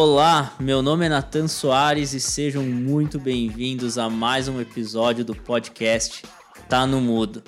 Olá, 0.00 0.54
meu 0.60 0.80
nome 0.80 1.06
é 1.06 1.08
Nathan 1.08 1.48
Soares 1.48 2.12
e 2.12 2.20
sejam 2.20 2.62
muito 2.62 3.18
bem-vindos 3.18 3.98
a 3.98 4.08
mais 4.08 4.46
um 4.46 4.60
episódio 4.60 5.24
do 5.24 5.34
podcast 5.34 6.22
Tá 6.68 6.86
no 6.86 7.00
Mudo. 7.00 7.42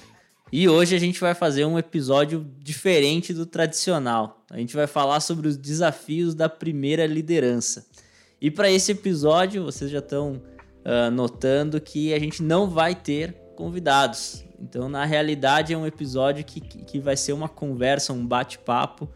E 0.51 0.69
hoje 0.69 0.97
a 0.97 0.99
gente 0.99 1.21
vai 1.21 1.33
fazer 1.33 1.65
um 1.65 1.79
episódio 1.79 2.45
diferente 2.59 3.33
do 3.33 3.47
tradicional. 3.47 4.45
A 4.51 4.59
gente 4.59 4.75
vai 4.75 4.89
falar 4.89 5.21
sobre 5.21 5.47
os 5.47 5.57
desafios 5.57 6.35
da 6.35 6.49
primeira 6.49 7.07
liderança. 7.07 7.87
E 8.41 8.51
para 8.51 8.69
esse 8.69 8.91
episódio, 8.91 9.63
vocês 9.63 9.89
já 9.89 10.01
estão 10.01 10.43
uh, 10.85 11.09
notando 11.13 11.81
que 11.81 12.13
a 12.13 12.19
gente 12.19 12.43
não 12.43 12.69
vai 12.69 12.97
ter 12.97 13.33
convidados. 13.55 14.45
Então, 14.59 14.89
na 14.89 15.05
realidade, 15.05 15.73
é 15.73 15.79
um 15.79 15.87
episódio 15.87 16.45
que, 16.45 16.61
que 16.61 16.99
vai 16.99 17.17
ser 17.17 17.33
uma 17.33 17.49
conversa, 17.49 18.13
um 18.13 18.27
bate-papo, 18.27 19.09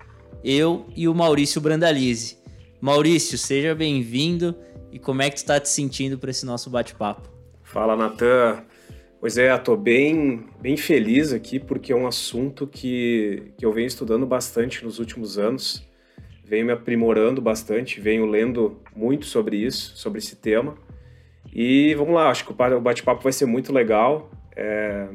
eu 0.44 0.86
e 0.94 1.08
o 1.08 1.14
Maurício 1.16 1.60
Brandalize. 1.60 2.43
Maurício, 2.84 3.38
seja 3.38 3.74
bem-vindo 3.74 4.54
e 4.92 4.98
como 4.98 5.22
é 5.22 5.30
que 5.30 5.36
tu 5.36 5.38
está 5.38 5.58
te 5.58 5.70
sentindo 5.70 6.18
para 6.18 6.30
esse 6.30 6.44
nosso 6.44 6.68
bate-papo? 6.68 7.30
Fala, 7.62 7.96
Natan. 7.96 8.62
Pois 9.18 9.38
é, 9.38 9.54
estou 9.54 9.74
bem, 9.74 10.44
bem 10.60 10.76
feliz 10.76 11.32
aqui 11.32 11.58
porque 11.58 11.94
é 11.94 11.96
um 11.96 12.06
assunto 12.06 12.66
que, 12.66 13.54
que 13.56 13.64
eu 13.64 13.72
venho 13.72 13.86
estudando 13.86 14.26
bastante 14.26 14.84
nos 14.84 14.98
últimos 14.98 15.38
anos, 15.38 15.82
venho 16.44 16.66
me 16.66 16.72
aprimorando 16.72 17.40
bastante, 17.40 18.02
venho 18.02 18.26
lendo 18.26 18.78
muito 18.94 19.24
sobre 19.24 19.56
isso, 19.56 19.96
sobre 19.96 20.18
esse 20.18 20.36
tema. 20.36 20.76
E 21.54 21.94
vamos 21.94 22.12
lá, 22.12 22.28
acho 22.28 22.44
que 22.44 22.52
o 22.52 22.80
bate-papo 22.82 23.22
vai 23.22 23.32
ser 23.32 23.46
muito 23.46 23.72
legal. 23.72 24.30
É, 24.54 25.08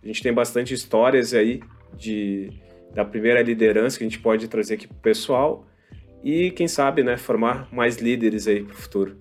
a 0.00 0.06
gente 0.06 0.22
tem 0.22 0.32
bastante 0.32 0.72
histórias 0.72 1.34
aí 1.34 1.64
de, 1.96 2.48
da 2.94 3.04
primeira 3.04 3.42
liderança 3.42 3.98
que 3.98 4.04
a 4.04 4.08
gente 4.08 4.20
pode 4.20 4.46
trazer 4.46 4.74
aqui 4.74 4.86
para 4.86 4.98
o 4.98 5.00
pessoal 5.00 5.66
e, 6.22 6.50
quem 6.50 6.68
sabe, 6.68 7.02
né, 7.02 7.16
formar 7.16 7.68
mais 7.72 7.96
líderes 7.96 8.46
aí 8.46 8.62
para 8.62 8.74
o 8.74 8.76
futuro. 8.76 9.16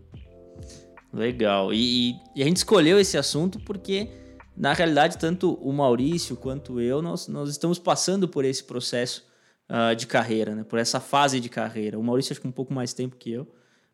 Legal. 1.14 1.74
E, 1.74 2.16
e, 2.36 2.42
a 2.42 2.46
gente 2.46 2.58
escolheu 2.58 3.00
esse 3.00 3.18
assunto 3.18 3.60
porque, 3.60 4.08
na 4.56 4.74
realidade, 4.74 5.18
tanto 5.18 5.54
o 5.56 5.74
Maurício 5.74 6.36
quanto 6.38 6.80
eu, 6.80 7.02
nós, 7.02 7.28
nós 7.28 7.50
estamos 7.50 7.78
passando 7.78 8.28
por 8.28 8.46
esse 8.46 8.64
processo 8.64 9.26
uh, 9.70 9.96
de 9.96 10.08
carreira, 10.08 10.56
né? 10.56 10.64
por 10.64 10.80
essa 10.80 11.00
fase 11.00 11.40
de 11.40 11.50
carreira. 11.50 12.00
O 12.00 12.04
Maurício 12.04 12.34
acho 12.34 12.42
que 12.42 12.48
um 12.48 12.52
pouco 12.52 12.74
mais 12.74 12.94
tempo 12.94 13.18
que 13.18 13.32
eu, 13.32 13.48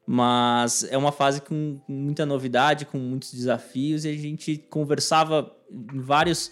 mas 0.10 0.88
é 0.90 0.98
uma 0.98 1.12
fase 1.12 1.42
com 1.42 1.82
muita 1.86 2.26
novidade, 2.26 2.86
com 2.86 2.98
muitos 2.98 3.34
desafios, 3.34 4.06
e 4.06 4.08
a 4.08 4.14
gente 4.14 4.58
conversava 4.70 5.54
em 5.70 6.00
vários. 6.00 6.50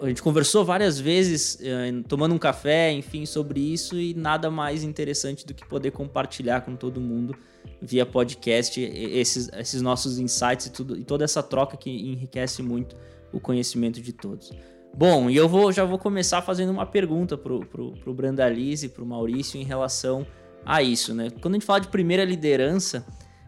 A 0.00 0.06
gente 0.06 0.22
conversou 0.22 0.64
várias 0.64 1.00
vezes, 1.00 1.58
eh, 1.60 1.90
tomando 2.06 2.36
um 2.36 2.38
café, 2.38 2.92
enfim, 2.92 3.26
sobre 3.26 3.58
isso, 3.58 3.98
e 3.98 4.14
nada 4.14 4.48
mais 4.48 4.84
interessante 4.84 5.44
do 5.44 5.52
que 5.52 5.66
poder 5.66 5.90
compartilhar 5.90 6.60
com 6.60 6.76
todo 6.76 7.00
mundo 7.00 7.34
via 7.82 8.06
podcast 8.06 8.80
esses, 8.80 9.50
esses 9.52 9.82
nossos 9.82 10.20
insights 10.20 10.66
e, 10.66 10.70
tudo, 10.70 10.96
e 10.96 11.02
toda 11.02 11.24
essa 11.24 11.42
troca 11.42 11.76
que 11.76 11.90
enriquece 11.90 12.62
muito 12.62 12.94
o 13.32 13.40
conhecimento 13.40 14.00
de 14.00 14.12
todos. 14.12 14.52
Bom, 14.96 15.28
e 15.28 15.34
eu 15.34 15.48
vou, 15.48 15.72
já 15.72 15.84
vou 15.84 15.98
começar 15.98 16.40
fazendo 16.42 16.70
uma 16.70 16.86
pergunta 16.86 17.36
pro, 17.36 17.66
pro 17.66 18.14
Brandalize 18.14 18.86
e 18.86 18.88
pro 18.88 19.04
Maurício 19.04 19.60
em 19.60 19.64
relação 19.64 20.24
a 20.64 20.82
isso, 20.82 21.14
né? 21.14 21.30
Quando 21.40 21.54
a 21.54 21.58
gente 21.58 21.66
fala 21.66 21.80
de 21.80 21.88
primeira 21.88 22.24
liderança, 22.24 23.06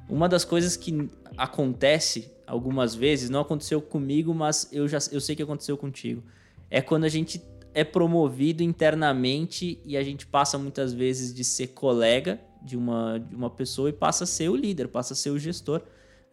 uma 0.09 0.29
das 0.29 0.45
coisas 0.45 0.77
que 0.77 1.09
acontece 1.37 2.31
algumas 2.47 2.95
vezes, 2.95 3.29
não 3.29 3.41
aconteceu 3.41 3.81
comigo, 3.81 4.33
mas 4.35 4.69
eu 4.73 4.87
já 4.87 4.99
eu 5.11 5.21
sei 5.21 5.35
que 5.35 5.43
aconteceu 5.43 5.77
contigo, 5.77 6.23
é 6.71 6.81
quando 6.81 7.05
a 7.05 7.09
gente 7.09 7.43
é 7.75 7.85
promovido 7.85 8.63
internamente 8.63 9.81
e 9.85 9.97
a 9.97 10.03
gente 10.03 10.27
passa 10.27 10.57
muitas 10.57 10.95
vezes 10.95 11.35
de 11.35 11.45
ser 11.45 11.69
colega 11.69 12.41
de 12.63 12.77
uma, 12.77 13.19
de 13.19 13.35
uma 13.35 13.51
pessoa 13.51 13.91
e 13.91 13.93
passa 13.93 14.25
a 14.25 14.27
ser 14.27 14.49
o 14.49 14.57
líder, 14.57 14.89
passa 14.89 15.13
a 15.13 15.17
ser 15.17 15.31
o 15.31 15.39
gestor 15.39 15.83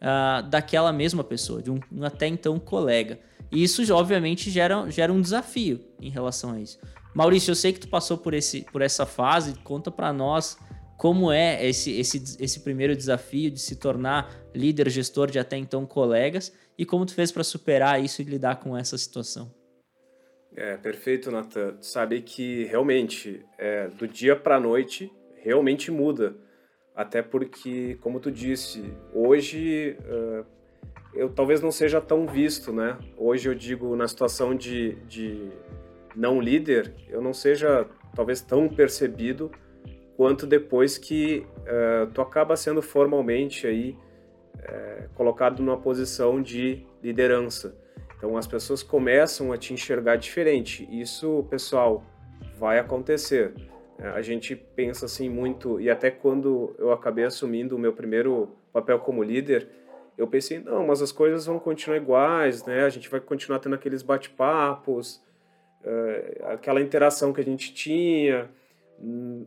uh, 0.00 0.42
daquela 0.48 0.92
mesma 0.92 1.22
pessoa, 1.22 1.62
de 1.62 1.70
um, 1.70 1.78
um, 1.92 2.04
até 2.04 2.26
então 2.26 2.58
colega. 2.58 3.20
E 3.52 3.62
isso, 3.62 3.82
obviamente, 3.94 4.50
gera, 4.50 4.88
gera 4.90 5.12
um 5.12 5.20
desafio 5.20 5.80
em 6.00 6.08
relação 6.08 6.52
a 6.52 6.60
isso. 6.60 6.78
Maurício, 7.14 7.50
eu 7.50 7.54
sei 7.54 7.72
que 7.72 7.80
tu 7.80 7.88
passou 7.88 8.16
por, 8.16 8.34
esse, 8.34 8.62
por 8.72 8.82
essa 8.82 9.06
fase, 9.06 9.54
conta 9.62 9.90
para 9.90 10.12
nós 10.12 10.56
como 11.04 11.30
é 11.30 11.62
esse, 11.62 12.00
esse, 12.00 12.42
esse 12.42 12.60
primeiro 12.60 12.96
desafio 12.96 13.50
de 13.50 13.60
se 13.60 13.76
tornar 13.76 14.34
líder, 14.54 14.88
gestor 14.88 15.30
de 15.30 15.38
até 15.38 15.54
então 15.54 15.84
colegas 15.84 16.50
e 16.78 16.86
como 16.86 17.04
tu 17.04 17.14
fez 17.14 17.30
para 17.30 17.44
superar 17.44 18.02
isso 18.02 18.22
e 18.22 18.24
lidar 18.24 18.58
com 18.58 18.74
essa 18.74 18.96
situação. 18.96 19.52
É, 20.56 20.78
perfeito, 20.78 21.30
Nathan. 21.30 21.76
Sabe 21.82 22.22
que 22.22 22.64
realmente, 22.64 23.44
é, 23.58 23.88
do 23.88 24.08
dia 24.08 24.34
para 24.34 24.56
a 24.56 24.60
noite, 24.60 25.12
realmente 25.42 25.90
muda. 25.90 26.34
Até 26.96 27.20
porque, 27.20 27.98
como 28.00 28.18
tu 28.18 28.30
disse, 28.30 28.82
hoje 29.12 29.98
uh, 30.08 30.46
eu 31.12 31.28
talvez 31.28 31.60
não 31.60 31.70
seja 31.70 32.00
tão 32.00 32.26
visto, 32.26 32.72
né? 32.72 32.96
Hoje 33.18 33.46
eu 33.46 33.54
digo, 33.54 33.94
na 33.94 34.08
situação 34.08 34.54
de, 34.54 34.94
de 35.06 35.50
não 36.16 36.40
líder, 36.40 36.94
eu 37.10 37.20
não 37.20 37.34
seja 37.34 37.86
talvez 38.16 38.40
tão 38.40 38.70
percebido 38.70 39.52
quanto 40.16 40.46
depois 40.46 40.96
que 40.96 41.46
uh, 41.60 42.06
tu 42.12 42.20
acaba 42.20 42.56
sendo 42.56 42.80
formalmente 42.80 43.66
aí 43.66 43.96
uh, 44.56 45.08
colocado 45.14 45.62
numa 45.62 45.76
posição 45.76 46.40
de 46.40 46.86
liderança. 47.02 47.76
Então 48.16 48.36
as 48.36 48.46
pessoas 48.46 48.82
começam 48.82 49.52
a 49.52 49.58
te 49.58 49.74
enxergar 49.74 50.16
diferente. 50.16 50.88
Isso, 50.90 51.44
pessoal, 51.50 52.04
vai 52.58 52.78
acontecer. 52.78 53.52
Uh, 53.98 54.06
a 54.14 54.22
gente 54.22 54.54
pensa 54.54 55.06
assim 55.06 55.28
muito 55.28 55.80
e 55.80 55.90
até 55.90 56.10
quando 56.10 56.74
eu 56.78 56.92
acabei 56.92 57.24
assumindo 57.24 57.76
o 57.76 57.78
meu 57.78 57.92
primeiro 57.92 58.50
papel 58.72 58.98
como 59.00 59.22
líder, 59.22 59.68
eu 60.16 60.28
pensei 60.28 60.60
não, 60.60 60.86
mas 60.86 61.02
as 61.02 61.10
coisas 61.10 61.46
vão 61.46 61.58
continuar 61.58 61.96
iguais, 61.96 62.64
né? 62.64 62.84
A 62.84 62.88
gente 62.88 63.10
vai 63.10 63.18
continuar 63.18 63.58
tendo 63.58 63.74
aqueles 63.74 64.00
bate-papos, 64.00 65.20
aquela 66.44 66.80
interação 66.80 67.32
que 67.32 67.40
a 67.40 67.44
gente 67.44 67.74
tinha 67.74 68.48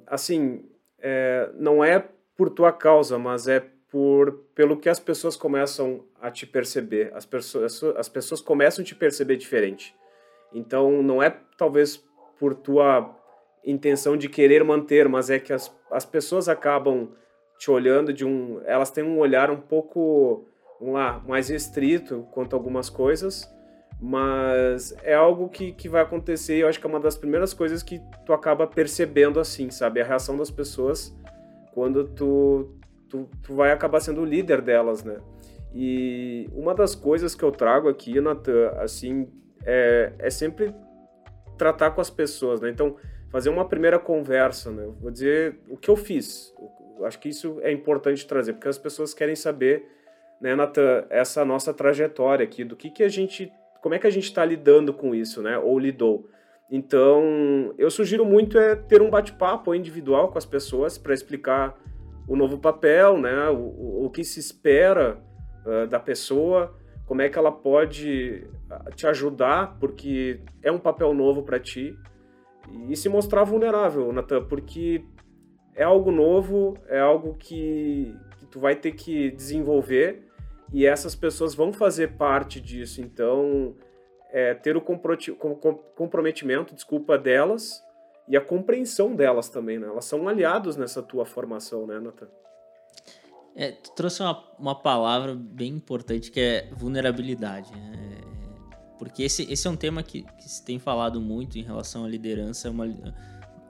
assim, 0.05 0.65
é, 0.99 1.49
não 1.55 1.83
é 1.83 2.07
por 2.35 2.49
tua 2.49 2.71
causa, 2.71 3.17
mas 3.17 3.47
é 3.47 3.63
por 3.89 4.43
pelo 4.53 4.77
que 4.77 4.89
as 4.89 4.99
pessoas 4.99 5.35
começam 5.35 6.03
a 6.21 6.29
te 6.29 6.45
perceber. 6.45 7.11
As 7.13 7.25
pessoas, 7.25 7.83
as 7.95 8.09
pessoas 8.09 8.41
começam 8.41 8.83
a 8.83 8.85
te 8.85 8.95
perceber 8.95 9.37
diferente. 9.37 9.95
Então, 10.53 11.01
não 11.01 11.21
é 11.21 11.29
talvez 11.57 12.03
por 12.39 12.53
tua 12.53 13.15
intenção 13.65 14.15
de 14.15 14.29
querer 14.29 14.63
manter, 14.63 15.07
mas 15.09 15.29
é 15.29 15.39
que 15.39 15.51
as, 15.51 15.73
as 15.91 16.05
pessoas 16.05 16.47
acabam 16.47 17.09
te 17.57 17.71
olhando 17.71 18.13
de 18.13 18.25
um. 18.25 18.61
Elas 18.65 18.91
têm 18.91 19.03
um 19.03 19.17
olhar 19.17 19.49
um 19.49 19.59
pouco, 19.59 20.45
vamos 20.79 20.95
lá, 20.95 21.23
mais 21.27 21.49
restrito 21.49 22.27
quanto 22.31 22.55
a 22.55 22.59
algumas 22.59 22.89
coisas 22.89 23.49
mas 23.99 24.95
é 25.03 25.13
algo 25.13 25.49
que, 25.49 25.71
que 25.71 25.89
vai 25.89 26.01
acontecer 26.01 26.57
e 26.57 26.59
eu 26.59 26.67
acho 26.67 26.79
que 26.79 26.85
é 26.85 26.89
uma 26.89 26.99
das 26.99 27.15
primeiras 27.15 27.53
coisas 27.53 27.81
que 27.81 27.99
tu 28.25 28.33
acaba 28.33 28.67
percebendo 28.67 29.39
assim, 29.39 29.71
sabe? 29.71 30.01
A 30.01 30.05
reação 30.05 30.37
das 30.37 30.51
pessoas 30.51 31.15
quando 31.73 32.05
tu, 32.05 32.75
tu, 33.09 33.29
tu 33.43 33.55
vai 33.55 33.71
acabar 33.71 33.99
sendo 33.99 34.21
o 34.21 34.25
líder 34.25 34.61
delas, 34.61 35.03
né? 35.03 35.17
E 35.73 36.49
uma 36.53 36.73
das 36.73 36.95
coisas 36.95 37.35
que 37.35 37.43
eu 37.43 37.51
trago 37.51 37.87
aqui, 37.87 38.19
Natan, 38.19 38.69
assim, 38.79 39.29
é, 39.63 40.11
é 40.17 40.29
sempre 40.29 40.73
tratar 41.57 41.91
com 41.91 42.01
as 42.01 42.09
pessoas, 42.09 42.61
né? 42.61 42.69
Então, 42.69 42.95
fazer 43.29 43.49
uma 43.49 43.67
primeira 43.67 43.99
conversa, 43.99 44.71
né? 44.71 44.89
vou 44.99 45.11
dizer 45.11 45.59
o 45.69 45.77
que 45.77 45.89
eu 45.89 45.95
fiz. 45.95 46.53
Eu 46.97 47.05
acho 47.05 47.19
que 47.19 47.29
isso 47.29 47.59
é 47.61 47.71
importante 47.71 48.25
trazer, 48.25 48.53
porque 48.53 48.67
as 48.67 48.77
pessoas 48.77 49.13
querem 49.13 49.35
saber, 49.35 49.87
né, 50.41 50.55
Natan, 50.55 51.05
essa 51.11 51.45
nossa 51.45 51.71
trajetória 51.73 52.43
aqui, 52.43 52.63
do 52.63 52.75
que, 52.75 52.89
que 52.89 53.03
a 53.03 53.09
gente 53.09 53.51
como 53.81 53.95
é 53.95 53.99
que 53.99 54.07
a 54.07 54.11
gente 54.11 54.25
está 54.25 54.43
lidando 54.43 54.93
com 54.93 55.13
isso, 55.13 55.41
né? 55.41 55.57
Ou 55.57 55.77
lidou. 55.77 56.29
Então, 56.69 57.73
eu 57.77 57.89
sugiro 57.89 58.25
muito 58.25 58.57
é 58.57 58.75
ter 58.75 59.01
um 59.01 59.09
bate-papo 59.09 59.73
individual 59.73 60.29
com 60.29 60.37
as 60.37 60.45
pessoas 60.45 60.97
para 60.97 61.13
explicar 61.13 61.79
o 62.27 62.35
novo 62.35 62.57
papel, 62.57 63.17
né? 63.17 63.49
O, 63.49 64.05
o 64.05 64.09
que 64.09 64.23
se 64.23 64.39
espera 64.39 65.17
uh, 65.65 65.87
da 65.87 65.99
pessoa, 65.99 66.75
como 67.05 67.21
é 67.21 67.29
que 67.29 67.37
ela 67.37 67.51
pode 67.51 68.45
ah, 68.69 68.91
te 68.93 69.07
ajudar, 69.07 69.77
porque 69.79 70.41
é 70.61 70.69
um 70.69 70.77
papel 70.77 71.13
novo 71.13 71.43
para 71.43 71.57
ti. 71.57 71.97
E 72.89 72.97
se 72.97 73.07
mostrar 73.07 73.45
vulnerável, 73.45 74.11
Natan, 74.11 74.43
porque 74.43 75.05
é 75.73 75.83
algo 75.83 76.11
novo, 76.11 76.77
é 76.89 76.99
algo 76.99 77.35
que, 77.35 78.13
que 78.37 78.45
tu 78.47 78.59
vai 78.59 78.75
ter 78.75 78.91
que 78.91 79.31
desenvolver 79.31 80.26
e 80.73 80.85
essas 80.85 81.15
pessoas 81.15 81.55
vão 81.55 81.71
fazer 81.71 82.17
parte 82.17 82.59
disso. 82.59 83.01
Então, 83.01 83.75
é, 84.31 84.53
ter 84.53 84.75
o 84.75 84.81
comprometimento, 84.81 86.75
desculpa, 86.75 87.17
delas 87.17 87.83
e 88.27 88.35
a 88.35 88.41
compreensão 88.41 89.15
delas 89.15 89.49
também, 89.49 89.79
né? 89.79 89.87
Elas 89.87 90.05
são 90.05 90.27
aliados 90.27 90.75
nessa 90.75 91.01
tua 91.01 91.25
formação, 91.25 91.87
né, 91.87 91.99
Nathan? 91.99 92.27
É, 93.55 93.71
tu 93.71 93.91
trouxe 93.95 94.21
uma, 94.21 94.43
uma 94.59 94.75
palavra 94.75 95.33
bem 95.33 95.73
importante 95.73 96.29
que 96.29 96.39
é 96.39 96.69
vulnerabilidade. 96.73 97.71
Né? 97.71 98.17
Porque 98.99 99.23
esse, 99.23 99.51
esse 99.51 99.67
é 99.67 99.69
um 99.69 99.75
tema 99.75 100.03
que, 100.03 100.23
que 100.23 100.49
se 100.49 100.63
tem 100.63 100.77
falado 100.77 101.19
muito 101.19 101.57
em 101.57 101.63
relação 101.63 102.05
à 102.05 102.07
liderança. 102.07 102.67
É 102.67 102.71
uma, 102.71 102.85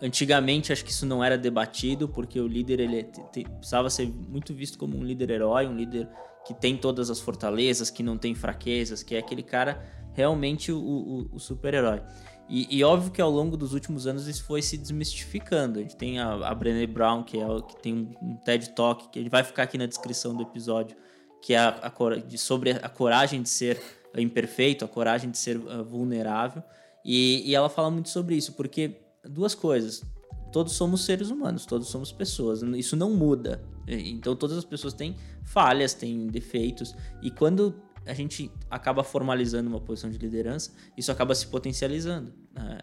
antigamente 0.01 0.71
acho 0.71 0.83
que 0.83 0.91
isso 0.91 1.05
não 1.05 1.23
era 1.23 1.38
debatido, 1.38 2.07
porque 2.07 2.39
o 2.39 2.47
líder 2.47 2.79
ele 2.79 3.03
te, 3.03 3.21
te, 3.31 3.44
precisava 3.44 3.89
ser 3.89 4.07
muito 4.07 4.53
visto 4.53 4.77
como 4.77 4.97
um 4.97 5.03
líder 5.03 5.31
herói, 5.31 5.67
um 5.67 5.75
líder 5.75 6.07
que 6.45 6.53
tem 6.53 6.77
todas 6.77 7.09
as 7.09 7.19
fortalezas, 7.19 7.89
que 7.89 8.01
não 8.01 8.17
tem 8.17 8.33
fraquezas, 8.33 9.03
que 9.03 9.15
é 9.15 9.19
aquele 9.19 9.44
cara 9.44 9.83
realmente 10.13 10.71
o, 10.71 10.79
o, 10.79 11.35
o 11.35 11.39
super-herói. 11.39 12.01
E, 12.49 12.77
e, 12.77 12.83
óbvio 12.83 13.11
que 13.11 13.21
ao 13.21 13.29
longo 13.29 13.57
dos 13.57 13.73
últimos 13.73 14.07
anos 14.07 14.25
isso 14.25 14.45
foi 14.45 14.61
se 14.61 14.77
desmistificando. 14.77 15.79
A 15.79 15.81
gente 15.81 15.97
tem 15.97 16.17
a, 16.17 16.33
a 16.33 16.55
Brené 16.55 16.88
Brown, 16.88 17.21
que, 17.23 17.38
é, 17.38 17.45
que 17.67 17.81
tem 17.81 17.94
um, 17.94 18.15
um 18.21 18.35
TED 18.38 18.69
Talk, 18.69 19.09
que 19.09 19.19
ele 19.19 19.29
vai 19.29 19.44
ficar 19.44 19.63
aqui 19.63 19.77
na 19.77 19.85
descrição 19.85 20.33
do 20.33 20.44
episódio, 20.44 20.95
que 21.41 21.53
é 21.53 21.57
a, 21.57 21.69
a, 21.69 22.15
de, 22.15 22.38
sobre 22.38 22.71
a 22.71 22.88
coragem 22.88 23.41
de 23.41 23.49
ser 23.49 23.81
imperfeito, 24.15 24.85
a 24.85 24.88
coragem 24.88 25.29
de 25.29 25.38
ser 25.38 25.57
uh, 25.57 25.83
vulnerável. 25.83 26.63
E, 27.03 27.44
e 27.45 27.53
ela 27.53 27.69
fala 27.69 27.91
muito 27.91 28.07
sobre 28.07 28.35
isso, 28.35 28.53
porque 28.53 28.95
duas 29.29 29.56
coisas. 29.56 30.03
Todos 30.51 30.74
somos 30.74 31.06
seres 31.06 31.29
humanos, 31.29 31.65
todos 31.65 31.88
somos 31.88 32.12
pessoas. 32.12 32.62
Isso 32.62 32.95
não 32.95 33.12
muda. 33.12 33.63
Então 33.88 34.35
todas 34.35 34.57
as 34.57 34.65
pessoas 34.65 34.94
têm 34.94 35.15
falhas, 35.44 35.94
têm 35.94 36.27
defeitos. 36.27 36.95
E 37.21 37.29
quando 37.31 37.75
a 38.06 38.13
gente 38.13 38.50
acaba 38.69 39.03
formalizando 39.03 39.69
uma 39.69 39.79
posição 39.79 40.09
de 40.09 40.18
liderança, 40.18 40.71
isso 40.97 41.12
acaba 41.12 41.35
se 41.35 41.47
potencializando, 41.47 42.33
né? 42.53 42.79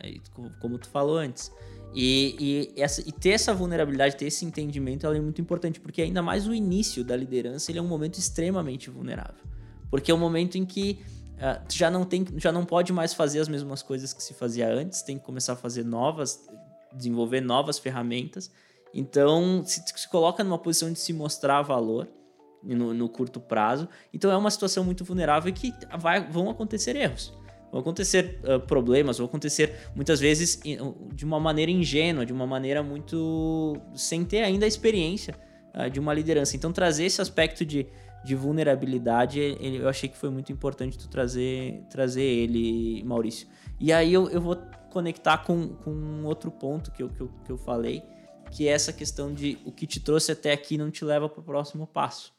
como 0.61 0.79
tu 0.79 0.89
falou 0.89 1.17
antes. 1.17 1.51
E, 1.95 2.73
e, 2.77 2.81
essa, 2.81 3.01
e, 3.01 3.13
ter 3.13 3.31
essa 3.31 3.55
vulnerabilidade, 3.55 4.17
ter 4.17 4.27
esse 4.27 4.45
entendimento, 4.45 5.07
é 5.07 5.21
muito 5.21 5.41
importante, 5.41 5.81
porque 5.81 6.03
ainda 6.03 6.21
mais 6.21 6.47
o 6.47 6.53
início 6.53 7.05
da 7.05 7.17
liderança, 7.17 7.71
ele 7.71 7.79
é 7.79 7.83
um 7.83 7.87
momento 7.87 8.19
extremamente 8.19 8.91
vulnerável. 8.91 9.43
Porque 9.91 10.11
é 10.11 10.15
um 10.15 10.19
momento 10.19 10.59
em 10.59 10.67
que 10.67 10.99
uh, 11.37 11.63
já, 11.69 11.91
não 11.91 12.05
tem, 12.05 12.27
já 12.37 12.51
não 12.51 12.65
pode 12.65 12.93
mais 12.93 13.15
fazer 13.15 13.41
as 13.41 13.49
mesmas 13.49 13.83
coisas 13.83 14.13
que 14.13 14.23
se 14.23 14.35
fazia 14.35 14.69
antes, 14.69 15.03
tem 15.03 15.19
que 15.19 15.25
começar 15.25 15.55
a 15.55 15.57
fazer 15.57 15.85
novas, 15.85 16.47
desenvolver 16.93 17.41
novas 17.41 17.79
ferramentas. 17.79 18.51
Então, 18.93 19.63
se, 19.65 19.83
se 19.97 20.09
coloca 20.09 20.45
numa 20.45 20.59
posição 20.59 20.93
de 20.93 20.99
se 20.99 21.13
mostrar 21.13 21.63
valor, 21.63 22.09
no, 22.65 22.95
no 22.95 23.09
curto 23.09 23.39
prazo. 23.39 23.89
Então 24.13 24.31
é 24.31 24.37
uma 24.37 24.51
situação 24.51 24.83
muito 24.85 25.05
vulnerável 25.05 25.53
que 25.53 25.73
vai, 25.99 26.27
vão 26.27 26.49
acontecer 26.49 26.97
erros. 26.97 27.33
Vão 27.71 27.81
acontecer 27.81 28.41
uh, 28.45 28.61
problemas, 28.61 29.19
vão 29.19 29.27
acontecer 29.27 29.91
muitas 29.95 30.21
vezes 30.21 30.61
de 31.13 31.25
uma 31.25 31.41
maneira 31.41 31.71
ingênua, 31.71 32.25
de 32.25 32.33
uma 32.33 32.47
maneira 32.47 32.83
muito. 32.83 33.77
sem 33.95 34.25
ter 34.25 34.43
ainda 34.43 34.65
a 34.65 34.69
experiência 34.69 35.35
uh, 35.75 35.91
de 35.91 35.99
uma 35.99 36.15
liderança. 36.15 36.57
Então, 36.57 36.73
trazer 36.73 37.07
esse 37.07 37.21
aspecto 37.21 37.67
de, 37.67 37.89
de 38.25 38.35
vulnerabilidade, 38.35 39.39
ele, 39.39 39.79
eu 39.79 39.89
achei 39.89 40.09
que 40.09 40.17
foi 40.17 40.31
muito 40.31 40.51
importante 40.51 40.99
tu 40.99 41.09
trazer, 41.09 41.83
trazer 41.91 42.23
ele, 42.23 43.05
Maurício. 43.05 43.47
E 43.79 43.93
aí 43.93 44.13
eu, 44.13 44.31
eu 44.31 44.41
vou 44.41 44.57
conectar 44.91 45.39
com, 45.39 45.69
com 45.69 45.91
um 45.91 46.25
outro 46.25 46.51
ponto 46.51 46.91
que 46.91 47.03
eu, 47.03 47.11
que, 47.11 47.21
eu, 47.21 47.31
que 47.45 47.53
eu 47.53 47.59
falei, 47.59 48.03
que 48.51 48.67
é 48.67 48.73
essa 48.73 48.93
questão 48.93 49.33
de 49.33 49.59
o 49.65 49.73
que 49.73 49.87
te 49.87 50.01
trouxe 50.01 50.33
até 50.33 50.53
aqui 50.53 50.79
não 50.79 50.91
te 50.91 51.05
leva 51.05 51.29
para 51.29 51.41
o 51.41 51.43
próximo 51.43 51.87
passo. 51.87 52.33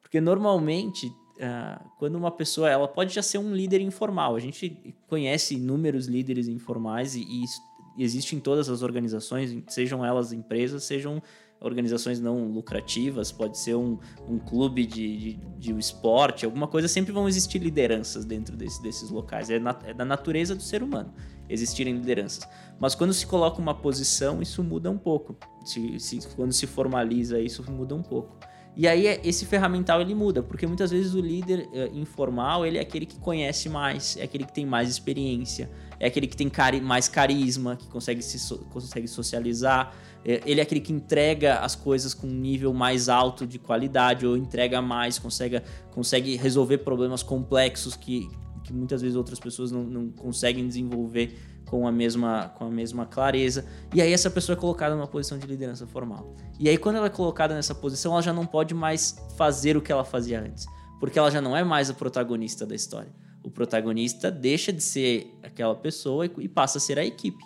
Porque 0.00 0.20
normalmente, 0.20 1.06
uh, 1.08 1.90
quando 1.98 2.14
uma 2.14 2.30
pessoa, 2.30 2.70
ela 2.70 2.86
pode 2.86 3.12
já 3.12 3.22
ser 3.22 3.38
um 3.38 3.54
líder 3.54 3.80
informal. 3.80 4.36
A 4.36 4.40
gente 4.40 4.94
conhece 5.08 5.54
inúmeros 5.54 6.06
líderes 6.06 6.46
informais 6.46 7.16
e, 7.16 7.22
e 7.22 7.42
isso 7.42 7.60
existe 7.98 8.36
em 8.36 8.40
todas 8.40 8.68
as 8.68 8.82
organizações, 8.82 9.56
sejam 9.68 10.04
elas 10.04 10.32
empresas, 10.32 10.84
sejam 10.84 11.22
organizações 11.64 12.20
não 12.20 12.46
lucrativas, 12.48 13.32
pode 13.32 13.58
ser 13.58 13.74
um, 13.74 13.98
um 14.28 14.38
clube 14.38 14.86
de, 14.86 15.16
de, 15.16 15.34
de 15.58 15.78
esporte, 15.78 16.44
alguma 16.44 16.68
coisa, 16.68 16.86
sempre 16.86 17.10
vão 17.12 17.26
existir 17.26 17.58
lideranças 17.58 18.24
dentro 18.24 18.56
desse, 18.56 18.82
desses 18.82 19.10
locais. 19.10 19.48
É, 19.48 19.56
é, 19.84 19.94
da 19.94 20.04
natureza 20.04 20.54
do 20.54 20.62
ser 20.62 20.82
humano 20.82 21.12
existirem 21.48 21.94
lideranças. 21.94 22.46
Mas 22.78 22.94
quando 22.94 23.12
se 23.12 23.26
coloca 23.26 23.60
uma 23.60 23.74
posição, 23.74 24.42
isso 24.42 24.62
muda 24.62 24.90
um 24.90 24.98
pouco. 24.98 25.36
Se, 25.64 25.98
se, 25.98 26.20
quando 26.36 26.52
se 26.52 26.66
formaliza, 26.66 27.40
isso 27.40 27.62
muda 27.70 27.94
um 27.94 28.02
pouco. 28.02 28.36
E 28.76 28.88
aí 28.88 29.06
esse 29.22 29.46
ferramental 29.46 30.00
ele 30.00 30.14
muda, 30.14 30.42
porque 30.42 30.66
muitas 30.66 30.90
vezes 30.90 31.14
o 31.14 31.20
líder 31.20 31.68
uh, 31.68 31.96
informal 31.96 32.66
ele 32.66 32.76
é 32.76 32.80
aquele 32.80 33.06
que 33.06 33.18
conhece 33.20 33.68
mais, 33.68 34.16
é 34.16 34.24
aquele 34.24 34.44
que 34.44 34.52
tem 34.52 34.66
mais 34.66 34.90
experiência, 34.90 35.70
é 35.98 36.06
aquele 36.06 36.26
que 36.26 36.36
tem 36.36 36.48
cari 36.48 36.80
mais 36.80 37.08
carisma, 37.08 37.76
que 37.76 37.86
consegue 37.88 38.22
se 38.22 38.38
so 38.38 38.58
consegue 38.70 39.08
socializar, 39.08 39.94
é, 40.24 40.40
ele 40.46 40.60
é 40.60 40.62
aquele 40.62 40.80
que 40.80 40.92
entrega 40.92 41.56
as 41.56 41.74
coisas 41.74 42.14
com 42.14 42.26
um 42.26 42.30
nível 42.30 42.72
mais 42.72 43.08
alto 43.08 43.46
de 43.46 43.58
qualidade 43.58 44.26
ou 44.26 44.36
entrega 44.36 44.80
mais, 44.80 45.18
consegue, 45.18 45.62
consegue 45.90 46.36
resolver 46.36 46.78
problemas 46.78 47.22
complexos 47.22 47.94
que, 47.94 48.28
que 48.64 48.72
muitas 48.72 49.02
vezes 49.02 49.16
outras 49.16 49.38
pessoas 49.38 49.70
não, 49.70 49.84
não 49.84 50.10
conseguem 50.10 50.66
desenvolver 50.66 51.38
com 51.66 51.86
a 51.86 51.92
mesma 51.92 52.48
com 52.56 52.64
a 52.64 52.70
mesma 52.70 53.04
clareza. 53.06 53.64
E 53.94 54.00
aí 54.00 54.12
essa 54.12 54.30
pessoa 54.30 54.56
é 54.56 54.60
colocada 54.60 54.94
numa 54.94 55.06
posição 55.06 55.38
de 55.38 55.46
liderança 55.46 55.86
formal. 55.86 56.34
E 56.58 56.68
aí 56.68 56.78
quando 56.78 56.96
ela 56.96 57.06
é 57.06 57.10
colocada 57.10 57.54
nessa 57.54 57.74
posição, 57.74 58.12
ela 58.12 58.22
já 58.22 58.32
não 58.32 58.46
pode 58.46 58.74
mais 58.74 59.16
fazer 59.36 59.76
o 59.76 59.82
que 59.82 59.92
ela 59.92 60.04
fazia 60.04 60.40
antes, 60.40 60.66
porque 61.00 61.18
ela 61.18 61.30
já 61.30 61.40
não 61.40 61.56
é 61.56 61.62
mais 61.62 61.90
a 61.90 61.94
protagonista 61.94 62.64
da 62.64 62.74
história. 62.74 63.12
O 63.44 63.50
protagonista 63.50 64.30
deixa 64.30 64.72
de 64.72 64.82
ser 64.82 65.38
aquela 65.42 65.74
pessoa 65.74 66.26
e 66.26 66.48
passa 66.48 66.78
a 66.78 66.80
ser 66.80 66.98
a 66.98 67.04
equipe. 67.04 67.44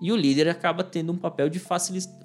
E 0.00 0.10
o 0.10 0.16
líder 0.16 0.48
acaba 0.48 0.82
tendo 0.82 1.12
um 1.12 1.16
papel 1.16 1.48
de, 1.48 1.60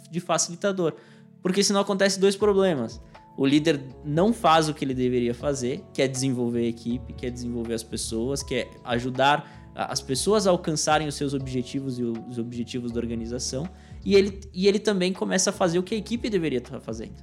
de 0.10 0.20
facilitador. 0.20 0.94
Porque 1.42 1.64
senão 1.64 1.82
acontece 1.82 2.20
dois 2.20 2.36
problemas. 2.36 3.02
O 3.38 3.46
líder 3.46 3.82
não 4.06 4.34
faz 4.34 4.70
o 4.70 4.74
que 4.74 4.86
ele 4.86 4.94
deveria 4.94 5.34
fazer, 5.34 5.84
que 5.94 6.02
é 6.02 6.08
desenvolver 6.08 6.62
a 6.62 6.68
equipe, 6.68 7.14
que 7.14 7.26
é 7.26 7.30
desenvolver 7.30 7.74
as 7.74 7.84
pessoas, 7.84 8.42
que 8.42 8.56
é 8.56 8.72
ajudar 8.84 9.68
as 9.76 10.02
pessoas 10.02 10.48
alcançarem 10.48 11.08
os 11.08 11.14
seus 11.14 11.36
objetivos 11.36 12.00
e 12.00 12.04
os 12.04 12.40
objetivos 12.40 12.92
da 12.92 13.00
organização, 13.00 13.70
e 14.04 14.16
ele, 14.16 14.42
e 14.52 14.68
ele 14.68 14.80
também 14.80 15.14
começa 15.14 15.52
a 15.52 15.54
fazer 15.54 15.78
o 15.78 15.84
que 15.84 15.94
a 15.94 15.98
equipe 15.98 16.32
deveria 16.32 16.58
estar 16.58 16.80
fazendo. 16.80 17.16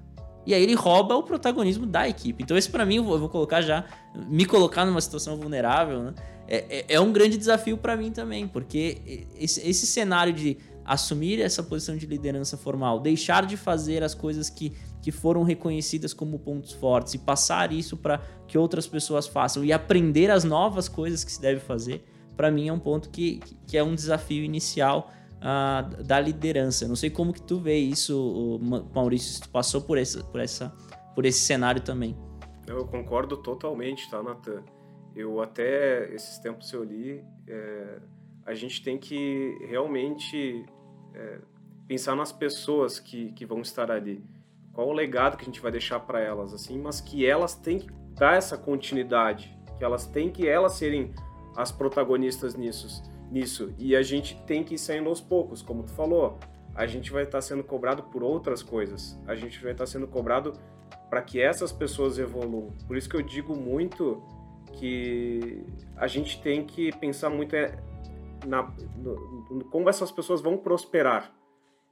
E 0.47 0.53
aí 0.53 0.63
ele 0.63 0.75
rouba 0.75 1.15
o 1.17 1.23
protagonismo 1.23 1.87
da 1.87 2.09
equipe. 2.09 2.43
Então, 2.43 2.57
esse 2.57 2.71
para 2.71 2.85
mim, 2.85 2.97
eu 2.97 3.05
vou 3.05 3.29
colocar 3.29 3.63
já, 3.63 3.85
me 4.15 4.45
colocar 4.45 4.85
numa 4.85 5.01
situação 5.01 5.37
vulnerável, 5.37 6.03
né? 6.03 6.15
é, 6.47 6.57
é, 6.79 6.85
é 6.95 7.01
um 7.01 7.13
grande 7.13 7.37
desafio 7.37 7.77
para 7.77 7.97
mim 7.97 8.11
também, 8.11 8.47
porque 8.47 9.27
esse, 9.39 9.67
esse 9.67 9.87
cenário 9.87 10.33
de 10.33 10.59
assumir 10.85 11.41
essa 11.41 11.63
posição 11.63 11.97
de 11.97 12.07
liderança 12.07 12.57
formal, 12.57 13.01
deixar 13.01 13.47
de 13.47 13.57
fazer 13.57 14.03
as 14.03 14.15
coisas 14.15 14.51
que, 14.51 14.73
que 15.01 15.11
foram 15.11 15.43
reconhecidas 15.43 16.13
como 16.13 16.39
pontos 16.39 16.73
fortes 16.73 17.15
e 17.15 17.19
passar 17.19 17.73
isso 17.73 17.97
para 17.97 18.21
que 18.47 18.59
outras 18.59 18.87
pessoas 18.87 19.27
façam 19.27 19.65
e 19.65 19.73
aprender 19.73 20.31
as 20.31 20.45
novas 20.45 20.87
coisas 20.89 21.25
que 21.25 21.33
se 21.33 21.41
deve 21.41 21.61
fazer, 21.61 22.05
para 22.37 22.51
mim 22.51 22.69
é 22.69 22.73
um 22.73 22.79
ponto 22.79 23.09
que, 23.09 23.41
que 23.67 23.79
é 23.79 23.83
um 23.83 23.95
desafio 23.95 24.45
inicial 24.45 25.11
uh, 25.45 26.03
da 26.03 26.19
liderança. 26.19 26.89
Não 26.89 26.97
sei 26.97 27.11
como 27.11 27.33
que 27.33 27.43
tu 27.43 27.59
vê 27.59 27.77
isso, 27.77 28.59
Maurício, 28.95 29.35
se 29.35 29.43
tu 29.43 29.51
passou 29.51 29.83
por, 29.83 29.99
esse, 29.99 30.25
por, 30.25 30.41
essa, 30.41 30.75
por 31.15 31.27
esse 31.27 31.41
cenário 31.41 31.83
também. 31.83 32.17
Eu 32.67 32.87
concordo 32.87 33.37
totalmente, 33.37 34.11
tá, 34.11 34.23
Natan? 34.23 34.63
Eu 35.15 35.41
até, 35.41 36.13
esses 36.13 36.39
tempos 36.39 36.73
eu 36.73 36.83
li, 36.83 37.23
é, 37.47 37.99
a 38.47 38.55
gente 38.55 38.83
tem 38.83 38.99
que 38.99 39.57
realmente 39.69 40.65
é, 41.15 41.39
pensar 41.87 42.17
nas 42.17 42.33
pessoas 42.33 42.99
que, 42.99 43.31
que 43.33 43.47
vão 43.47 43.61
estar 43.61 43.91
ali. 43.91 44.25
Qual 44.73 44.89
o 44.89 44.93
legado 44.93 45.37
que 45.37 45.43
a 45.43 45.47
gente 45.47 45.61
vai 45.61 45.71
deixar 45.71 46.01
para 46.01 46.21
elas, 46.21 46.53
assim, 46.53 46.81
mas 46.81 47.01
que 47.01 47.25
elas 47.25 47.55
têm 47.55 47.79
que 47.79 47.93
dar 48.15 48.37
essa 48.37 48.59
continuidade, 48.59 49.57
que 49.79 49.85
elas 49.85 50.07
têm 50.07 50.31
que 50.31 50.49
elas 50.49 50.73
serem 50.73 51.13
as 51.57 51.71
protagonistas 51.71 52.57
nisso, 52.57 52.89
nisso. 53.31 53.75
E 53.79 53.95
a 53.97 54.03
gente 54.03 54.41
tem 54.47 54.63
que 54.63 54.75
ir 54.75 54.79
saindo 54.79 55.09
aos 55.09 55.21
poucos, 55.21 55.63
como 55.63 55.83
tu 55.83 55.93
falou. 55.93 56.39
A 56.75 56.87
gente 56.87 57.13
vai 57.13 57.25
estar 57.25 57.41
sendo 57.41 57.63
cobrado 57.63 58.03
por 58.05 58.23
outras 58.23 58.63
coisas. 58.63 59.19
A 59.27 59.35
gente 59.35 59.63
vai 59.63 59.73
estar 59.73 59.87
sendo 59.87 60.09
cobrado 60.09 60.55
para 61.09 61.23
que 61.23 61.41
essas 61.41 61.73
pessoas 61.73 62.19
evoluam. 62.19 62.73
Por 62.87 62.97
isso 62.97 63.09
que 63.09 63.17
eu 63.17 63.23
digo 63.23 63.55
muito 63.55 64.23
que 64.73 65.65
a 65.97 66.07
gente 66.07 66.43
tem 66.43 66.65
que 66.65 66.91
pensar 66.97 67.31
muito 67.31 67.55
é, 67.55 67.79
na, 68.45 68.73
no, 68.97 69.15
no, 69.51 69.65
como 69.67 69.89
essas 69.89 70.11
pessoas 70.11 70.41
vão 70.41 70.57
prosperar. 70.57 71.33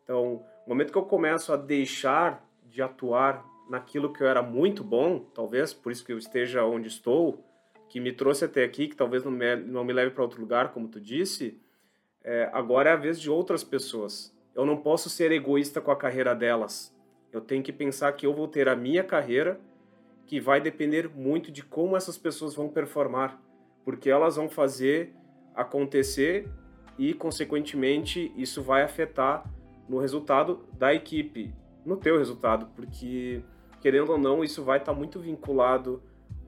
Então, 0.03 0.43
no 0.67 0.75
momento 0.75 0.93
que 0.93 0.99
eu 0.99 1.05
começo 1.05 1.53
a 1.53 1.57
deixar 1.57 2.45
de 2.65 2.83
atuar 2.83 3.45
naquilo 3.69 4.13
que 4.13 4.23
eu 4.23 4.27
era 4.27 4.43
muito 4.43 4.83
bom, 4.83 5.21
talvez 5.33 5.73
por 5.73 5.93
isso 5.93 6.05
que 6.05 6.13
eu 6.13 6.19
esteja 6.19 6.65
onde 6.65 6.89
estou, 6.89 7.45
que 7.93 8.01
me 8.01 8.11
trouxe 8.11 8.47
até 8.47 8.65
aqui, 8.65 8.89
que 8.89 8.97
talvez 8.97 9.23
não 9.23 9.31
me, 9.31 9.55
não 9.55 9.85
me 9.85 9.93
leve 9.93 10.13
para 10.13 10.23
outro 10.23 10.41
lugar, 10.41 10.73
como 10.73 10.89
tu 10.89 10.99
disse, 10.99 11.61
é, 12.25 12.49
agora 12.51 12.89
é 12.89 12.93
a 12.95 12.97
vez 12.97 13.21
de 13.21 13.31
outras 13.31 13.63
pessoas. 13.63 14.35
Eu 14.55 14.65
não 14.65 14.79
posso 14.79 15.11
ser 15.11 15.31
egoísta 15.31 15.79
com 15.79 15.91
a 15.91 15.97
carreira 15.97 16.35
delas. 16.35 16.97
Eu 17.31 17.43
tenho 17.43 17.63
que 17.63 17.71
pensar 17.71 18.11
que 18.13 18.25
eu 18.25 18.33
vou 18.33 18.49
ter 18.49 18.67
a 18.67 18.75
minha 18.75 19.05
carreira, 19.05 19.61
que 20.25 20.41
vai 20.41 20.59
depender 20.59 21.07
muito 21.07 21.53
de 21.53 21.63
como 21.63 21.95
essas 21.95 22.17
pessoas 22.17 22.55
vão 22.55 22.67
performar, 22.67 23.39
porque 23.85 24.09
elas 24.09 24.37
vão 24.37 24.49
fazer 24.49 25.13
acontecer 25.55 26.49
e, 26.99 27.13
consequentemente, 27.13 28.33
isso 28.35 28.63
vai 28.63 28.85
afetar 28.85 29.45
no 29.87 29.99
resultado 29.99 30.65
da 30.79 30.95
equipe, 30.95 31.53
no 31.85 31.99
teu 31.99 32.17
resultado, 32.17 32.71
porque, 32.75 33.43
querendo 33.83 34.13
ou 34.13 34.19
não, 34.19 34.43
isso 34.43 34.65
vai 34.65 34.79
estar 34.79 34.95
muito 34.95 35.21
vinculado 35.21 36.03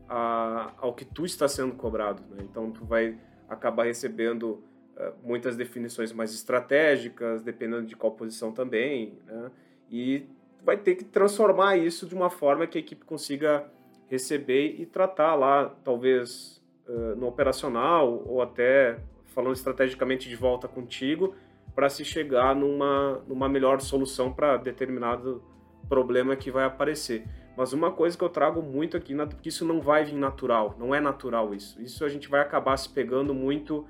a, 0.09 0.73
ao 0.79 0.95
que 0.95 1.05
tu 1.05 1.25
está 1.25 1.49
sendo 1.49 1.75
cobrado. 1.75 2.23
Né? 2.31 2.45
Então, 2.51 2.71
tu 2.71 2.85
vai 2.85 3.19
acabar 3.49 3.85
recebendo 3.85 4.63
uh, 4.97 5.13
muitas 5.23 5.57
definições 5.57 6.13
mais 6.13 6.33
estratégicas, 6.35 7.43
dependendo 7.43 7.87
de 7.87 7.97
qual 7.97 8.13
posição 8.13 8.53
também, 8.53 9.19
né? 9.27 9.51
E 9.91 10.27
vai 10.63 10.79
ter 10.79 10.95
que 10.95 11.05
transformar 11.05 11.77
isso 11.77 12.07
de 12.07 12.15
uma 12.15 12.31
forma 12.31 12.67
que 12.67 12.79
a 12.79 12.81
equipe 12.81 13.05
consiga 13.05 13.71
receber 14.09 14.77
e 14.81 14.87
tratar 14.87 15.35
lá, 15.35 15.69
talvez 15.85 16.63
uh, 16.89 17.15
no 17.17 17.27
operacional 17.27 18.23
ou 18.27 18.41
até 18.41 18.99
falando 19.27 19.55
estrategicamente 19.55 20.29
de 20.29 20.37
volta 20.37 20.67
contigo, 20.69 21.35
para 21.75 21.89
se 21.89 22.05
chegar 22.05 22.55
numa, 22.55 23.23
numa 23.27 23.49
melhor 23.49 23.81
solução 23.81 24.33
para 24.33 24.57
determinado 24.57 25.43
problema 25.89 26.37
que 26.37 26.51
vai 26.51 26.65
aparecer. 26.65 27.25
Mas 27.57 27.73
uma 27.73 27.93
coisa 27.93 28.19
que 28.19 28.25
eu 28.25 28.29
trago 28.29 28.61
muito 28.61 28.97
aqui, 28.97 29.15
porque 29.15 29.49
isso 29.49 29.65
não 29.65 29.81
vai 29.81 30.05
vir 30.05 30.17
natural, 30.17 30.75
não 30.79 30.95
é 30.95 31.01
natural 31.01 31.55
isso. 31.55 31.81
Isso 31.81 32.05
a 32.05 32.09
gente 32.09 32.29
vai 32.29 32.41
acabar 32.41 32.77
se 32.77 32.89
pegando 32.89 33.33
muito 33.33 33.87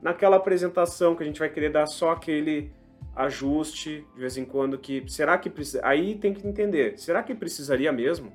naquela 0.00 0.36
apresentação 0.36 1.14
que 1.14 1.22
a 1.22 1.26
gente 1.26 1.38
vai 1.38 1.48
querer 1.48 1.70
dar 1.70 1.86
só 1.86 2.10
aquele 2.10 2.72
ajuste 3.14 4.06
de 4.14 4.20
vez 4.20 4.36
em 4.36 4.44
quando 4.44 4.78
que 4.78 5.04
será 5.06 5.36
que 5.36 5.50
precisa 5.50 5.80
aí 5.84 6.14
tem 6.14 6.32
que 6.32 6.46
entender 6.46 6.98
será 6.98 7.22
que 7.22 7.34
precisaria 7.34 7.92
mesmo 7.92 8.32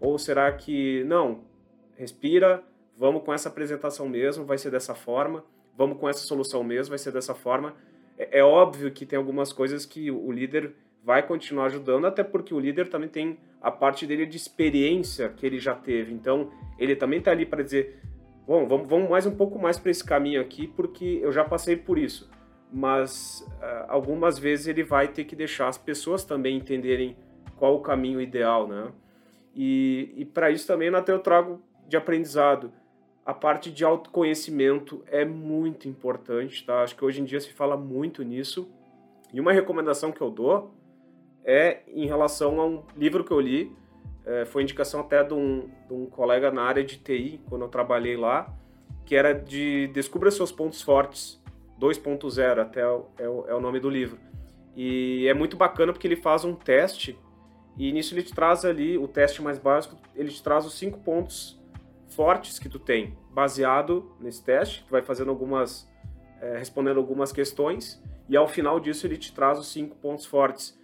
ou 0.00 0.16
será 0.18 0.52
que 0.52 1.02
não 1.04 1.40
respira 1.96 2.62
vamos 2.96 3.24
com 3.24 3.34
essa 3.34 3.48
apresentação 3.48 4.08
mesmo 4.08 4.44
vai 4.44 4.56
ser 4.56 4.70
dessa 4.70 4.94
forma 4.94 5.44
vamos 5.76 5.98
com 5.98 6.08
essa 6.08 6.20
solução 6.20 6.62
mesmo 6.62 6.90
vai 6.90 6.98
ser 6.98 7.10
dessa 7.10 7.34
forma 7.34 7.74
é, 8.16 8.38
é 8.38 8.44
óbvio 8.44 8.90
que 8.92 9.04
tem 9.04 9.16
algumas 9.16 9.52
coisas 9.52 9.84
que 9.84 10.12
o 10.12 10.30
líder 10.30 10.74
vai 11.02 11.26
continuar 11.26 11.66
ajudando 11.66 12.06
até 12.06 12.22
porque 12.22 12.54
o 12.54 12.60
líder 12.60 12.88
também 12.88 13.08
tem 13.08 13.38
a 13.64 13.70
parte 13.70 14.06
dele 14.06 14.26
de 14.26 14.36
experiência 14.36 15.28
que 15.28 15.44
ele 15.44 15.58
já 15.58 15.74
teve 15.74 16.12
então 16.12 16.50
ele 16.78 16.94
também 16.94 17.18
está 17.18 17.30
ali 17.30 17.46
para 17.46 17.62
dizer 17.62 18.00
bom 18.46 18.66
vamos, 18.66 18.88
vamos 18.88 19.10
mais 19.10 19.26
um 19.26 19.34
pouco 19.34 19.58
mais 19.58 19.78
para 19.78 19.90
esse 19.90 20.04
caminho 20.04 20.40
aqui 20.40 20.68
porque 20.68 21.18
eu 21.22 21.32
já 21.32 21.44
passei 21.44 21.76
por 21.76 21.98
isso 21.98 22.30
mas 22.74 23.46
uh, 23.60 23.86
algumas 23.86 24.36
vezes 24.36 24.66
ele 24.66 24.82
vai 24.82 25.06
ter 25.06 25.24
que 25.24 25.36
deixar 25.36 25.68
as 25.68 25.78
pessoas 25.78 26.24
também 26.24 26.56
entenderem 26.56 27.16
qual 27.56 27.76
o 27.76 27.80
caminho 27.80 28.20
ideal, 28.20 28.66
né? 28.66 28.90
E, 29.54 30.12
e 30.16 30.24
para 30.24 30.50
isso 30.50 30.66
também, 30.66 30.92
até 30.92 31.12
eu 31.12 31.20
trago 31.20 31.62
de 31.86 31.96
aprendizado. 31.96 32.72
A 33.24 33.32
parte 33.32 33.70
de 33.70 33.84
autoconhecimento 33.84 35.02
é 35.06 35.24
muito 35.24 35.88
importante, 35.88 36.66
tá? 36.66 36.82
Acho 36.82 36.96
que 36.96 37.04
hoje 37.04 37.20
em 37.20 37.24
dia 37.24 37.40
se 37.40 37.52
fala 37.52 37.76
muito 37.76 38.22
nisso. 38.24 38.68
E 39.32 39.40
uma 39.40 39.52
recomendação 39.52 40.10
que 40.10 40.20
eu 40.20 40.30
dou 40.30 40.74
é 41.44 41.82
em 41.88 42.06
relação 42.06 42.60
a 42.60 42.66
um 42.66 42.82
livro 42.96 43.22
que 43.22 43.30
eu 43.30 43.40
li, 43.40 43.74
é, 44.24 44.44
foi 44.44 44.62
indicação 44.62 45.00
até 45.00 45.22
de 45.22 45.34
um, 45.34 45.68
de 45.86 45.92
um 45.92 46.06
colega 46.06 46.50
na 46.50 46.62
área 46.62 46.82
de 46.82 46.98
TI, 46.98 47.40
quando 47.48 47.62
eu 47.62 47.68
trabalhei 47.68 48.16
lá, 48.16 48.52
que 49.04 49.14
era 49.14 49.34
de 49.34 49.88
Descubra 49.88 50.30
Seus 50.30 50.50
Pontos 50.50 50.80
Fortes 50.80 51.42
2.0, 51.78 52.58
até 52.60 52.80
é 52.80 52.88
o, 53.28 53.44
é 53.46 53.54
o 53.54 53.60
nome 53.60 53.78
do 53.78 53.90
livro. 53.90 54.18
E 54.74 55.26
é 55.28 55.34
muito 55.34 55.56
bacana 55.56 55.92
porque 55.92 56.06
ele 56.06 56.16
faz 56.16 56.44
um 56.44 56.54
teste 56.54 57.18
e 57.76 57.92
nisso 57.92 58.14
ele 58.14 58.22
te 58.22 58.32
traz 58.34 58.64
ali 58.64 58.96
o 58.96 59.06
teste 59.06 59.42
mais 59.42 59.58
básico, 59.58 59.96
ele 60.14 60.30
te 60.30 60.42
traz 60.42 60.64
os 60.64 60.74
cinco 60.74 60.98
pontos 61.00 61.60
fortes 62.08 62.58
que 62.58 62.68
tu 62.68 62.78
tem, 62.78 63.16
baseado 63.30 64.12
nesse 64.20 64.42
teste, 64.42 64.84
tu 64.86 64.90
vai 64.90 65.02
fazendo 65.02 65.30
algumas, 65.30 65.90
é, 66.40 66.56
respondendo 66.56 66.98
algumas 66.98 67.32
questões 67.32 68.02
e 68.28 68.36
ao 68.36 68.48
final 68.48 68.78
disso 68.78 69.06
ele 69.06 69.16
te 69.16 69.32
traz 69.34 69.58
os 69.58 69.68
cinco 69.68 69.96
pontos 69.96 70.24
fortes. 70.24 70.78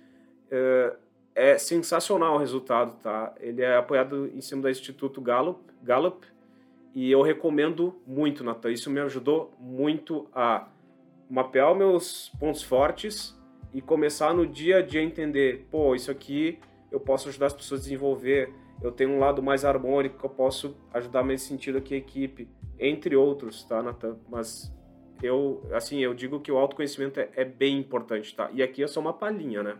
É, 0.51 0.97
é 1.35 1.59
sensacional 1.59 2.35
o 2.35 2.39
resultado, 2.39 2.97
tá? 3.03 3.33
Ele 3.41 3.63
é 3.63 3.77
apoiado 3.77 4.31
em 4.35 4.41
cima 4.41 4.63
do 4.63 4.69
Instituto 4.69 5.21
Gallup, 5.21 5.61
Gallup 5.83 6.27
e 6.95 7.11
eu 7.11 7.23
recomendo 7.23 7.95
muito, 8.07 8.43
Natan. 8.43 8.73
Isso 8.73 8.91
me 8.91 9.01
ajudou 9.01 9.53
muito 9.59 10.29
a 10.35 10.69
mapear 11.29 11.75
meus 11.75 12.31
pontos 12.41 12.63
fortes 12.63 13.39
e 13.73 13.81
começar 13.81 14.35
no 14.35 14.47
dia 14.47 14.79
a 14.79 14.83
dia 14.83 15.01
a 15.01 15.05
entender, 15.05 15.67
pô, 15.71 15.95
isso 15.95 16.11
aqui 16.11 16.59
eu 16.91 16.99
posso 16.99 17.29
ajudar 17.29 17.47
as 17.47 17.53
pessoas 17.53 17.81
a 17.81 17.85
desenvolver, 17.85 18.53
eu 18.83 18.91
tenho 18.91 19.11
um 19.11 19.19
lado 19.21 19.41
mais 19.41 19.65
harmônico 19.65 20.19
que 20.19 20.25
eu 20.25 20.31
posso 20.31 20.77
ajudar 20.93 21.25
nesse 21.25 21.47
sentido 21.47 21.79
aqui 21.79 21.95
a 21.95 21.99
equipe, 21.99 22.49
entre 22.79 23.15
outros, 23.15 23.63
tá, 23.63 23.81
Natan? 23.81 24.17
Mas 24.29 24.75
eu, 25.23 25.63
assim, 25.73 26.01
eu 26.01 26.15
digo 26.15 26.41
que 26.41 26.51
o 26.51 26.59
autoconhecimento 26.59 27.21
é, 27.21 27.29
é, 27.37 27.45
bem 27.45 27.79
importante, 27.79 28.35
tá? 28.35 28.51
E 28.53 28.63
aqui 28.63 28.83
é 28.83 28.89
só 28.89 28.99
uma 28.99 29.13
palhinha, 29.13 29.63
né? 29.63 29.77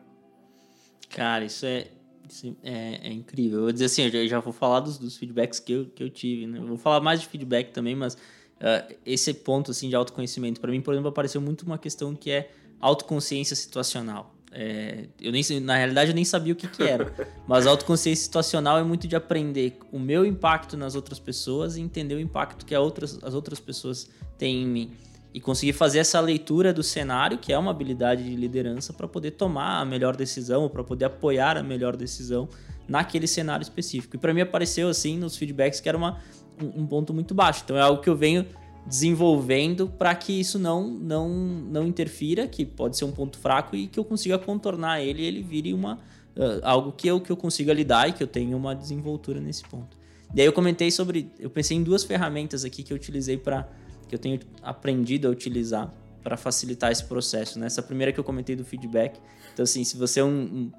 Cara, 1.11 1.45
isso 1.45 1.67
é, 1.67 1.89
isso 2.29 2.57
é, 2.63 3.09
é, 3.09 3.13
incrível. 3.13 3.59
Eu 3.59 3.63
vou 3.65 3.73
dizer 3.73 3.87
assim, 3.87 4.03
eu 4.05 4.11
já, 4.11 4.27
já 4.27 4.41
vou 4.41 4.53
falar 4.53 4.81
dos, 4.81 4.97
dos, 4.97 5.17
feedbacks 5.17 5.61
que 5.61 5.73
eu, 5.73 5.87
que 5.87 6.03
eu 6.03 6.09
tive, 6.09 6.47
né? 6.47 6.59
Eu 6.59 6.67
vou 6.67 6.79
falar 6.79 7.01
mais 7.01 7.21
de 7.21 7.27
feedback 7.27 7.73
também, 7.73 7.95
mas 7.95 8.17
uh, 8.61 8.95
esse 9.05 9.33
ponto 9.35 9.71
assim 9.71 9.89
de 9.89 9.97
autoconhecimento 9.97 10.61
para 10.61 10.71
mim 10.71 10.81
por 10.81 10.95
exemplo 10.95 11.09
apareceu 11.09 11.41
muito 11.41 11.63
uma 11.63 11.79
questão 11.79 12.15
que 12.15 12.31
é 12.31 12.51
autoconsciência 12.81 13.57
situacional 13.57 14.35
é, 14.53 15.07
eu 15.21 15.31
nem 15.31 15.43
na 15.61 15.77
realidade 15.77 16.11
eu 16.11 16.15
nem 16.15 16.25
sabia 16.25 16.53
o 16.53 16.57
que, 16.57 16.67
que 16.67 16.83
era 16.83 17.13
mas 17.47 17.67
autoconsciência 17.67 18.25
situacional 18.25 18.79
é 18.79 18.83
muito 18.83 19.07
de 19.07 19.15
aprender 19.15 19.79
o 19.93 19.99
meu 19.99 20.25
impacto 20.27 20.77
nas 20.77 20.95
outras 20.95 21.19
pessoas 21.19 21.77
e 21.77 21.81
entender 21.81 22.15
o 22.15 22.21
impacto 22.21 22.67
que 22.67 22.75
outras, 22.77 23.23
as 23.23 23.35
outras 23.35 23.61
pessoas 23.61 24.11
têm 24.37 24.63
em 24.63 24.67
mim 24.67 24.91
e 25.33 25.41
conseguir 25.41 25.73
fazer 25.73 26.01
essa 26.01 26.19
leitura 26.21 26.73
do 26.73 26.83
cenário, 26.83 27.39
que 27.39 27.53
é 27.53 27.59
uma 27.59 27.71
habilidade 27.71 28.25
de 28.25 28.35
liderança, 28.35 28.93
para 28.93 29.07
poder 29.07 29.33
tomar 29.33 29.81
a 29.81 29.85
melhor 29.85 30.17
decisão, 30.17 30.69
para 30.69 30.83
poder 30.83 31.05
apoiar 31.05 31.57
a 31.57 31.63
melhor 31.63 31.97
decisão 31.97 32.49
naquele 32.89 33.29
cenário 33.29 33.63
específico. 33.63 34.17
E 34.17 34.19
para 34.19 34.35
mim 34.35 34.41
apareceu 34.41 34.89
assim 34.89 35.17
nos 35.17 35.37
feedbacks 35.37 35.79
que 35.79 35.89
era 35.89 35.97
uma, 35.97 36.19
um, 36.61 36.85
ponto 36.85 37.15
muito 37.15 37.33
baixo. 37.33 37.63
Então 37.65 37.77
é 37.77 37.81
algo 37.81 38.03
que 38.03 38.11
eu 38.11 38.17
venho 38.17 38.45
desenvolvendo 38.85 39.89
para 39.89 40.13
que 40.15 40.33
isso 40.33 40.59
não, 40.59 40.89
não, 40.89 41.29
não 41.29 41.87
interfira, 41.87 42.49
que 42.49 42.65
pode 42.65 42.97
ser 42.97 43.05
um 43.05 43.13
ponto 43.13 43.39
fraco 43.39 43.77
e 43.77 43.87
que 43.87 44.01
eu 44.01 44.05
consiga 44.05 44.39
contornar 44.39 45.01
ele 45.01 45.23
e 45.23 45.27
ele 45.27 45.43
vire 45.43 45.73
uma, 45.73 45.95
uh, 46.37 46.61
algo 46.63 46.91
que 46.91 47.07
eu, 47.07 47.21
que 47.21 47.31
eu 47.31 47.37
consiga 47.37 47.73
lidar 47.73 48.09
e 48.09 48.13
que 48.13 48.23
eu 48.23 48.27
tenha 48.27 48.57
uma 48.57 48.75
desenvoltura 48.75 49.41
nesse 49.41 49.63
ponto. 49.63 49.97
E 50.35 50.41
aí 50.41 50.47
eu 50.47 50.53
comentei 50.53 50.91
sobre, 50.91 51.31
eu 51.39 51.51
pensei 51.51 51.77
em 51.77 51.83
duas 51.83 52.03
ferramentas 52.03 52.65
aqui 52.65 52.83
que 52.83 52.93
eu 52.93 52.97
utilizei 52.97 53.37
para, 53.37 53.69
que 54.11 54.15
eu 54.15 54.19
tenho 54.19 54.39
aprendido 54.63 55.27
a 55.27 55.31
utilizar 55.31 55.91
para 56.23 56.37
facilitar 56.37 56.93
esse 56.93 57.05
processo. 57.05 57.59
Né? 57.59 57.67
Essa 57.67 57.83
primeira 57.83 58.13
que 58.13 58.21
eu 58.21 58.25
comentei 58.25 58.55
do 58.55 58.65
feedback. 58.65 59.19
Então 59.55 59.63
assim, 59.63 59.85
se 59.85 59.97
você 59.97 60.21
é 60.21 60.25
um, 60.25 60.29
um 60.29 60.73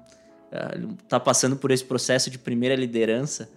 uh, 0.52 0.96
tá 1.08 1.18
passando 1.18 1.56
por 1.56 1.72
esse 1.72 1.84
processo 1.84 2.30
de 2.30 2.38
primeira 2.38 2.76
liderança, 2.76 3.48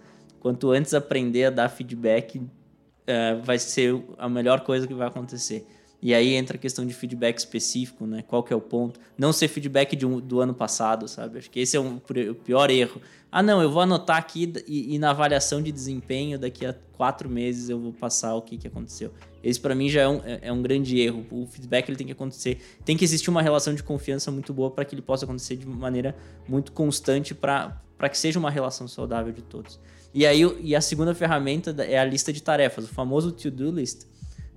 Quanto 0.46 0.70
antes 0.70 0.94
aprender 0.94 1.46
a 1.46 1.50
dar 1.50 1.68
feedback, 1.68 2.38
uh, 2.38 3.42
vai 3.42 3.58
ser 3.58 4.00
a 4.16 4.28
melhor 4.28 4.60
coisa 4.60 4.86
que 4.86 4.94
vai 4.94 5.08
acontecer. 5.08 5.66
E 6.02 6.14
aí 6.14 6.34
entra 6.34 6.56
a 6.56 6.60
questão 6.60 6.86
de 6.86 6.92
feedback 6.92 7.38
específico, 7.38 8.06
né? 8.06 8.22
Qual 8.26 8.42
que 8.42 8.52
é 8.52 8.56
o 8.56 8.60
ponto? 8.60 9.00
Não 9.16 9.32
ser 9.32 9.48
feedback 9.48 9.96
um, 10.04 10.20
do 10.20 10.40
ano 10.40 10.54
passado, 10.54 11.08
sabe? 11.08 11.38
Acho 11.38 11.50
que 11.50 11.58
esse 11.58 11.76
é 11.76 11.80
um, 11.80 11.96
o 11.96 12.34
pior 12.34 12.70
erro. 12.70 13.00
Ah, 13.32 13.42
não, 13.42 13.60
eu 13.60 13.70
vou 13.70 13.82
anotar 13.82 14.16
aqui 14.16 14.52
e, 14.66 14.94
e, 14.94 14.98
na 14.98 15.10
avaliação 15.10 15.60
de 15.60 15.72
desempenho, 15.72 16.38
daqui 16.38 16.64
a 16.64 16.74
quatro 16.96 17.28
meses 17.28 17.68
eu 17.68 17.78
vou 17.78 17.92
passar 17.92 18.34
o 18.34 18.42
que, 18.42 18.56
que 18.56 18.66
aconteceu. 18.66 19.12
Esse 19.42 19.58
para 19.58 19.74
mim 19.74 19.88
já 19.88 20.02
é 20.02 20.08
um, 20.08 20.20
é, 20.24 20.40
é 20.42 20.52
um 20.52 20.62
grande 20.62 20.98
erro. 21.00 21.26
O 21.30 21.46
feedback 21.46 21.88
ele 21.88 21.96
tem 21.96 22.06
que 22.06 22.12
acontecer. 22.12 22.58
Tem 22.84 22.96
que 22.96 23.04
existir 23.04 23.28
uma 23.28 23.42
relação 23.42 23.74
de 23.74 23.82
confiança 23.82 24.30
muito 24.30 24.52
boa 24.52 24.70
para 24.70 24.84
que 24.84 24.94
ele 24.94 25.02
possa 25.02 25.24
acontecer 25.24 25.56
de 25.56 25.66
maneira 25.66 26.16
muito 26.48 26.72
constante 26.72 27.34
para 27.34 28.08
que 28.10 28.16
seja 28.16 28.38
uma 28.38 28.50
relação 28.50 28.86
saudável 28.86 29.32
de 29.32 29.42
todos. 29.42 29.78
E 30.14 30.24
aí 30.24 30.40
e 30.60 30.74
a 30.74 30.80
segunda 30.80 31.14
ferramenta 31.14 31.74
é 31.82 31.98
a 31.98 32.04
lista 32.04 32.32
de 32.32 32.42
tarefas, 32.42 32.86
o 32.86 32.88
famoso 32.88 33.32
to-do 33.32 33.70
list, 33.70 34.04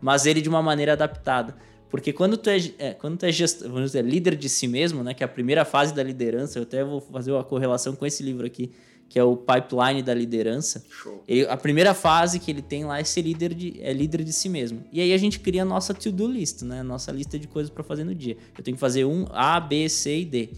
mas 0.02 0.26
ele 0.26 0.42
de 0.42 0.50
uma 0.50 0.62
maneira 0.62 0.94
adaptada. 0.94 1.56
Porque 1.90 2.14
quando 2.14 2.38
tu 2.38 2.50
é, 2.50 2.58
é 2.78 2.94
quando 2.94 3.18
tu 3.18 3.26
é 3.26 3.32
vamos 3.68 3.92
dizer, 3.92 4.06
líder 4.06 4.36
de 4.36 4.48
si 4.48 4.68
mesmo, 4.68 5.04
né, 5.04 5.14
que 5.14 5.24
é 5.24 5.26
a 5.26 5.30
primeira 5.30 5.66
fase 5.66 5.94
da 5.94 6.04
liderança, 6.04 6.60
eu 6.60 6.64
até 6.64 6.84
vou 6.84 7.02
fazer 7.02 7.32
uma 7.32 7.44
correlação 7.44 7.96
com 7.96 8.06
esse 8.06 8.22
livro 8.22 8.46
aqui, 8.46 8.72
que 9.10 9.18
é 9.18 9.24
o 9.24 9.36
pipeline 9.36 10.04
da 10.04 10.14
liderança. 10.14 10.86
Ele, 11.28 11.48
a 11.48 11.58
primeira 11.58 11.96
fase 11.96 12.40
que 12.40 12.52
ele 12.52 12.62
tem 12.62 12.86
lá 12.86 13.00
é 13.00 13.04
ser 13.04 13.24
líder 13.24 13.56
de, 13.56 13.82
é 13.82 13.92
líder 13.92 14.24
de 14.24 14.32
si 14.32 14.48
mesmo. 14.48 14.84
E 14.92 15.02
aí 15.02 15.12
a 15.14 15.18
gente 15.18 15.40
cria 15.40 15.64
a 15.64 15.66
nossa 15.66 15.94
to-do 15.96 16.28
list, 16.28 16.62
né, 16.62 16.82
a 16.82 16.84
nossa 16.84 17.12
lista 17.12 17.40
de 17.40 17.48
coisas 17.48 17.72
para 17.72 17.84
fazer 17.84 18.04
no 18.04 18.14
dia. 18.14 18.38
Eu 18.56 18.64
tenho 18.64 18.78
que 18.78 18.82
fazer 18.82 19.06
um 19.06 19.26
A, 19.32 19.60
B, 19.60 19.90
C 19.90 20.20
e 20.20 20.26
D. 20.26 20.50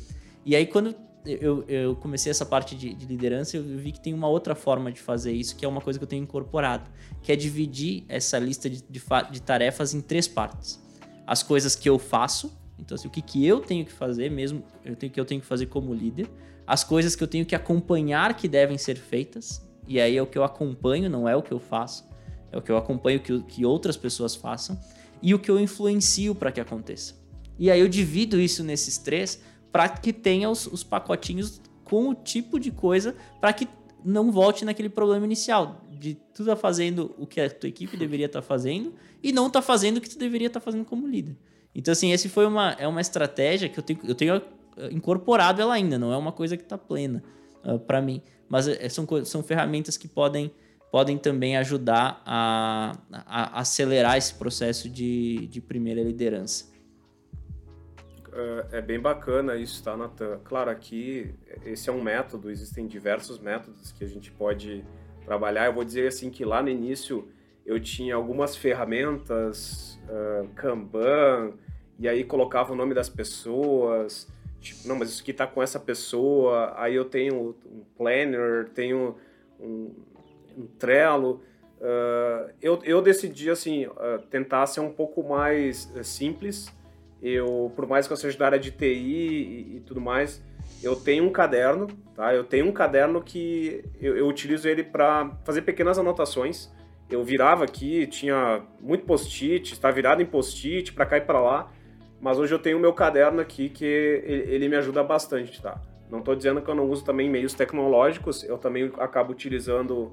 E 0.46 0.54
aí 0.54 0.66
quando 0.66 0.94
eu, 1.26 1.64
eu 1.68 1.96
comecei 1.96 2.30
essa 2.30 2.46
parte 2.46 2.76
de, 2.76 2.94
de, 2.94 3.06
liderança, 3.06 3.56
eu 3.56 3.64
vi 3.64 3.92
que 3.92 4.00
tem 4.00 4.14
uma 4.14 4.28
outra 4.28 4.56
forma 4.56 4.92
de 4.92 5.00
fazer 5.00 5.32
isso, 5.32 5.56
que 5.56 5.64
é 5.64 5.68
uma 5.68 5.82
coisa 5.82 6.00
que 6.00 6.04
eu 6.04 6.08
tenho 6.08 6.24
incorporado, 6.24 6.90
que 7.22 7.32
é 7.32 7.36
dividir 7.36 8.04
essa 8.08 8.40
lista 8.40 8.70
de, 8.70 8.82
de, 8.90 9.02
de 9.32 9.42
tarefas 9.42 9.94
em 9.94 10.02
três 10.02 10.28
partes. 10.28 10.82
As 11.26 11.44
coisas 11.44 11.76
que 11.76 11.88
eu 11.88 12.00
faço, 12.00 12.52
então 12.80 12.96
assim, 12.96 13.08
o 13.08 13.12
que, 13.12 13.22
que 13.22 13.46
eu 13.46 13.60
tenho 13.60 13.86
que 13.86 13.92
fazer 13.92 14.32
mesmo, 14.32 14.64
eu 14.84 14.96
tenho 14.96 15.12
que 15.12 15.20
eu 15.20 15.26
tenho 15.26 15.40
que 15.40 15.48
fazer 15.48 15.68
como 15.68 15.94
líder, 15.94 16.28
as 16.66 16.84
coisas 16.84 17.16
que 17.16 17.24
eu 17.24 17.28
tenho 17.28 17.46
que 17.46 17.56
acompanhar 17.56 18.36
que 18.36 18.48
devem 18.48 18.78
ser 18.78 18.98
feitas, 18.98 19.68
e 19.88 20.00
aí 20.00 20.18
é 20.18 20.22
o 20.22 20.28
que 20.28 20.38
eu 20.38 20.44
acompanho, 20.44 21.10
não 21.10 21.28
é 21.30 21.36
o 21.36 21.42
que 21.44 21.52
eu 21.52 21.60
faço, 21.60 22.10
é 22.52 22.58
o 22.58 22.62
que 22.62 22.72
eu 22.72 22.78
acompanho 22.78 23.20
que, 23.20 23.42
que 23.44 23.66
outras 23.66 23.96
pessoas 23.96 24.36
façam, 24.36 24.80
e 25.22 25.36
o 25.36 25.40
que 25.40 25.52
eu 25.52 25.60
influencio 25.60 26.34
para 26.34 26.52
que 26.52 26.60
aconteça. 26.60 27.16
E 27.60 27.70
aí 27.70 27.80
eu 27.80 27.88
divido 27.88 28.40
isso 28.40 28.64
nesses 28.64 28.98
três 28.98 29.40
para 29.72 29.88
que 29.90 30.12
tenha 30.12 30.50
os, 30.50 30.68
os 30.68 30.84
pacotinhos 30.84 31.62
com 31.84 32.10
o 32.10 32.16
tipo 32.16 32.60
de 32.60 32.72
coisa 32.72 33.16
para 33.40 33.54
que 33.54 33.68
não 34.04 34.32
volte 34.32 34.66
naquele 34.66 34.90
problema 34.90 35.26
inicial 35.26 35.82
de 36.02 36.16
tu 36.34 36.44
tá 36.44 36.56
fazendo 36.56 37.14
o 37.18 37.28
que 37.28 37.40
a 37.40 37.50
tua 37.50 37.70
equipe 37.70 37.96
deveria 37.96 38.26
estar 38.26 38.42
tá 38.42 38.48
fazendo 38.48 38.94
e 39.22 39.32
não 39.32 39.50
tá 39.50 39.62
fazendo 39.62 39.98
o 39.98 40.02
que 40.02 40.10
tu 40.10 40.18
deveria 40.18 40.48
estar 40.48 40.60
tá 40.60 40.64
fazendo 40.64 40.84
como 40.84 41.08
líder. 41.08 41.38
Então, 41.76 41.92
assim, 41.92 42.12
esse 42.12 42.28
foi 42.28 42.46
uma, 42.46 42.72
é 42.72 42.88
uma 42.88 43.00
estratégia 43.00 43.70
que 43.70 43.80
eu 43.80 43.84
tenho, 43.84 44.00
eu 44.04 44.16
tenho 44.16 44.42
incorporado 44.92 45.62
ela 45.62 45.76
ainda, 45.76 46.00
não 46.00 46.12
é 46.12 46.18
uma 46.18 46.32
coisa 46.32 46.58
que 46.58 46.64
está 46.64 46.78
plena 46.78 47.24
uh, 47.64 47.78
para 47.78 48.02
mim. 48.02 48.22
Mas 48.50 48.68
é, 48.68 48.90
são, 48.90 49.08
são 49.24 49.44
ferramentas 49.44 49.96
que 49.96 50.08
podem, 50.08 50.52
podem 50.92 51.18
também 51.18 51.56
ajudar 51.58 52.22
a, 52.26 52.98
a, 53.12 53.58
a 53.58 53.60
acelerar 53.60 54.18
esse 54.18 54.34
processo 54.34 54.90
de, 54.90 55.48
de 55.48 55.62
primeira 55.62 56.02
liderança. 56.02 56.71
É, 58.34 58.78
é 58.78 58.82
bem 58.82 59.00
bacana 59.00 59.56
isso, 59.56 59.84
tá, 59.84 59.96
Natan? 59.98 60.40
Claro, 60.44 60.70
aqui 60.70 61.34
esse 61.66 61.90
é 61.90 61.94
um 61.94 62.02
método, 62.02 62.50
existem 62.50 62.88
diversos 62.88 63.40
métodos 63.40 63.92
que 63.92 64.04
a 64.04 64.08
gente 64.08 64.32
pode 64.32 64.86
trabalhar. 65.26 65.66
Eu 65.66 65.74
vou 65.74 65.84
dizer 65.84 66.08
assim 66.08 66.30
que 66.30 66.46
lá 66.46 66.62
no 66.62 66.70
início 66.70 67.28
eu 67.66 67.80
tinha 67.80 68.16
algumas 68.16 68.56
ferramentas, 68.56 70.00
uh, 70.08 70.48
Kanban, 70.56 71.54
e 72.00 72.08
aí 72.08 72.24
colocava 72.24 72.74
o 72.74 72.76
nome 72.76 72.94
das 72.94 73.10
pessoas, 73.10 74.28
tipo, 74.60 74.88
não, 74.88 74.96
mas 74.96 75.10
isso 75.10 75.22
aqui 75.22 75.34
tá 75.34 75.46
com 75.46 75.62
essa 75.62 75.80
pessoa, 75.80 76.74
aí 76.78 76.96
eu 76.96 77.06
tenho 77.06 77.56
um 77.66 77.84
planner, 77.98 78.70
tenho 78.70 79.16
um, 79.60 79.94
um 80.58 80.66
Trello. 80.80 81.42
Uh, 81.80 82.52
eu, 82.62 82.80
eu 82.84 83.02
decidi, 83.02 83.50
assim, 83.50 83.86
uh, 83.88 84.20
tentar 84.30 84.66
ser 84.68 84.80
um 84.80 84.92
pouco 84.92 85.22
mais 85.24 85.92
simples. 86.04 86.72
Eu, 87.22 87.72
por 87.76 87.88
mais 87.88 88.08
que 88.08 88.14
eu 88.14 88.18
seja 88.18 88.38
da 88.38 88.46
área 88.48 88.60
de 88.60 88.72
TI 88.72 88.86
e, 88.86 89.76
e, 89.78 89.80
tudo 89.82 90.02
mais, 90.02 90.44
eu 90.82 90.96
tenho 90.96 91.24
um 91.24 91.32
caderno, 91.32 91.88
tá? 92.16 92.34
Eu 92.34 92.44
tenho 92.44 92.66
um 92.66 92.72
caderno 92.72 93.22
que 93.22 93.84
eu, 94.00 94.18
eu 94.18 94.28
utilizo 94.28 94.68
ele 94.68 94.84
para 94.84 95.30
fazer 95.44 95.62
pequenas 95.62 96.00
anotações. 96.00 96.72
Eu 97.10 97.24
virava 97.24 97.64
aqui, 97.64 98.08
tinha 98.08 98.64
muito 98.80 99.06
post-it, 99.06 99.74
está 99.74 99.92
virado 99.92 100.22
em 100.22 100.26
post-it 100.26 100.94
para 100.94 101.06
cá 101.06 101.18
e 101.18 101.22
para 101.22 101.40
lá. 101.40 101.72
Mas 102.20 102.40
hoje 102.40 102.54
eu 102.54 102.60
tenho 102.60 102.78
o 102.78 102.80
meu 102.80 102.94
caderno 102.94 103.42
aqui 103.42 103.70
que 103.70 103.86
ele 103.86 104.70
me 104.70 104.76
ajuda 104.76 105.04
bastante, 105.04 105.62
tá? 105.62 105.80
Não 106.10 106.20
estou 106.20 106.36
dizendo 106.36 106.62
que 106.62 106.70
eu 106.70 106.76
não 106.76 106.90
uso 106.90 107.06
também 107.06 107.30
meios 107.30 107.54
tecnológicos, 107.54 108.44
eu 108.44 108.58
também 108.58 108.92
acabo 109.00 109.32
utilizando 109.32 110.12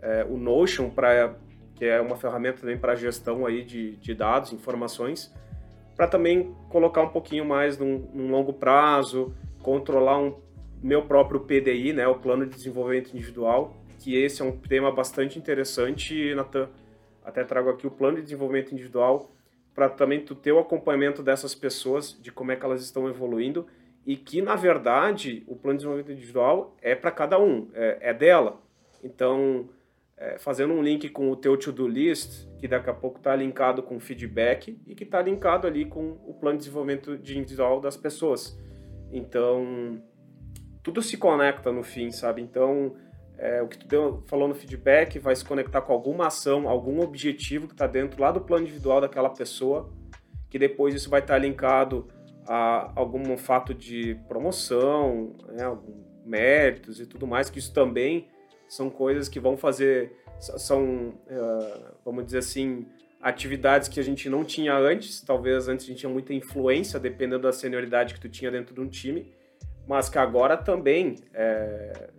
é, 0.00 0.26
o 0.28 0.36
Notion, 0.36 0.88
pra, 0.88 1.34
que 1.74 1.84
é 1.84 2.00
uma 2.00 2.16
ferramenta 2.16 2.60
também 2.60 2.78
para 2.78 2.94
gestão 2.94 3.44
aí 3.44 3.62
de, 3.62 3.96
de 3.96 4.14
dados, 4.14 4.52
informações, 4.52 5.32
para 5.96 6.06
também 6.06 6.54
colocar 6.68 7.02
um 7.02 7.08
pouquinho 7.08 7.44
mais 7.44 7.78
num, 7.78 8.08
num, 8.12 8.30
longo 8.30 8.52
prazo, 8.52 9.34
controlar 9.62 10.18
um 10.18 10.36
meu 10.82 11.02
próprio 11.02 11.40
PDI, 11.40 11.92
né, 11.92 12.06
o 12.06 12.16
Plano 12.16 12.46
de 12.46 12.54
Desenvolvimento 12.54 13.10
Individual, 13.14 13.74
que 14.00 14.16
esse 14.16 14.42
é 14.42 14.44
um 14.44 14.52
tema 14.52 14.92
bastante 14.92 15.38
interessante, 15.38 16.34
Natan. 16.34 16.68
Até 17.24 17.42
trago 17.42 17.70
aqui 17.70 17.86
o 17.86 17.90
Plano 17.90 18.16
de 18.16 18.24
Desenvolvimento 18.24 18.72
Individual, 18.72 19.30
para 19.74 19.88
também 19.88 20.20
tu 20.20 20.34
ter 20.34 20.52
o 20.52 20.58
acompanhamento 20.58 21.22
dessas 21.22 21.54
pessoas, 21.54 22.16
de 22.20 22.30
como 22.30 22.52
é 22.52 22.56
que 22.56 22.64
elas 22.64 22.82
estão 22.82 23.08
evoluindo, 23.08 23.66
e 24.06 24.16
que, 24.16 24.42
na 24.42 24.54
verdade, 24.54 25.42
o 25.46 25.56
plano 25.56 25.78
de 25.78 25.84
desenvolvimento 25.84 26.12
individual 26.12 26.76
é 26.82 26.94
para 26.94 27.10
cada 27.10 27.40
um, 27.40 27.68
é, 27.74 28.10
é, 28.10 28.14
dela. 28.14 28.60
Então, 29.02 29.68
é, 30.16 30.38
fazendo 30.38 30.72
um 30.72 30.82
link 30.82 31.08
com 31.08 31.30
o 31.30 31.36
teu 31.36 31.56
to-do 31.56 31.88
list, 31.88 32.46
que 32.58 32.68
daqui 32.68 32.88
a 32.88 32.94
pouco 32.94 33.18
está 33.18 33.34
linkado 33.34 33.82
com 33.82 33.98
feedback 33.98 34.80
e 34.86 34.94
que 34.94 35.04
está 35.04 35.20
linkado 35.20 35.66
ali 35.66 35.84
com 35.84 36.18
o 36.26 36.34
plano 36.34 36.58
de 36.58 36.64
desenvolvimento 36.64 37.18
de 37.18 37.38
individual 37.38 37.80
das 37.80 37.96
pessoas. 37.96 38.58
Então, 39.12 40.02
tudo 40.82 41.02
se 41.02 41.16
conecta 41.16 41.72
no 41.72 41.82
fim, 41.82 42.10
sabe? 42.10 42.42
Então, 42.42 42.94
é, 43.36 43.60
o 43.60 43.68
que 43.68 43.78
tu 43.78 43.86
deu, 43.86 44.22
falou 44.26 44.46
no 44.46 44.54
feedback 44.54 45.18
vai 45.18 45.34
se 45.34 45.44
conectar 45.44 45.80
com 45.80 45.92
alguma 45.92 46.28
ação, 46.28 46.68
algum 46.68 47.00
objetivo 47.00 47.66
que 47.66 47.74
está 47.74 47.86
dentro 47.86 48.20
lá 48.20 48.30
do 48.30 48.40
plano 48.40 48.64
individual 48.64 49.00
daquela 49.00 49.30
pessoa, 49.30 49.92
que 50.48 50.58
depois 50.58 50.94
isso 50.94 51.10
vai 51.10 51.20
estar 51.20 51.34
tá 51.34 51.38
linkado 51.38 52.06
a 52.46 52.92
algum 52.94 53.36
fato 53.36 53.74
de 53.74 54.14
promoção, 54.28 55.34
né, 55.48 55.64
méritos 56.24 57.00
e 57.00 57.06
tudo 57.06 57.26
mais, 57.26 57.50
que 57.50 57.58
isso 57.58 57.72
também 57.72 58.28
são 58.68 58.90
coisas 58.90 59.28
que 59.28 59.38
vão 59.38 59.56
fazer, 59.56 60.12
são, 60.38 61.14
uh, 61.28 61.94
vamos 62.04 62.24
dizer 62.24 62.38
assim, 62.38 62.86
atividades 63.20 63.88
que 63.88 63.98
a 63.98 64.02
gente 64.02 64.28
não 64.28 64.44
tinha 64.44 64.76
antes, 64.76 65.20
talvez 65.20 65.68
antes 65.68 65.86
a 65.86 65.88
gente 65.88 66.00
tinha 66.00 66.12
muita 66.12 66.34
influência, 66.34 67.00
dependendo 67.00 67.42
da 67.42 67.52
senioridade 67.52 68.14
que 68.14 68.20
tu 68.20 68.28
tinha 68.28 68.50
dentro 68.50 68.74
de 68.74 68.80
um 68.80 68.88
time, 68.88 69.32
mas 69.86 70.08
que 70.08 70.18
agora 70.18 70.56
também 70.56 71.16
é, 71.32 72.10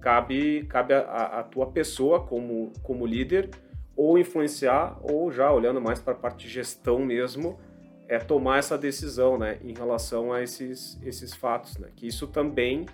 cabe, 0.00 0.64
cabe 0.66 0.94
a, 0.94 1.40
a, 1.40 1.42
tua 1.42 1.66
pessoa 1.66 2.20
como, 2.20 2.72
como 2.82 3.06
líder 3.06 3.50
ou 3.96 4.18
influenciar, 4.18 4.98
ou 5.02 5.32
já 5.32 5.52
olhando 5.52 5.80
mais 5.80 6.00
para 6.00 6.12
a 6.12 6.16
parte 6.16 6.46
de 6.46 6.52
gestão 6.52 6.98
mesmo, 6.98 7.58
é 8.06 8.18
tomar 8.18 8.58
essa 8.58 8.76
decisão 8.76 9.38
né, 9.38 9.58
em 9.64 9.72
relação 9.72 10.32
a 10.32 10.42
esses, 10.42 11.00
esses 11.02 11.32
fatos. 11.32 11.78
Né? 11.78 11.88
Que 11.96 12.06
isso 12.06 12.26
também 12.26 12.86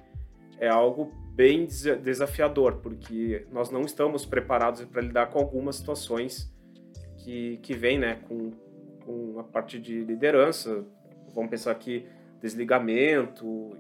é 0.59 0.69
algo 0.69 1.13
bem 1.35 1.67
desafiador, 1.67 2.77
porque 2.77 3.47
nós 3.51 3.71
não 3.71 3.83
estamos 3.83 4.27
preparados 4.27 4.85
para 4.85 5.01
lidar 5.01 5.27
com 5.27 5.39
algumas 5.39 5.77
situações 5.77 6.53
que, 7.19 7.59
que 7.59 7.75
vêm 7.75 7.99
né, 7.99 8.21
com, 8.29 8.51
com 9.05 9.39
a 9.39 9.45
parte 9.45 9.79
de 9.79 10.05
liderança. 10.05 10.85
Vamos 11.35 11.51
pensar 11.51 11.71
aqui 11.71 12.07
desligamento, 12.41 13.77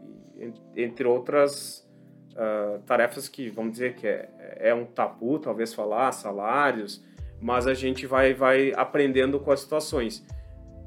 entre 0.77 1.07
outras 1.07 1.87
uh, 2.33 2.81
tarefas 2.81 3.29
que, 3.29 3.49
vamos 3.51 3.73
dizer, 3.73 3.95
que 3.95 4.07
é, 4.07 4.29
é 4.59 4.75
um 4.75 4.85
tabu, 4.85 5.39
talvez 5.39 5.75
falar, 5.75 6.13
salários, 6.13 7.05
mas 7.41 7.67
a 7.67 7.75
gente 7.75 8.07
vai, 8.07 8.35
vai 8.35 8.73
aprendendo 8.77 9.41
com 9.41 9.51
as 9.51 9.61
situações. 9.61 10.25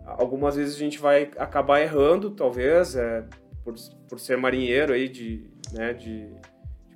Algumas 0.06 0.56
vezes 0.56 0.76
a 0.76 0.80
gente 0.80 1.00
vai 1.00 1.32
acabar 1.38 1.82
errando, 1.82 2.32
talvez, 2.32 2.96
é, 2.96 3.26
por, 3.64 3.74
por 4.08 4.20
ser 4.20 4.38
marinheiro 4.38 4.94
aí 4.94 5.08
de, 5.08 5.50
né, 5.72 5.94
de, 5.94 6.30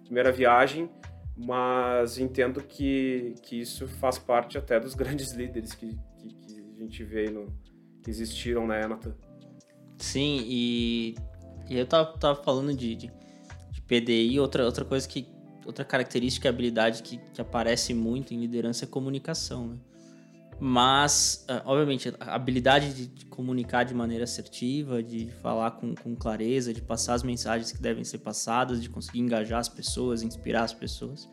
primeira 0.08 0.32
viagem, 0.32 0.90
mas 1.36 2.18
entendo 2.18 2.64
que, 2.64 3.36
que 3.44 3.62
isso 3.62 3.88
faz 3.88 4.18
parte 4.18 4.58
até 4.58 4.80
dos 4.80 4.96
grandes 4.96 5.34
líderes 5.34 5.74
que, 5.74 5.98
que, 6.18 6.34
que 6.34 6.74
a 6.76 6.80
gente 6.80 7.04
vê 7.04 7.30
no, 7.30 7.54
que 8.04 8.10
existiram 8.10 8.66
na 8.66 8.80
Enata. 8.80 9.16
Sim, 9.98 10.44
e, 10.46 11.16
e 11.70 11.78
eu 11.78 11.86
tava, 11.86 12.18
tava 12.18 12.44
falando 12.44 12.74
de, 12.74 12.96
de 12.96 13.12
PDI, 13.88 14.40
outra, 14.40 14.66
outra 14.66 14.86
coisa 14.86 15.08
que. 15.08 15.36
Outra 15.66 15.84
característica 15.84 16.48
e 16.48 16.50
habilidade 16.50 17.04
que, 17.04 17.18
que 17.18 17.42
aparece 17.42 17.94
muito 17.94 18.34
em 18.34 18.40
liderança 18.40 18.86
é 18.86 18.88
comunicação, 18.88 19.68
né? 19.68 19.78
Mas, 20.60 21.46
ah, 21.48 21.62
obviamente, 21.66 22.14
a 22.20 22.34
habilidade 22.34 23.08
de, 23.08 23.26
comunicar 23.26 23.84
de 23.84 23.94
maneira 23.94 24.24
assertiva, 24.24 25.04
de 25.04 25.30
falar 25.42 25.72
com, 25.72 25.94
com 25.94 26.16
clareza, 26.16 26.74
de 26.74 26.82
passar 26.82 27.14
as 27.14 27.22
mensagens 27.22 27.72
que 27.72 27.80
devem 27.80 28.04
ser 28.04 28.18
passadas, 28.20 28.82
de 28.82 28.90
conseguir 28.90 29.20
engajar 29.20 29.60
as 29.60 29.70
pessoas, 29.70 30.24
inspirar 30.24 30.64
as 30.64 30.74
pessoas. 30.74 31.30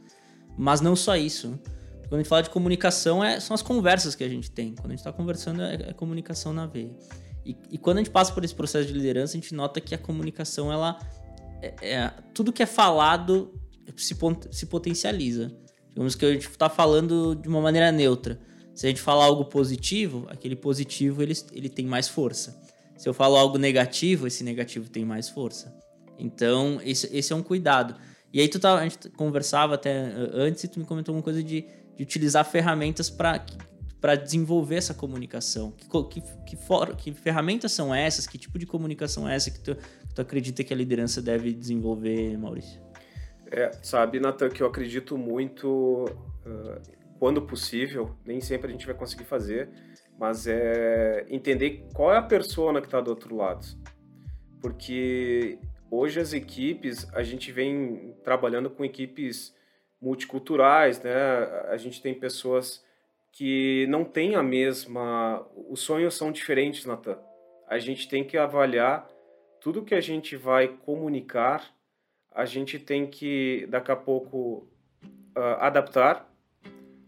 Mas 0.58 0.82
não 0.82 0.94
só 0.94 1.16
isso. 1.16 1.48
Né? 1.48 1.58
Quando 2.02 2.14
a 2.14 2.18
gente 2.18 2.28
fala 2.28 2.42
de 2.42 2.50
comunicação, 2.50 3.24
é, 3.24 3.40
são 3.40 3.54
as 3.54 3.62
conversas 3.62 4.14
que 4.14 4.22
a 4.22 4.28
gente 4.28 4.50
tem. 4.50 4.74
Quando 4.74 4.86
a 4.86 4.90
gente 4.90 4.98
está 4.98 5.12
conversando, 5.12 5.62
é, 5.62 5.74
é, 5.74 5.92
comunicação 5.94 6.52
na 6.52 6.66
veia. 6.66 6.94
E, 7.44 7.56
e, 7.70 7.78
quando 7.78 7.98
a 7.98 8.00
gente 8.00 8.10
passa 8.10 8.32
por 8.32 8.44
esse 8.44 8.54
processo 8.54 8.86
de 8.86 8.92
liderança, 8.92 9.36
a 9.36 9.40
gente 9.40 9.54
nota 9.54 9.80
que 9.80 9.94
a 9.94 9.98
comunicação 9.98 10.72
ela 10.72 10.98
é, 11.60 11.74
é, 11.82 12.12
tudo 12.32 12.52
que 12.52 12.62
é 12.62 12.66
falado 12.66 13.52
se, 13.96 14.16
se 14.50 14.66
potencializa. 14.66 15.50
Digamos 15.88 16.14
que 16.14 16.24
a 16.24 16.32
gente 16.32 16.48
está 16.48 16.68
falando 16.68 17.34
de 17.34 17.48
uma 17.48 17.60
maneira 17.60 17.90
neutra. 17.90 18.38
Se 18.74 18.86
a 18.86 18.88
gente 18.88 19.00
falar 19.00 19.24
algo 19.24 19.44
positivo, 19.44 20.26
aquele 20.28 20.56
positivo 20.56 21.22
ele, 21.22 21.34
ele 21.52 21.68
tem 21.68 21.86
mais 21.86 22.08
força. 22.08 22.60
Se 22.96 23.08
eu 23.08 23.14
falo 23.14 23.36
algo 23.36 23.58
negativo, 23.58 24.26
esse 24.26 24.42
negativo 24.42 24.88
tem 24.88 25.04
mais 25.04 25.28
força. 25.28 25.74
Então, 26.18 26.80
esse, 26.84 27.14
esse 27.16 27.32
é 27.32 27.36
um 27.36 27.42
cuidado. 27.42 27.94
E 28.32 28.40
aí 28.40 28.48
tu 28.48 28.58
tá, 28.58 28.78
a 28.78 28.82
gente 28.82 29.10
conversava 29.10 29.74
até 29.74 29.92
antes 30.32 30.64
e 30.64 30.68
tu 30.68 30.80
me 30.80 30.84
comentou 30.84 31.14
uma 31.14 31.22
coisa 31.22 31.42
de, 31.42 31.66
de 31.96 32.02
utilizar 32.02 32.44
ferramentas 32.44 33.08
para 33.08 34.16
desenvolver 34.16 34.76
essa 34.76 34.92
comunicação. 34.92 35.72
Que, 35.72 35.86
que, 35.86 36.22
que, 36.44 36.56
for, 36.56 36.96
que, 36.96 37.12
ferramentas 37.12 37.70
são 37.70 37.94
essas? 37.94 38.26
Que 38.26 38.36
tipo 38.36 38.58
de 38.58 38.66
comunicação 38.66 39.28
é 39.28 39.36
essa 39.36 39.50
que 39.50 39.60
tu, 39.60 39.76
tu 40.14 40.20
acredita 40.20 40.64
que 40.64 40.74
a 40.74 40.76
liderança 40.76 41.22
deve 41.22 41.52
desenvolver, 41.52 42.36
Maurício? 42.36 42.80
É, 43.50 43.70
sabe, 43.82 44.18
Natan, 44.18 44.48
que 44.48 44.62
eu 44.62 44.66
acredito 44.66 45.16
muito, 45.16 46.06
uh, 46.44 46.80
quando 47.18 47.42
possível, 47.42 48.16
nem 48.24 48.40
sempre 48.40 48.68
a 48.68 48.70
gente 48.70 48.86
vai 48.86 48.94
conseguir 48.94 49.24
fazer, 49.24 49.68
mas 50.18 50.46
é 50.46 51.26
entender 51.28 51.86
qual 51.94 52.12
é 52.12 52.18
a 52.18 52.22
persona 52.22 52.80
que 52.80 52.86
está 52.86 53.00
do 53.00 53.10
outro 53.10 53.34
lado. 53.34 53.66
Porque 54.60 55.58
hoje 55.90 56.20
as 56.20 56.32
equipes, 56.32 57.06
a 57.14 57.22
gente 57.22 57.52
vem 57.52 58.14
trabalhando 58.22 58.70
com 58.70 58.84
equipes 58.84 59.54
multiculturais, 60.00 61.02
né? 61.02 61.14
A 61.68 61.76
gente 61.76 62.00
tem 62.00 62.14
pessoas 62.14 62.84
que 63.32 63.86
não 63.88 64.04
têm 64.04 64.36
a 64.36 64.42
mesma. 64.42 65.44
Os 65.68 65.80
sonhos 65.80 66.14
são 66.14 66.30
diferentes, 66.30 66.84
Natan. 66.84 67.18
A 67.66 67.78
gente 67.78 68.08
tem 68.08 68.22
que 68.22 68.36
avaliar 68.36 69.08
tudo 69.60 69.84
que 69.84 69.94
a 69.94 70.00
gente 70.00 70.36
vai 70.36 70.68
comunicar, 70.68 71.74
a 72.30 72.44
gente 72.44 72.78
tem 72.78 73.06
que, 73.06 73.66
daqui 73.70 73.90
a 73.90 73.96
pouco, 73.96 74.68
uh, 75.36 75.56
adaptar 75.58 76.30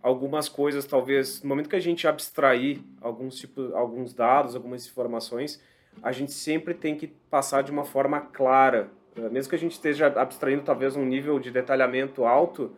algumas 0.07 0.49
coisas, 0.49 0.85
talvez, 0.85 1.43
no 1.43 1.49
momento 1.49 1.69
que 1.69 1.75
a 1.75 1.81
gente 1.81 2.07
abstrair 2.07 2.79
alguns, 3.01 3.35
tipo, 3.35 3.75
alguns 3.75 4.15
dados, 4.15 4.55
algumas 4.55 4.87
informações, 4.87 5.61
a 6.01 6.13
gente 6.13 6.33
sempre 6.33 6.75
tem 6.75 6.95
que 6.95 7.09
passar 7.09 7.63
de 7.63 7.73
uma 7.73 7.85
forma 7.85 8.21
clara. 8.21 8.89
Uh, 9.17 9.29
mesmo 9.29 9.51
que 9.51 9.57
a 9.57 9.59
gente 9.59 9.73
esteja 9.73 10.07
abstraindo 10.07 10.63
talvez 10.63 10.95
um 10.95 11.05
nível 11.05 11.41
de 11.41 11.51
detalhamento 11.51 12.25
alto, 12.25 12.73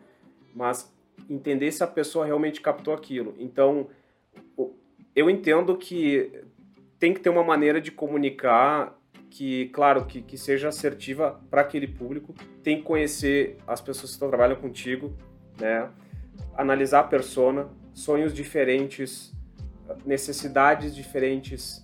mas 0.55 0.91
entender 1.29 1.71
se 1.71 1.83
a 1.83 1.87
pessoa 1.87 2.25
realmente 2.25 2.61
captou 2.61 2.95
aquilo. 2.95 3.35
Então, 3.37 3.89
eu 5.15 5.29
entendo 5.29 5.77
que 5.77 6.31
tem 6.97 7.13
que 7.13 7.19
ter 7.19 7.29
uma 7.29 7.43
maneira 7.43 7.79
de 7.79 7.91
comunicar 7.91 8.99
que, 9.29 9.67
claro, 9.67 10.05
que, 10.05 10.23
que 10.23 10.35
seja 10.35 10.69
assertiva 10.69 11.39
para 11.51 11.61
aquele 11.61 11.87
público. 11.87 12.33
Tem 12.63 12.77
que 12.77 12.83
conhecer 12.83 13.59
as 13.67 13.79
pessoas 13.79 14.09
que 14.09 14.15
estão 14.15 14.29
trabalhando 14.29 14.61
contigo, 14.61 15.13
né? 15.59 15.91
Analisar 16.55 17.01
a 17.01 17.03
persona, 17.03 17.67
sonhos 17.93 18.33
diferentes, 18.33 19.33
necessidades 20.05 20.95
diferentes, 20.95 21.81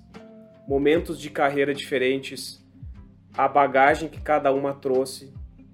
momentos 0.67 1.19
de 1.19 1.29
carreira 1.29 1.73
diferentes, 1.73 2.63
a 3.37 3.47
bagagem 3.47 4.09
que 4.09 4.21
cada 4.21 4.51
uma 4.51 4.73
trouxe. 4.73 5.33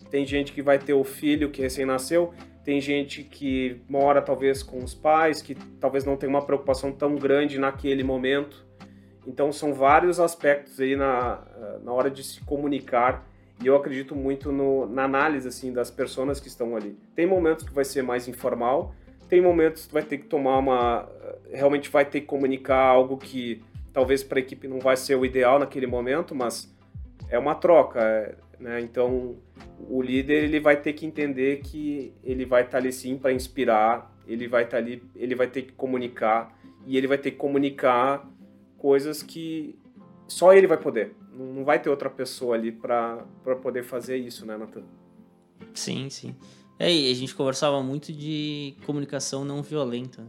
Tem 0.10 0.26
gente 0.26 0.52
que 0.52 0.62
vai 0.62 0.78
ter 0.78 0.94
o 0.94 1.04
filho 1.04 1.50
que 1.50 1.62
recém 1.62 1.86
nasceu, 1.86 2.34
tem 2.64 2.80
gente 2.80 3.24
que 3.24 3.82
mora 3.90 4.22
talvez 4.22 4.62
com 4.62 4.84
os 4.84 4.94
pais, 4.94 5.42
que 5.42 5.56
talvez 5.80 6.06
não 6.06 6.16
tenha 6.16 6.30
uma 6.30 6.46
preocupação 6.46 6.92
tão 6.92 7.16
grande 7.16 7.58
naquele 7.58 8.04
momento. 8.04 8.66
Então 9.26 9.52
são 9.52 9.74
vários 9.74 10.20
aspectos 10.20 10.80
aí 10.80 10.96
na, 10.96 11.44
na 11.84 11.92
hora 11.92 12.10
de 12.10 12.24
se 12.24 12.42
comunicar 12.42 13.28
e 13.62 13.68
eu 13.68 13.76
acredito 13.76 14.16
muito 14.16 14.52
no, 14.52 14.86
na 14.88 15.04
análise 15.04 15.48
assim 15.48 15.72
das 15.72 15.92
pessoas 15.92 16.40
que 16.40 16.48
estão 16.48 16.76
ali. 16.76 16.98
Tem 17.16 17.26
momentos 17.26 17.66
que 17.66 17.74
vai 17.74 17.86
ser 17.86 18.02
mais 18.02 18.28
informal, 18.28 18.94
tem 19.30 19.42
momentos 19.42 19.86
que 19.86 19.94
vai 19.94 20.04
ter 20.04 20.18
que 20.18 20.26
tomar 20.26 20.58
uma 20.58 21.08
realmente 21.52 21.90
vai 21.90 22.06
ter 22.06 22.22
que 22.22 22.28
comunicar 22.28 22.80
algo 22.80 23.18
que 23.18 23.62
talvez 23.94 24.24
para 24.24 24.40
a 24.40 24.42
equipe 24.42 24.68
não 24.68 24.80
vai 24.80 24.96
ser 24.96 25.16
o 25.16 25.26
ideal 25.26 25.60
naquele 25.60 25.88
momento, 25.88 26.34
mas 26.34 26.74
é 27.30 27.38
uma 27.38 27.56
troca, 27.56 28.38
né? 28.60 28.80
Então 28.82 29.36
o 29.90 30.02
líder 30.02 30.44
ele 30.44 30.60
vai 30.60 30.78
ter 30.78 30.94
que 30.94 31.06
entender 31.06 31.62
que 31.62 32.14
ele 32.24 32.46
vai 32.46 32.64
estar 32.64 32.78
ali 32.78 32.92
sim 32.92 33.18
para 33.18 33.32
inspirar, 33.32 34.14
ele 34.28 34.48
vai 34.48 34.64
estar 34.64 34.78
ali, 34.78 35.04
ele 35.16 35.36
vai 35.36 35.48
ter 35.48 35.64
que 35.64 35.72
comunicar 35.74 36.58
e 36.86 36.98
ele 36.98 37.08
vai 37.08 37.18
ter 37.18 37.32
que 37.32 37.38
comunicar 37.38 38.28
coisas 38.78 39.22
que 39.22 39.78
só 40.28 40.54
ele 40.54 40.68
vai 40.68 40.78
poder. 40.78 41.14
Não 41.54 41.64
vai 41.64 41.82
ter 41.82 41.90
outra 41.90 42.10
pessoa 42.10 42.56
ali 42.56 42.72
para 42.72 43.26
poder 43.62 43.84
fazer 43.84 44.18
isso, 44.18 44.46
né, 44.46 44.58
Nathan? 44.58 44.84
Sim, 45.74 46.10
sim. 46.10 46.36
É, 46.80 46.92
e 46.92 47.12
a 47.12 47.14
gente 47.14 47.36
conversava 47.36 47.82
muito 47.84 48.12
de 48.12 48.76
comunicação 48.86 49.46
não 49.46 49.62
violenta. 49.62 50.26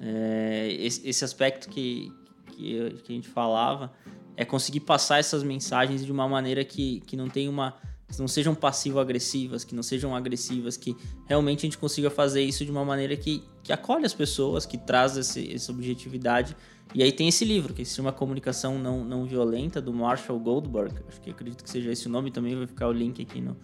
É, 0.00 0.68
esse, 0.78 1.08
esse, 1.08 1.24
aspecto 1.24 1.68
que, 1.68 2.12
que, 2.46 2.90
que, 3.04 3.12
a 3.12 3.14
gente 3.14 3.28
falava 3.28 3.92
é 4.36 4.44
conseguir 4.44 4.80
passar 4.80 5.18
essas 5.18 5.42
mensagens 5.42 6.04
de 6.04 6.10
uma 6.10 6.26
maneira 6.26 6.64
que, 6.64 7.00
que 7.00 7.16
não 7.16 7.28
tem 7.28 7.48
uma 7.48 7.76
que 8.10 8.18
não 8.18 8.28
sejam 8.28 8.54
passivo-agressivas, 8.54 9.62
que 9.64 9.74
não 9.74 9.82
sejam 9.82 10.14
agressivas, 10.14 10.76
que 10.76 10.96
realmente 11.26 11.60
a 11.60 11.62
gente 11.62 11.78
consiga 11.78 12.10
fazer 12.10 12.42
isso 12.42 12.64
de 12.64 12.70
uma 12.70 12.84
maneira 12.84 13.16
que, 13.16 13.44
que 13.62 13.72
acolhe 13.72 14.04
as 14.04 14.12
pessoas, 14.12 14.66
que 14.66 14.76
traz 14.76 15.16
esse, 15.16 15.54
essa 15.54 15.70
objetividade. 15.70 16.56
E 16.92 17.02
aí 17.02 17.12
tem 17.12 17.28
esse 17.28 17.44
livro, 17.44 17.72
que 17.72 17.84
se 17.84 17.94
chama 17.94 18.10
Comunicação 18.10 18.78
Não, 18.78 19.04
não 19.04 19.24
Violenta, 19.24 19.80
do 19.80 19.92
Marshall 19.92 20.40
Goldberg. 20.40 20.94
Acho 21.08 21.20
que 21.20 21.30
acredito 21.30 21.62
que 21.62 21.70
seja 21.70 21.92
esse 21.92 22.08
o 22.08 22.10
nome, 22.10 22.32
também 22.32 22.56
vai 22.56 22.66
ficar 22.66 22.88
o 22.88 22.92
link 22.92 23.22
aqui 23.22 23.40
no, 23.40 23.56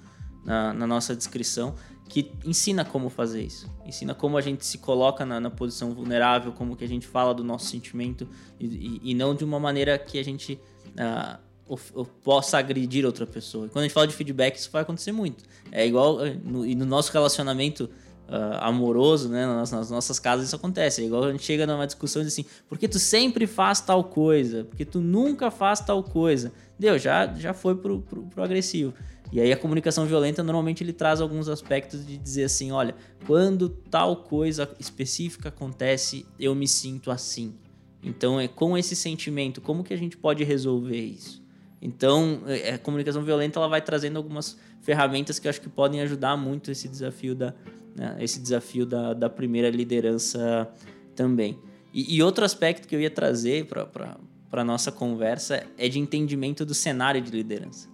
na, 0.44 0.72
na, 0.72 0.86
nossa 0.86 1.16
descrição, 1.16 1.74
que 2.08 2.30
ensina 2.44 2.84
como 2.84 3.10
fazer 3.10 3.42
isso. 3.42 3.68
Ensina 3.84 4.14
como 4.14 4.36
a 4.36 4.40
gente 4.40 4.64
se 4.64 4.78
coloca 4.78 5.26
na, 5.26 5.40
na 5.40 5.50
posição 5.50 5.92
vulnerável, 5.92 6.52
como 6.52 6.76
que 6.76 6.84
a 6.84 6.88
gente 6.88 7.04
fala 7.04 7.34
do 7.34 7.42
nosso 7.42 7.66
sentimento, 7.66 8.28
e, 8.60 8.66
e, 8.66 9.10
e 9.10 9.14
não 9.14 9.34
de 9.34 9.44
uma 9.44 9.58
maneira 9.58 9.98
que 9.98 10.18
a 10.18 10.24
gente... 10.24 10.60
Uh, 10.92 11.45
eu 11.68 12.04
possa 12.22 12.58
agredir 12.58 13.04
outra 13.04 13.26
pessoa. 13.26 13.68
Quando 13.68 13.80
a 13.80 13.82
gente 13.82 13.92
fala 13.92 14.06
de 14.06 14.14
feedback, 14.14 14.56
isso 14.56 14.70
vai 14.70 14.82
acontecer 14.82 15.12
muito. 15.12 15.44
É 15.72 15.86
igual 15.86 16.24
eh, 16.24 16.36
no, 16.44 16.64
e 16.64 16.74
no 16.74 16.86
nosso 16.86 17.12
relacionamento 17.12 17.90
uh, 18.28 18.58
amoroso, 18.60 19.28
né, 19.28 19.46
nas, 19.46 19.72
nas, 19.72 19.90
nossas 19.90 20.18
casas 20.18 20.46
isso 20.46 20.56
acontece. 20.56 21.02
É 21.02 21.06
igual 21.06 21.24
a 21.24 21.32
gente 21.32 21.44
chega 21.44 21.66
numa 21.66 21.86
discussão 21.86 22.22
e 22.22 22.24
diz 22.24 22.34
assim: 22.34 22.44
"Por 22.68 22.78
que 22.78 22.86
tu 22.86 22.98
sempre 22.98 23.46
faz 23.46 23.80
tal 23.80 24.04
coisa? 24.04 24.64
Porque 24.64 24.84
tu 24.84 25.00
nunca 25.00 25.50
faz 25.50 25.80
tal 25.80 26.02
coisa?" 26.02 26.52
Deu, 26.78 26.98
já 26.98 27.32
já 27.34 27.52
foi 27.52 27.74
pro, 27.74 28.00
pro, 28.02 28.22
pro 28.24 28.42
agressivo. 28.42 28.94
E 29.32 29.40
aí 29.40 29.52
a 29.52 29.56
comunicação 29.56 30.06
violenta 30.06 30.42
normalmente 30.42 30.84
ele 30.84 30.92
traz 30.92 31.20
alguns 31.20 31.48
aspectos 31.48 32.06
de 32.06 32.16
dizer 32.16 32.44
assim, 32.44 32.70
olha, 32.70 32.94
quando 33.26 33.68
tal 33.68 34.16
coisa 34.16 34.70
específica 34.78 35.48
acontece, 35.48 36.24
eu 36.38 36.54
me 36.54 36.68
sinto 36.68 37.10
assim. 37.10 37.54
Então 38.02 38.38
é 38.38 38.46
com 38.46 38.78
esse 38.78 38.94
sentimento, 38.94 39.60
como 39.60 39.82
que 39.82 39.92
a 39.92 39.96
gente 39.96 40.16
pode 40.16 40.44
resolver 40.44 41.00
isso? 41.00 41.42
Então, 41.86 42.42
é, 42.48 42.74
a 42.74 42.78
comunicação 42.78 43.22
violenta 43.22 43.60
ela 43.60 43.68
vai 43.68 43.80
trazendo 43.80 44.16
algumas 44.16 44.58
ferramentas 44.80 45.38
que 45.38 45.46
eu 45.46 45.50
acho 45.50 45.60
que 45.60 45.68
podem 45.68 46.00
ajudar 46.00 46.36
muito 46.36 46.68
esse 46.68 46.88
desafio 46.88 47.32
da, 47.32 47.54
né, 47.94 48.16
esse 48.18 48.40
desafio 48.40 48.84
da, 48.84 49.14
da 49.14 49.30
primeira 49.30 49.70
liderança 49.70 50.68
também. 51.14 51.56
E, 51.94 52.16
e 52.16 52.22
outro 52.24 52.44
aspecto 52.44 52.88
que 52.88 52.96
eu 52.96 53.00
ia 53.00 53.08
trazer 53.08 53.66
para 53.66 54.18
a 54.50 54.64
nossa 54.64 54.90
conversa 54.90 55.64
é 55.78 55.88
de 55.88 56.00
entendimento 56.00 56.66
do 56.66 56.74
cenário 56.74 57.22
de 57.22 57.30
liderança. 57.30 57.88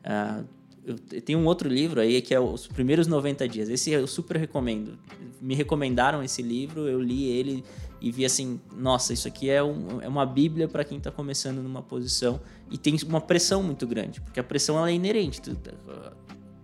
Uh, 0.00 0.44
tenho 0.94 1.38
um 1.38 1.46
outro 1.46 1.68
livro 1.68 2.00
aí 2.00 2.20
que 2.20 2.34
é 2.34 2.40
Os 2.40 2.66
Primeiros 2.66 3.06
90 3.06 3.48
Dias. 3.48 3.68
Esse 3.68 3.90
eu 3.90 4.06
super 4.06 4.36
recomendo. 4.36 4.98
Me 5.40 5.54
recomendaram 5.54 6.22
esse 6.22 6.42
livro, 6.42 6.88
eu 6.88 7.00
li 7.00 7.24
ele 7.28 7.64
e 8.00 8.10
vi 8.10 8.24
assim, 8.24 8.60
nossa, 8.76 9.12
isso 9.12 9.28
aqui 9.28 9.50
é, 9.50 9.62
um, 9.62 10.00
é 10.00 10.08
uma 10.08 10.24
bíblia 10.24 10.66
para 10.68 10.84
quem 10.84 10.98
está 10.98 11.10
começando 11.10 11.62
numa 11.62 11.82
posição 11.82 12.40
e 12.70 12.78
tem 12.78 12.96
uma 13.06 13.20
pressão 13.20 13.62
muito 13.62 13.86
grande, 13.86 14.20
porque 14.20 14.40
a 14.40 14.44
pressão 14.44 14.78
ela 14.78 14.90
é 14.90 14.94
inerente, 14.94 15.40
tu, 15.40 15.56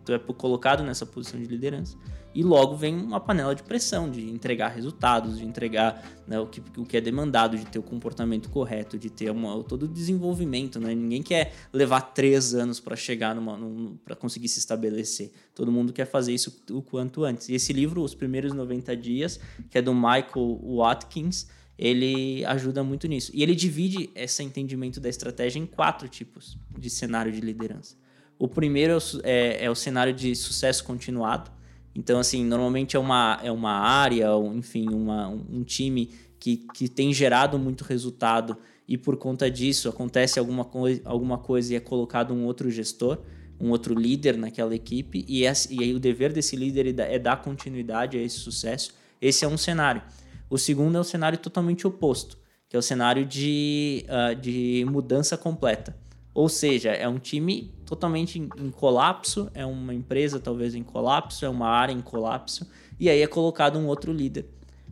tu 0.04 0.12
é 0.12 0.18
colocado 0.18 0.82
nessa 0.82 1.04
posição 1.04 1.38
de 1.38 1.46
liderança 1.46 1.96
e 2.36 2.42
logo 2.42 2.76
vem 2.76 2.94
uma 2.94 3.18
panela 3.18 3.54
de 3.54 3.62
pressão 3.62 4.10
de 4.10 4.28
entregar 4.28 4.68
resultados, 4.68 5.38
de 5.38 5.44
entregar 5.46 6.06
né, 6.28 6.38
o, 6.38 6.46
que, 6.46 6.62
o 6.76 6.84
que 6.84 6.98
é 6.98 7.00
demandado, 7.00 7.56
de 7.56 7.64
ter 7.64 7.78
o 7.78 7.82
comportamento 7.82 8.50
correto, 8.50 8.98
de 8.98 9.08
ter 9.08 9.30
uma, 9.30 9.64
todo 9.64 9.84
o 9.84 9.88
desenvolvimento. 9.88 10.78
Né? 10.78 10.94
Ninguém 10.94 11.22
quer 11.22 11.54
levar 11.72 12.02
três 12.02 12.54
anos 12.54 12.78
para 12.78 12.94
chegar 12.94 13.34
numa, 13.34 13.56
num, 13.56 13.96
para 14.04 14.14
conseguir 14.14 14.48
se 14.48 14.58
estabelecer. 14.58 15.32
Todo 15.54 15.72
mundo 15.72 15.94
quer 15.94 16.04
fazer 16.04 16.34
isso 16.34 16.62
o 16.72 16.82
quanto 16.82 17.24
antes. 17.24 17.48
E 17.48 17.54
esse 17.54 17.72
livro, 17.72 18.02
Os 18.02 18.14
Primeiros 18.14 18.52
90 18.52 18.94
Dias, 18.98 19.40
que 19.70 19.78
é 19.78 19.80
do 19.80 19.94
Michael 19.94 20.60
Watkins, 20.62 21.48
ele 21.78 22.44
ajuda 22.44 22.84
muito 22.84 23.08
nisso. 23.08 23.30
E 23.32 23.42
ele 23.42 23.54
divide 23.54 24.10
esse 24.14 24.42
entendimento 24.42 25.00
da 25.00 25.08
estratégia 25.08 25.58
em 25.58 25.64
quatro 25.64 26.06
tipos 26.06 26.58
de 26.78 26.90
cenário 26.90 27.32
de 27.32 27.40
liderança. 27.40 27.96
O 28.38 28.46
primeiro 28.46 28.98
é 29.24 29.36
é, 29.36 29.64
é 29.64 29.70
o 29.70 29.74
cenário 29.74 30.12
de 30.12 30.36
sucesso 30.36 30.84
continuado, 30.84 31.50
então, 31.96 32.20
assim, 32.20 32.44
normalmente 32.44 32.94
é 32.94 32.98
uma, 32.98 33.40
é 33.42 33.50
uma 33.50 33.72
área, 33.72 34.28
enfim, 34.54 34.86
uma, 34.90 35.28
um 35.28 35.64
time 35.64 36.10
que, 36.38 36.58
que 36.74 36.88
tem 36.88 37.10
gerado 37.10 37.58
muito 37.58 37.84
resultado 37.84 38.54
e 38.86 38.98
por 38.98 39.16
conta 39.16 39.50
disso 39.50 39.88
acontece 39.88 40.38
alguma, 40.38 40.62
coi 40.62 41.00
alguma 41.06 41.38
coisa 41.38 41.72
e 41.72 41.76
é 41.76 41.80
colocado 41.80 42.34
um 42.34 42.44
outro 42.44 42.70
gestor, 42.70 43.18
um 43.58 43.70
outro 43.70 43.94
líder 43.98 44.36
naquela 44.36 44.74
equipe 44.74 45.24
e, 45.26 45.44
esse, 45.44 45.74
e 45.74 45.82
aí 45.82 45.94
o 45.94 45.98
dever 45.98 46.34
desse 46.34 46.54
líder 46.54 46.94
é 47.00 47.18
dar 47.18 47.40
continuidade 47.40 48.18
a 48.18 48.22
esse 48.22 48.36
sucesso. 48.36 48.92
Esse 49.18 49.46
é 49.46 49.48
um 49.48 49.56
cenário. 49.56 50.02
O 50.50 50.58
segundo 50.58 50.98
é 50.98 51.00
o 51.00 51.04
cenário 51.04 51.38
totalmente 51.38 51.86
oposto, 51.86 52.38
que 52.68 52.76
é 52.76 52.78
o 52.78 52.82
cenário 52.82 53.24
de, 53.24 54.04
uh, 54.06 54.38
de 54.38 54.84
mudança 54.86 55.34
completa. 55.38 55.96
Ou 56.36 56.50
seja, 56.50 56.90
é 56.90 57.08
um 57.08 57.18
time 57.18 57.72
totalmente 57.86 58.38
em, 58.38 58.46
em, 58.58 58.70
colapso, 58.70 59.50
é 59.54 59.64
uma 59.64 59.94
empresa 59.94 60.38
talvez 60.38 60.74
em 60.74 60.82
colapso, 60.82 61.46
é 61.46 61.48
uma 61.48 61.66
área 61.66 61.94
em 61.94 62.02
colapso, 62.02 62.68
e 63.00 63.08
aí 63.08 63.22
é 63.22 63.26
colocado 63.26 63.78
um 63.78 63.86
outro 63.86 64.12
líder 64.12 64.44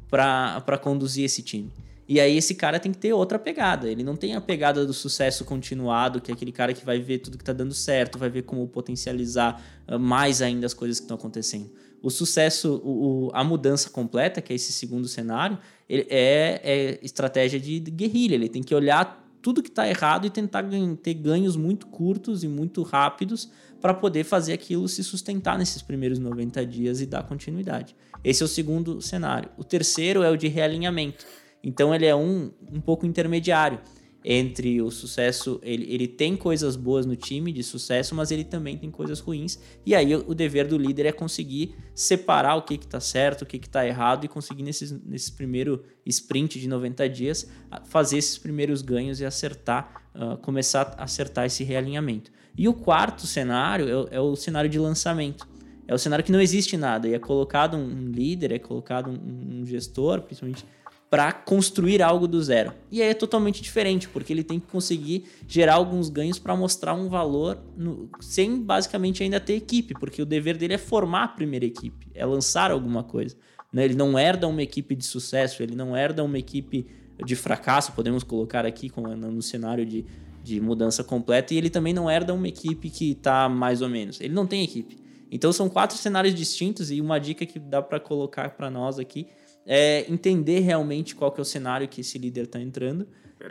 para 0.09 0.79
conduzir 0.81 1.23
esse 1.23 1.43
time. 1.43 1.71
E 2.09 2.19
aí 2.19 2.39
esse 2.39 2.55
cara 2.55 2.81
tem 2.81 2.93
que 2.93 2.97
ter 2.97 3.13
outra 3.13 3.39
pegada. 3.39 3.91
Ele 3.91 4.03
não 4.03 4.17
tem 4.17 4.35
a 4.35 4.41
pegada 4.41 4.87
do 4.87 4.95
sucesso 4.95 5.45
continuado, 5.45 6.19
que 6.19 6.31
é 6.31 6.35
aquele 6.35 6.51
cara 6.51 6.73
que 6.73 6.83
vai 6.83 6.99
ver 6.99 7.19
tudo 7.19 7.37
que 7.37 7.43
está 7.43 7.53
dando 7.53 7.75
certo, 7.75 8.17
vai 8.17 8.31
ver 8.31 8.45
como 8.45 8.67
potencializar 8.67 9.63
uh, 9.87 9.99
mais 9.99 10.41
ainda 10.41 10.65
as 10.65 10.73
coisas 10.73 10.99
que 10.99 11.05
estão 11.05 11.19
acontecendo. 11.19 11.71
O 12.03 12.09
sucesso, 12.09 12.81
o, 12.83 13.31
a 13.35 13.45
mudança 13.45 13.91
completa, 13.91 14.41
que 14.41 14.51
é 14.51 14.57
esse 14.57 14.73
segundo 14.73 15.07
cenário, 15.07 15.59
é, 15.91 16.61
é 16.65 16.99
estratégia 17.03 17.61
de 17.61 17.81
guerrilha. 17.81 18.35
Ele 18.35 18.49
tem 18.49 18.63
que 18.63 18.75
olhar 18.75 19.24
tudo 19.45 19.63
que 19.63 19.69
está 19.69 19.87
errado 19.87 20.27
e 20.27 20.31
tentar 20.31 20.65
ter 21.03 21.13
ganhos 21.13 21.55
muito 21.55 21.87
curtos 21.89 22.43
e 22.43 22.49
muito 22.49 22.83
rápidos 22.83 23.51
para 23.79 23.93
poder 23.93 24.25
fazer 24.25 24.55
aquilo 24.55 24.89
se 24.89 25.05
sustentar 25.05 25.59
nesses 25.59 25.83
primeiros 25.83 26.19
90 26.19 26.65
dias 26.65 27.03
e 27.03 27.07
dar 27.07 27.25
continuidade. 27.25 27.95
Esse 28.25 28.43
é 28.43 28.47
o 28.47 28.49
segundo 28.49 29.03
cenário. 29.03 29.51
O 29.59 29.63
terceiro 29.63 30.23
é 30.23 30.31
o 30.31 30.37
de 30.39 30.49
realinhamento. 30.49 31.27
Então 31.63 31.95
ele 31.95 32.07
é 32.07 32.17
um, 32.17 32.53
um 32.73 32.81
pouco 32.81 33.05
intermediário. 33.05 33.79
Entre 34.27 34.81
o 34.81 34.91
sucesso, 34.91 35.61
ele, 35.63 35.85
ele 35.93 36.09
tem 36.09 36.35
coisas 36.35 36.77
boas 36.77 37.05
no 37.05 37.15
time 37.15 37.53
de 37.53 37.63
sucesso, 37.63 38.15
mas 38.15 38.31
ele 38.31 38.43
também 38.43 38.79
tem 38.79 38.91
coisas 38.91 39.21
ruins. 39.21 39.59
E 39.85 39.95
aí 39.95 40.17
o, 40.17 40.35
dever 40.35 40.67
do 40.67 40.79
líder 40.79 41.05
é 41.05 41.13
conseguir 41.13 41.77
separar 41.95 42.57
o 42.57 42.63
que 42.63 42.75
está 42.75 42.99
certo, 42.99 43.43
o 43.43 43.47
que 43.47 43.59
está 43.59 43.87
errado 43.87 44.25
e 44.25 44.29
conseguir 44.29 44.63
nesses, 44.63 44.91
nesse 44.91 45.31
primeiro 45.31 45.85
sprint 46.07 46.59
de 46.59 46.67
90 46.67 47.07
dias 47.11 47.47
fazer 47.85 48.17
esses 48.17 48.39
primeiros 48.39 48.81
ganhos 48.81 49.21
e 49.21 49.27
acertar, 49.27 50.09
uh, 50.15 50.39
começar 50.39 50.95
a 50.97 51.05
acertar 51.05 51.45
esse 51.45 51.63
realinhamento. 51.63 52.33
E 52.57 52.67
o 52.67 52.73
quarto 52.73 53.27
cenário 53.27 54.09
é, 54.11 54.17
é, 54.17 54.21
o 54.21 54.35
cenário 54.37 54.71
de 54.71 54.79
lançamento. 54.79 55.47
É 55.87 55.93
o 55.93 55.99
cenário 55.99 56.25
que 56.25 56.33
não 56.33 56.41
existe 56.41 56.79
nada 56.79 57.07
e 57.07 57.13
é 57.13 57.19
colocado 57.19 57.77
um 57.77 58.11
líder, 58.11 58.53
é 58.53 58.59
colocado 58.59 59.11
um, 59.11 59.61
um 59.61 59.67
gestor, 59.67 60.23
principalmente 60.23 60.65
para 61.11 61.33
construir 61.33 62.03
algo 62.03 62.27
do 62.27 62.43
zero. 62.43 62.73
E 62.91 63.01
aí 63.01 63.11
é 63.11 63.15
totalmente 63.15 63.63
diferente, 63.63 64.09
porque 64.09 64.33
ele 64.33 64.43
tem 64.43 64.59
que 64.59 64.67
conseguir 64.67 65.25
gerar 65.47 65.75
alguns 65.75 66.09
ganhos 66.09 66.39
para 66.39 66.57
mostrar 66.57 66.95
um 66.95 67.09
valor 67.09 67.59
no, 67.77 68.09
sem 68.21 68.61
basicamente 68.61 69.23
ainda 69.23 69.39
ter 69.39 69.55
equipe, 69.55 69.95
porque 69.95 70.21
o 70.21 70.27
dever 70.27 70.57
dele 70.57 70.75
é 70.75 70.79
formar 70.79 71.25
a 71.25 71.29
primeira 71.29 71.65
equipe, 71.65 72.09
é 72.15 72.27
lançar 72.27 72.71
alguma 72.71 73.05
coisa. 73.05 73.37
Né? 73.73 73.85
Ele 73.85 73.95
não 73.95 74.19
herda 74.19 74.49
uma 74.49 74.63
equipe 74.63 74.97
de 74.97 75.05
sucesso, 75.05 75.63
ele 75.63 75.77
não 75.77 75.97
herda 75.97 76.25
uma 76.25 76.39
equipe 76.39 76.87
de 77.25 77.37
fracasso, 77.37 77.93
podemos 77.93 78.25
colocar 78.25 78.67
aqui 78.67 78.91
no 78.97 79.41
cenário 79.41 79.87
de, 79.87 80.05
de 80.43 80.61
mudança 80.61 81.05
completa, 81.05 81.55
e 81.55 81.57
ele 81.57 81.71
também 81.71 81.93
não 81.93 82.11
herda 82.11 82.35
uma 82.35 82.49
equipe 82.49 82.91
que 82.91 83.13
está 83.13 83.49
mais 83.49 83.83
ou 83.83 83.89
menos. 83.89 84.21
Ele 84.21 84.35
não 84.35 84.47
tem 84.47 84.65
equipe. 84.65 84.97
Então 85.31 85.53
são 85.53 85.69
quatro 85.69 85.97
cenários 85.97 86.35
distintos 86.35 86.91
e 86.91 87.01
uma 87.01 87.19
dica 87.19 87.47
que 87.47 87.59
dá 87.59 87.81
para 87.83 88.01
colocar 88.01 88.51
para 88.51 88.71
nós 88.71 88.99
aqui 88.99 89.27
é 89.67 90.11
entender 90.11 90.61
realmente 90.61 91.15
qual 91.15 91.33
que 91.33 91.41
é 91.41 91.43
o 91.43 91.45
cenário 91.45 91.89
que 91.89 92.01
esse 92.01 92.19
líder 92.19 92.45
está 92.45 92.61
entrando 92.61 93.07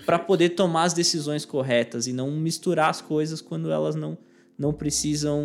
para 0.05 0.17
poder 0.17 0.49
tomar 0.49 0.83
as 0.83 0.93
decisões 0.93 1.45
corretas 1.45 2.07
e 2.07 2.13
não 2.13 2.31
misturar 2.31 2.89
as 2.89 3.01
coisas 3.01 3.41
quando 3.41 3.71
elas 3.71 3.95
não 3.95 4.17
não 4.55 4.71
precisam 4.71 5.41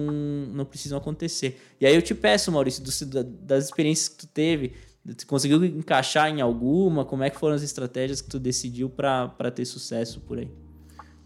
não 0.53 0.65
precisam 0.65 0.99
acontecer. 0.99 1.61
E 1.81 1.87
aí 1.87 1.95
eu 1.95 2.03
te 2.03 2.15
peço, 2.15 2.53
Maurício, 2.53 2.83
do, 2.83 3.25
das 3.25 3.65
experiências 3.65 4.09
que 4.09 4.17
tu 4.19 4.27
teve, 4.27 4.75
tu 5.17 5.27
conseguiu 5.27 5.65
encaixar 5.65 6.29
em 6.29 6.41
alguma? 6.41 7.05
Como 7.05 7.23
é 7.23 7.31
que 7.31 7.39
foram 7.39 7.55
as 7.55 7.63
estratégias 7.63 8.21
que 8.21 8.29
tu 8.29 8.39
decidiu 8.39 8.91
para 8.91 9.51
ter 9.51 9.65
sucesso 9.65 10.21
por 10.21 10.39
aí? 10.39 10.51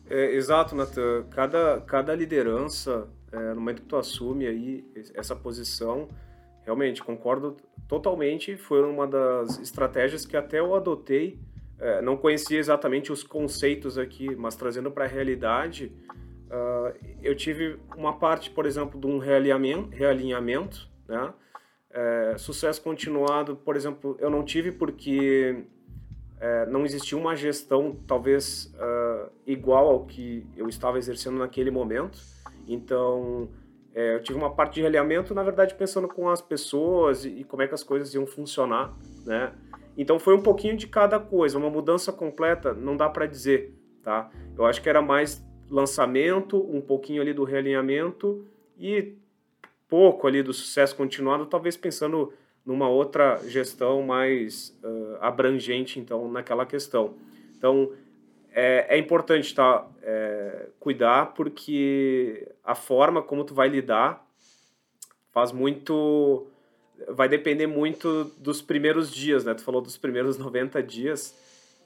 É, 0.09 0.35
exato, 0.35 0.75
Natan. 0.77 1.25
Cada, 1.31 1.81
cada 1.81 2.15
liderança, 2.15 3.09
é, 3.33 3.49
no 3.51 3.57
momento 3.57 3.83
que 3.83 3.89
tu 3.89 3.97
assume 3.97 4.47
aí 4.47 4.85
essa 5.15 5.35
posição, 5.35 6.09
realmente 6.65 7.03
concordo 7.03 7.57
totalmente. 7.89 8.57
Foi 8.57 8.83
uma 8.83 9.07
das 9.07 9.59
estratégias 9.59 10.25
que 10.27 10.37
até 10.37 10.61
eu 10.61 10.75
adotei. 10.75 11.39
É, 11.79 12.01
não 12.01 12.17
conhecia 12.17 12.59
exatamente 12.59 13.11
os 13.11 13.23
conceitos 13.23 13.99
aqui, 13.99 14.35
mas 14.37 14.55
trazendo 14.55 14.91
para 14.91 15.05
a 15.05 15.09
realidade, 15.09 15.93
uh, 16.47 16.97
eu 17.21 17.35
tive 17.35 17.79
uma 17.97 18.13
parte, 18.13 18.51
por 18.51 18.67
exemplo, 18.67 19.01
de 19.01 19.07
um 19.07 19.19
realinhamento, 19.19 19.89
realinhamento 19.91 20.93
né? 21.09 21.33
É, 21.91 22.37
sucesso 22.39 22.81
continuado, 22.81 23.55
por 23.55 23.77
exemplo, 23.77 24.17
eu 24.19 24.31
não 24.31 24.43
tive 24.43 24.73
porque 24.73 25.65
é, 26.41 26.65
não 26.65 26.87
existia 26.87 27.19
uma 27.19 27.37
gestão 27.37 27.95
talvez 28.07 28.75
uh, 28.77 29.31
igual 29.47 29.89
ao 29.89 30.07
que 30.07 30.47
eu 30.57 30.69
estava 30.71 30.97
exercendo 30.97 31.37
naquele 31.37 31.71
momento. 31.71 32.19
Então, 32.67 33.51
é, 33.95 34.15
eu 34.15 34.23
tive 34.23 34.39
uma 34.39 34.51
parte 34.55 34.75
de 34.75 34.81
realinhamento, 34.81 35.35
na 35.35 35.43
verdade, 35.43 35.75
pensando 35.75 36.09
com 36.09 36.29
as 36.29 36.41
pessoas 36.41 37.25
e, 37.25 37.41
e, 37.41 37.45
como 37.45 37.63
é 37.63 37.69
que 37.69 37.75
as 37.75 37.83
coisas 37.83 38.15
iam 38.15 38.27
funcionar, 38.27 38.97
né? 39.25 39.53
Então 39.97 40.19
foi 40.19 40.35
um 40.35 40.41
pouquinho 40.41 40.77
de 40.77 40.87
cada 40.87 41.21
coisa, 41.21 41.59
uma 41.59 41.69
mudança 41.69 42.11
completa, 42.13 42.73
não 42.73 42.97
dá 42.97 43.09
para 43.11 43.27
dizer, 43.27 43.75
tá? 44.03 44.31
Eu 44.57 44.65
acho 44.65 44.81
que 44.81 44.89
era 44.89 45.03
mais 45.03 45.45
lançamento, 45.69 46.57
um 46.59 46.81
pouquinho 46.81 47.21
ali 47.21 47.35
do 47.35 47.45
realinhamento 47.45 48.47
e 48.79 49.15
pouco 49.89 50.27
ali 50.27 50.43
do 50.43 50.55
sucesso 50.55 50.97
continuado, 50.97 51.45
talvez 51.45 51.77
pensando 51.77 52.33
numa 52.65 52.89
outra 52.89 53.39
gestão 53.47 54.03
mais 54.03 54.79
uh, 54.83 55.19
abrangente, 55.21 55.99
então, 56.01 56.31
naquela 56.31 56.65
questão. 56.65 57.15
Então, 57.59 57.93
é, 58.53 58.97
é 58.97 58.99
importante 58.99 59.55
tá, 59.55 59.87
é, 60.03 60.69
cuidar 60.79 61.35
porque 61.35 62.49
a 62.65 62.75
forma 62.75 63.23
como 63.23 63.45
tu 63.45 63.55
vai 63.55 63.69
lidar 63.69 64.27
faz 65.33 65.53
muito 65.53 66.47
vai 67.09 67.29
depender 67.29 67.67
muito 67.67 68.25
dos 68.39 68.63
primeiros 68.63 69.11
dias, 69.11 69.45
né? 69.45 69.55
Tu 69.55 69.63
falou 69.63 69.81
dos 69.81 69.97
primeiros 69.97 70.37
90 70.39 70.83
dias 70.83 71.35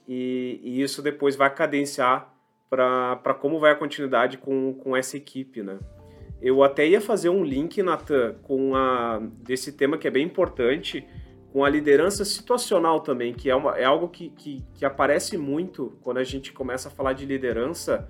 e, 0.07 0.59
e 0.63 0.81
isso 0.81 1.01
depois 1.01 1.35
vai 1.35 1.53
cadenciar 1.53 2.33
para 2.69 3.33
como 3.39 3.59
vai 3.59 3.71
a 3.71 3.75
continuidade 3.75 4.37
com, 4.37 4.73
com 4.73 4.95
essa 4.95 5.17
equipe, 5.17 5.63
né? 5.63 5.79
Eu 6.41 6.61
até 6.63 6.87
ia 6.87 7.01
fazer 7.01 7.29
um 7.29 7.43
link, 7.43 7.81
Natan, 7.81 8.35
com 8.43 8.75
a, 8.75 9.19
desse 9.41 9.71
tema 9.71 9.97
que 9.97 10.07
é 10.07 10.11
bem 10.11 10.25
importante, 10.25 11.07
com 11.51 11.65
a 11.65 11.69
liderança 11.69 12.23
situacional 12.23 12.99
também, 12.99 13.33
que 13.33 13.49
é, 13.49 13.55
uma, 13.55 13.75
é 13.75 13.83
algo 13.83 14.09
que, 14.09 14.29
que, 14.29 14.63
que, 14.75 14.85
aparece 14.85 15.37
muito 15.37 15.97
quando 16.03 16.17
a 16.17 16.23
gente 16.23 16.53
começa 16.53 16.89
a 16.89 16.91
falar 16.91 17.13
de 17.13 17.25
liderança, 17.25 18.07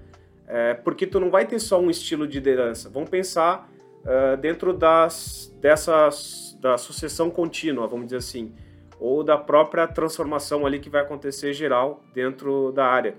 é, 0.47 0.73
porque 0.73 1.05
tu 1.05 1.19
não 1.19 1.29
vai 1.29 1.45
ter 1.45 1.60
só 1.60 1.79
um 1.79 1.89
estilo 1.89 2.25
de 2.25 2.39
liderança. 2.39 2.89
Vamos 2.89 3.10
pensar 3.10 3.69
uh, 4.03 4.38
dentro 4.38 4.73
das, 4.73 5.53
dessas, 5.60 6.57
da 6.62 6.77
sucessão 6.77 7.29
contínua, 7.29 7.86
vamos 7.86 8.05
dizer 8.05 8.17
assim, 8.17 8.55
ou 8.97 9.23
da 9.23 9.38
própria 9.38 9.86
transformação 9.86 10.65
ali 10.65 10.79
que 10.79 10.89
vai 10.89 11.01
acontecer 11.01 11.53
geral 11.53 12.01
dentro 12.13 12.71
da 12.71 12.86
área. 12.86 13.15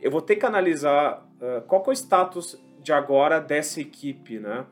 Eu 0.00 0.10
vou 0.10 0.20
ter 0.20 0.36
que 0.36 0.44
analisar 0.44 1.26
uh, 1.40 1.62
qual 1.62 1.82
é 1.86 1.90
o 1.90 1.92
status 1.92 2.62
de 2.82 2.92
agora 2.92 3.40
dessa 3.40 3.80
equipe, 3.80 4.38
né? 4.38 4.66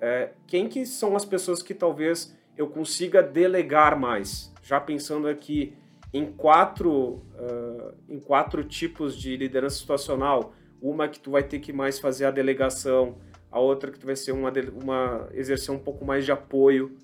É, 0.00 0.30
quem 0.46 0.68
que 0.68 0.86
são 0.86 1.16
as 1.16 1.24
pessoas 1.24 1.60
que 1.60 1.74
talvez 1.74 2.32
eu 2.56 2.68
consiga 2.68 3.20
delegar 3.20 3.98
mais. 3.98 4.54
Já 4.62 4.78
pensando 4.78 5.26
aqui 5.26 5.74
em 6.14 6.24
quatro, 6.24 7.20
em 8.08 8.20
quatro 8.20 8.62
tipos 8.62 9.18
de 9.18 9.36
liderança 9.36 9.76
situacional, 9.76 10.54
uma 10.80 11.08
que 11.08 11.18
tu 11.18 11.30
vai 11.30 11.42
ter 11.42 11.58
que 11.58 11.72
mais 11.72 11.98
fazer 11.98 12.26
a 12.26 12.30
delegação, 12.30 13.16
a 13.50 13.58
outra 13.58 13.90
que 13.90 13.98
tu 13.98 14.06
vai 14.06 14.16
ser 14.16 14.32
uma, 14.32 14.52
uma 14.82 15.28
exercer 15.32 15.74
um 15.74 15.78
pouco 15.78 16.04
mais 16.04 16.24
de 16.24 16.32
apoio, 16.32 16.96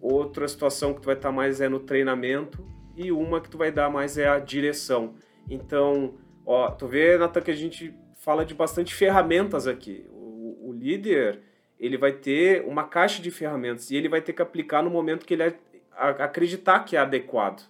outra 0.00 0.46
situação 0.48 0.92
que 0.92 1.00
tu 1.00 1.06
vai 1.06 1.14
estar 1.14 1.32
mais 1.32 1.60
é 1.60 1.68
no 1.68 1.80
treinamento 1.80 2.66
e 2.96 3.10
uma 3.10 3.40
que 3.40 3.48
tu 3.48 3.58
vai 3.58 3.70
dar 3.70 3.90
mais 3.90 4.18
é 4.18 4.28
a 4.28 4.38
direção. 4.38 5.14
Então, 5.48 6.14
ó, 6.44 6.70
tu 6.70 6.86
vê, 6.86 7.16
Natan, 7.16 7.40
que 7.40 7.50
a 7.50 7.56
gente 7.56 7.94
fala 8.16 8.44
de 8.44 8.54
bastante 8.54 8.94
ferramentas 8.94 9.66
aqui. 9.66 10.06
O, 10.10 10.68
o 10.68 10.72
líder, 10.72 11.40
ele 11.78 11.98
vai 11.98 12.12
ter 12.12 12.64
uma 12.66 12.84
caixa 12.84 13.20
de 13.20 13.30
ferramentas 13.30 13.90
e 13.90 13.96
ele 13.96 14.08
vai 14.08 14.20
ter 14.20 14.32
que 14.32 14.42
aplicar 14.42 14.82
no 14.82 14.90
momento 14.90 15.26
que 15.26 15.34
ele 15.34 15.54
acreditar 15.96 16.80
que 16.80 16.96
é 16.96 17.00
adequado, 17.00 17.62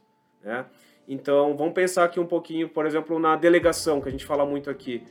né? 0.42 0.64
Então, 1.06 1.54
vamos 1.54 1.74
pensar 1.74 2.04
aqui 2.04 2.18
um 2.18 2.26
pouquinho, 2.26 2.66
por 2.68 2.86
exemplo, 2.86 3.18
na 3.18 3.36
delegação, 3.36 4.00
que 4.00 4.08
a 4.08 4.10
gente 4.10 4.24
fala 4.24 4.46
muito 4.46 4.70
aqui. 4.70 5.02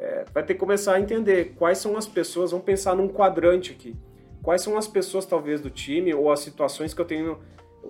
É, 0.00 0.24
vai 0.32 0.42
ter 0.42 0.54
que 0.54 0.60
começar 0.60 0.94
a 0.94 1.00
entender 1.00 1.54
quais 1.58 1.76
são 1.76 1.94
as 1.94 2.06
pessoas, 2.06 2.52
vamos 2.52 2.64
pensar 2.64 2.96
num 2.96 3.06
quadrante 3.06 3.70
aqui. 3.70 3.94
Quais 4.42 4.62
são 4.62 4.78
as 4.78 4.88
pessoas, 4.88 5.26
talvez, 5.26 5.60
do 5.60 5.68
time 5.68 6.14
ou 6.14 6.32
as 6.32 6.40
situações 6.40 6.94
que 6.94 7.00
eu 7.00 7.04
tenho 7.04 7.38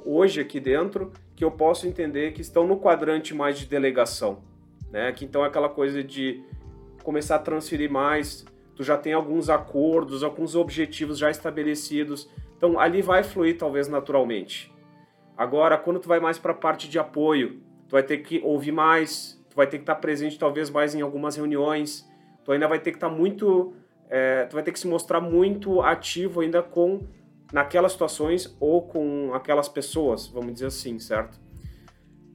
hoje 0.05 0.41
aqui 0.41 0.59
dentro 0.59 1.13
que 1.37 1.45
eu 1.45 1.51
posso 1.53 1.87
entender 1.87 2.33
que 2.33 2.41
estão 2.41 2.67
no 2.67 2.81
quadrante 2.81 3.33
mais 3.33 3.59
de 3.59 3.67
delegação, 3.67 4.43
né? 4.91 5.13
Que 5.13 5.25
então 5.25 5.45
é 5.45 5.47
aquela 5.49 5.69
coisa 5.69 6.03
de 6.03 6.43
começar 7.05 7.37
a 7.37 7.39
transferir 7.39 7.91
mais 7.91 8.45
tu 8.81 8.85
já 8.85 8.97
tem 8.97 9.13
alguns 9.13 9.51
acordos, 9.51 10.23
alguns 10.23 10.55
objetivos 10.55 11.19
já 11.19 11.31
estabelecidos. 11.31 12.31
Então 12.57 12.79
ali 12.81 13.03
vai 13.03 13.23
fluir 13.23 13.59
talvez 13.59 13.89
naturalmente. 13.89 14.75
Agora, 15.37 15.79
quando 15.79 16.01
tu 16.01 16.09
vai 16.09 16.19
mais 16.19 16.39
para 16.39 16.53
a 16.53 16.55
parte 16.55 16.89
de 16.89 16.99
apoio, 16.99 17.61
tu 17.89 17.93
vai 17.93 18.03
ter 18.03 18.19
que 18.19 18.41
ouvir 18.43 18.73
mais, 18.73 19.40
vai 19.61 19.67
ter 19.67 19.77
que 19.77 19.83
estar 19.83 19.97
presente 19.97 20.39
talvez 20.39 20.71
mais 20.71 20.95
em 20.95 21.03
algumas 21.03 21.37
reuniões, 21.37 22.09
tu 22.43 22.51
ainda 22.51 22.67
vai 22.67 22.79
ter 22.79 22.93
que 22.93 22.97
estar 22.97 23.11
muito, 23.11 23.75
é, 24.09 24.47
tu 24.47 24.55
vai 24.55 24.63
ter 24.63 24.73
que 24.73 24.81
se 24.81 24.87
mostrar 24.87 25.21
muito 25.21 25.83
ativo 25.83 26.41
ainda 26.41 26.63
com 26.63 27.03
naquelas 27.53 27.93
situações 27.93 28.57
ou 28.59 28.81
com 28.81 29.35
aquelas 29.35 29.69
pessoas, 29.69 30.27
vamos 30.29 30.55
dizer 30.55 30.67
assim, 30.67 30.99
certo? 30.99 31.39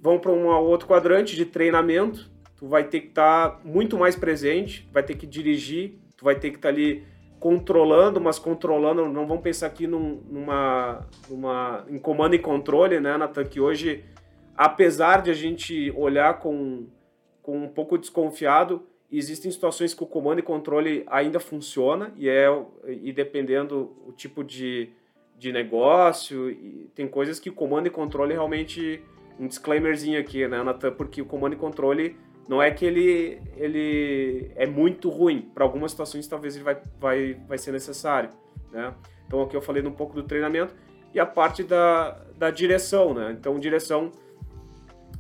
Vamos 0.04 0.22
para 0.22 0.32
um 0.32 0.46
outro 0.46 0.88
quadrante 0.88 1.36
de 1.36 1.46
treinamento, 1.46 2.30
tu 2.56 2.68
vai 2.68 2.84
ter 2.84 3.00
que 3.00 3.08
estar 3.08 3.60
muito 3.66 3.98
mais 3.98 4.16
presente, 4.16 4.88
vai 4.94 5.02
ter 5.02 5.16
que 5.16 5.26
dirigir, 5.26 5.98
tu 6.16 6.26
vai 6.26 6.36
ter 6.36 6.52
que 6.52 6.58
estar 6.58 6.70
ali 6.70 7.04
controlando, 7.40 8.22
mas 8.22 8.38
controlando, 8.38 9.10
não 9.10 9.26
vamos 9.26 9.42
pensar 9.42 9.66
aqui 9.66 9.88
num, 9.88 10.22
numa, 10.30 11.08
numa, 11.28 11.86
em 11.90 11.98
comando 11.98 12.36
e 12.36 12.40
controle, 12.40 13.00
né, 13.00 13.18
Natan, 13.18 13.46
que 13.46 13.60
hoje, 13.60 14.04
apesar 14.56 15.24
de 15.24 15.32
a 15.32 15.34
gente 15.34 15.92
olhar 15.96 16.38
com, 16.38 16.86
com 17.46 17.56
um 17.60 17.68
pouco 17.68 17.96
desconfiado, 17.96 18.82
existem 19.12 19.52
situações 19.52 19.94
que 19.94 20.02
o 20.02 20.08
comando 20.08 20.40
e 20.40 20.42
controle 20.42 21.04
ainda 21.06 21.40
funciona 21.40 22.12
e 22.18 22.28
é 22.28 22.48
e 22.88 23.14
dependendo 23.14 23.96
o 24.08 24.12
tipo 24.12 24.44
de, 24.44 24.90
de 25.38 25.52
negócio, 25.52 26.50
e 26.50 26.90
tem 26.96 27.08
coisas 27.08 27.40
que 27.40 27.52
comando 27.52 27.86
e 27.86 27.92
controle 27.92 28.34
realmente 28.34 29.00
um 29.40 29.48
disclaimerzinho 29.48 30.20
aqui, 30.20 30.48
né, 30.48 30.64
Natan, 30.64 30.92
porque 30.94 31.22
o 31.22 31.26
comando 31.26 31.54
e 31.54 31.56
controle 31.56 32.18
não 32.48 32.60
é 32.60 32.72
que 32.72 32.84
ele, 32.84 33.40
ele 33.58 34.52
é 34.56 34.66
muito 34.66 35.10
ruim. 35.10 35.42
Para 35.54 35.64
algumas 35.64 35.92
situações, 35.92 36.28
talvez 36.28 36.56
ele 36.56 36.64
vai, 36.64 36.82
vai, 37.00 37.34
vai 37.48 37.58
ser 37.60 37.72
necessário. 37.72 38.30
Né? 38.72 38.92
Então, 39.28 39.42
aqui 39.42 39.56
eu 39.56 39.62
falei 39.62 39.86
um 39.86 39.92
pouco 39.92 40.16
do 40.16 40.24
treinamento 40.24 40.76
e 41.14 41.20
a 41.20 41.26
parte 41.26 41.64
da, 41.64 42.12
da 42.38 42.50
direção. 42.52 43.14
Né? 43.14 43.36
Então, 43.38 43.60
direção 43.60 44.12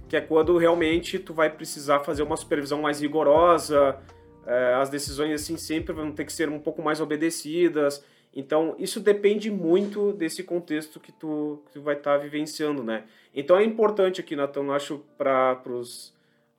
que 0.07 0.15
é 0.15 0.21
quando 0.21 0.57
realmente 0.57 1.17
tu 1.19 1.33
vai 1.33 1.49
precisar 1.49 2.01
fazer 2.01 2.23
uma 2.23 2.37
supervisão 2.37 2.81
mais 2.81 3.01
rigorosa, 3.01 3.97
é, 4.45 4.73
as 4.75 4.89
decisões 4.89 5.33
assim 5.33 5.57
sempre 5.57 5.93
vão 5.93 6.11
ter 6.11 6.25
que 6.25 6.33
ser 6.33 6.49
um 6.49 6.59
pouco 6.59 6.81
mais 6.81 7.01
obedecidas. 7.01 8.03
Então, 8.33 8.75
isso 8.77 8.99
depende 8.99 9.49
muito 9.49 10.11
desse 10.13 10.43
contexto 10.43 10.99
que 10.99 11.11
tu, 11.11 11.63
que 11.65 11.73
tu 11.73 11.81
vai 11.81 11.95
estar 11.95 12.17
tá 12.17 12.23
vivenciando, 12.23 12.83
né? 12.83 13.05
Então, 13.33 13.57
é 13.57 13.63
importante 13.63 14.19
aqui, 14.19 14.35
eu 14.35 14.73
acho, 14.73 14.99
para 15.17 15.61
os 15.67 16.15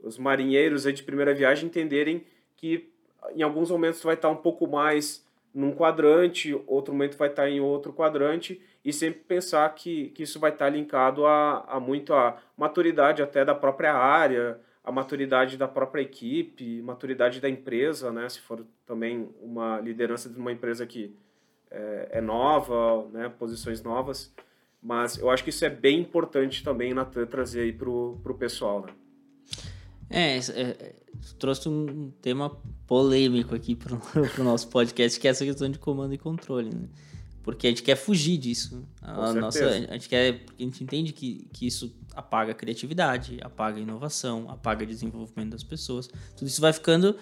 os 0.06 0.18
marinheiros 0.18 0.86
aí 0.86 0.92
de 0.92 1.02
primeira 1.02 1.34
viagem 1.34 1.66
entenderem 1.66 2.24
que 2.56 2.88
em 3.34 3.42
alguns 3.42 3.70
momentos 3.70 4.02
vai 4.02 4.14
estar 4.14 4.28
um 4.28 4.36
pouco 4.36 4.66
mais 4.66 5.25
num 5.56 5.72
quadrante, 5.72 6.54
outro 6.66 6.92
momento 6.92 7.16
vai 7.16 7.30
estar 7.30 7.48
em 7.48 7.60
outro 7.60 7.90
quadrante, 7.90 8.60
e 8.84 8.92
sempre 8.92 9.20
pensar 9.20 9.66
que, 9.74 10.10
que 10.10 10.22
isso 10.22 10.38
vai 10.38 10.50
estar 10.50 10.68
linkado 10.68 11.24
a, 11.24 11.64
a 11.66 11.80
muito 11.80 12.12
a 12.12 12.36
maturidade 12.54 13.22
até 13.22 13.42
da 13.42 13.54
própria 13.54 13.94
área, 13.94 14.60
a 14.84 14.92
maturidade 14.92 15.56
da 15.56 15.66
própria 15.66 16.02
equipe, 16.02 16.82
maturidade 16.82 17.40
da 17.40 17.48
empresa, 17.48 18.12
né? 18.12 18.28
Se 18.28 18.38
for 18.40 18.66
também 18.84 19.30
uma 19.40 19.80
liderança 19.80 20.28
de 20.28 20.38
uma 20.38 20.52
empresa 20.52 20.86
que 20.86 21.16
é, 21.70 22.08
é 22.12 22.20
nova, 22.20 23.08
né? 23.10 23.32
Posições 23.38 23.82
novas. 23.82 24.34
Mas 24.82 25.16
eu 25.18 25.30
acho 25.30 25.42
que 25.42 25.50
isso 25.50 25.64
é 25.64 25.70
bem 25.70 26.00
importante 26.00 26.62
também, 26.62 26.92
Natan, 26.92 27.24
trazer 27.24 27.62
aí 27.62 27.72
para 27.72 27.88
o 27.88 28.36
pessoal, 28.38 28.82
né? 28.82 28.92
É, 30.08 30.38
é, 30.38 30.94
trouxe 31.38 31.68
um 31.68 32.10
tema 32.22 32.50
polêmico 32.86 33.54
aqui 33.54 33.74
para 33.74 33.94
o 33.94 34.00
nosso 34.44 34.68
podcast, 34.68 35.18
que 35.18 35.26
é 35.26 35.30
essa 35.30 35.44
questão 35.44 35.68
de 35.68 35.78
comando 35.78 36.14
e 36.14 36.18
controle, 36.18 36.70
né? 36.74 36.88
Porque 37.42 37.68
a 37.68 37.70
gente 37.70 37.82
quer 37.82 37.94
fugir 37.94 38.38
disso. 38.38 38.84
A, 39.00 39.32
nossa, 39.32 39.64
a 39.64 39.92
gente 39.92 40.08
quer, 40.08 40.44
a 40.58 40.62
gente 40.62 40.82
entende 40.82 41.12
que, 41.12 41.48
que 41.52 41.66
isso 41.66 41.94
apaga 42.12 42.50
a 42.50 42.54
criatividade, 42.54 43.38
apaga 43.40 43.78
a 43.78 43.80
inovação, 43.80 44.50
apaga 44.50 44.82
o 44.82 44.86
desenvolvimento 44.86 45.50
das 45.50 45.62
pessoas. 45.62 46.08
Tudo 46.36 46.48
isso 46.48 46.60
vai 46.60 46.72
ficando 46.72 47.16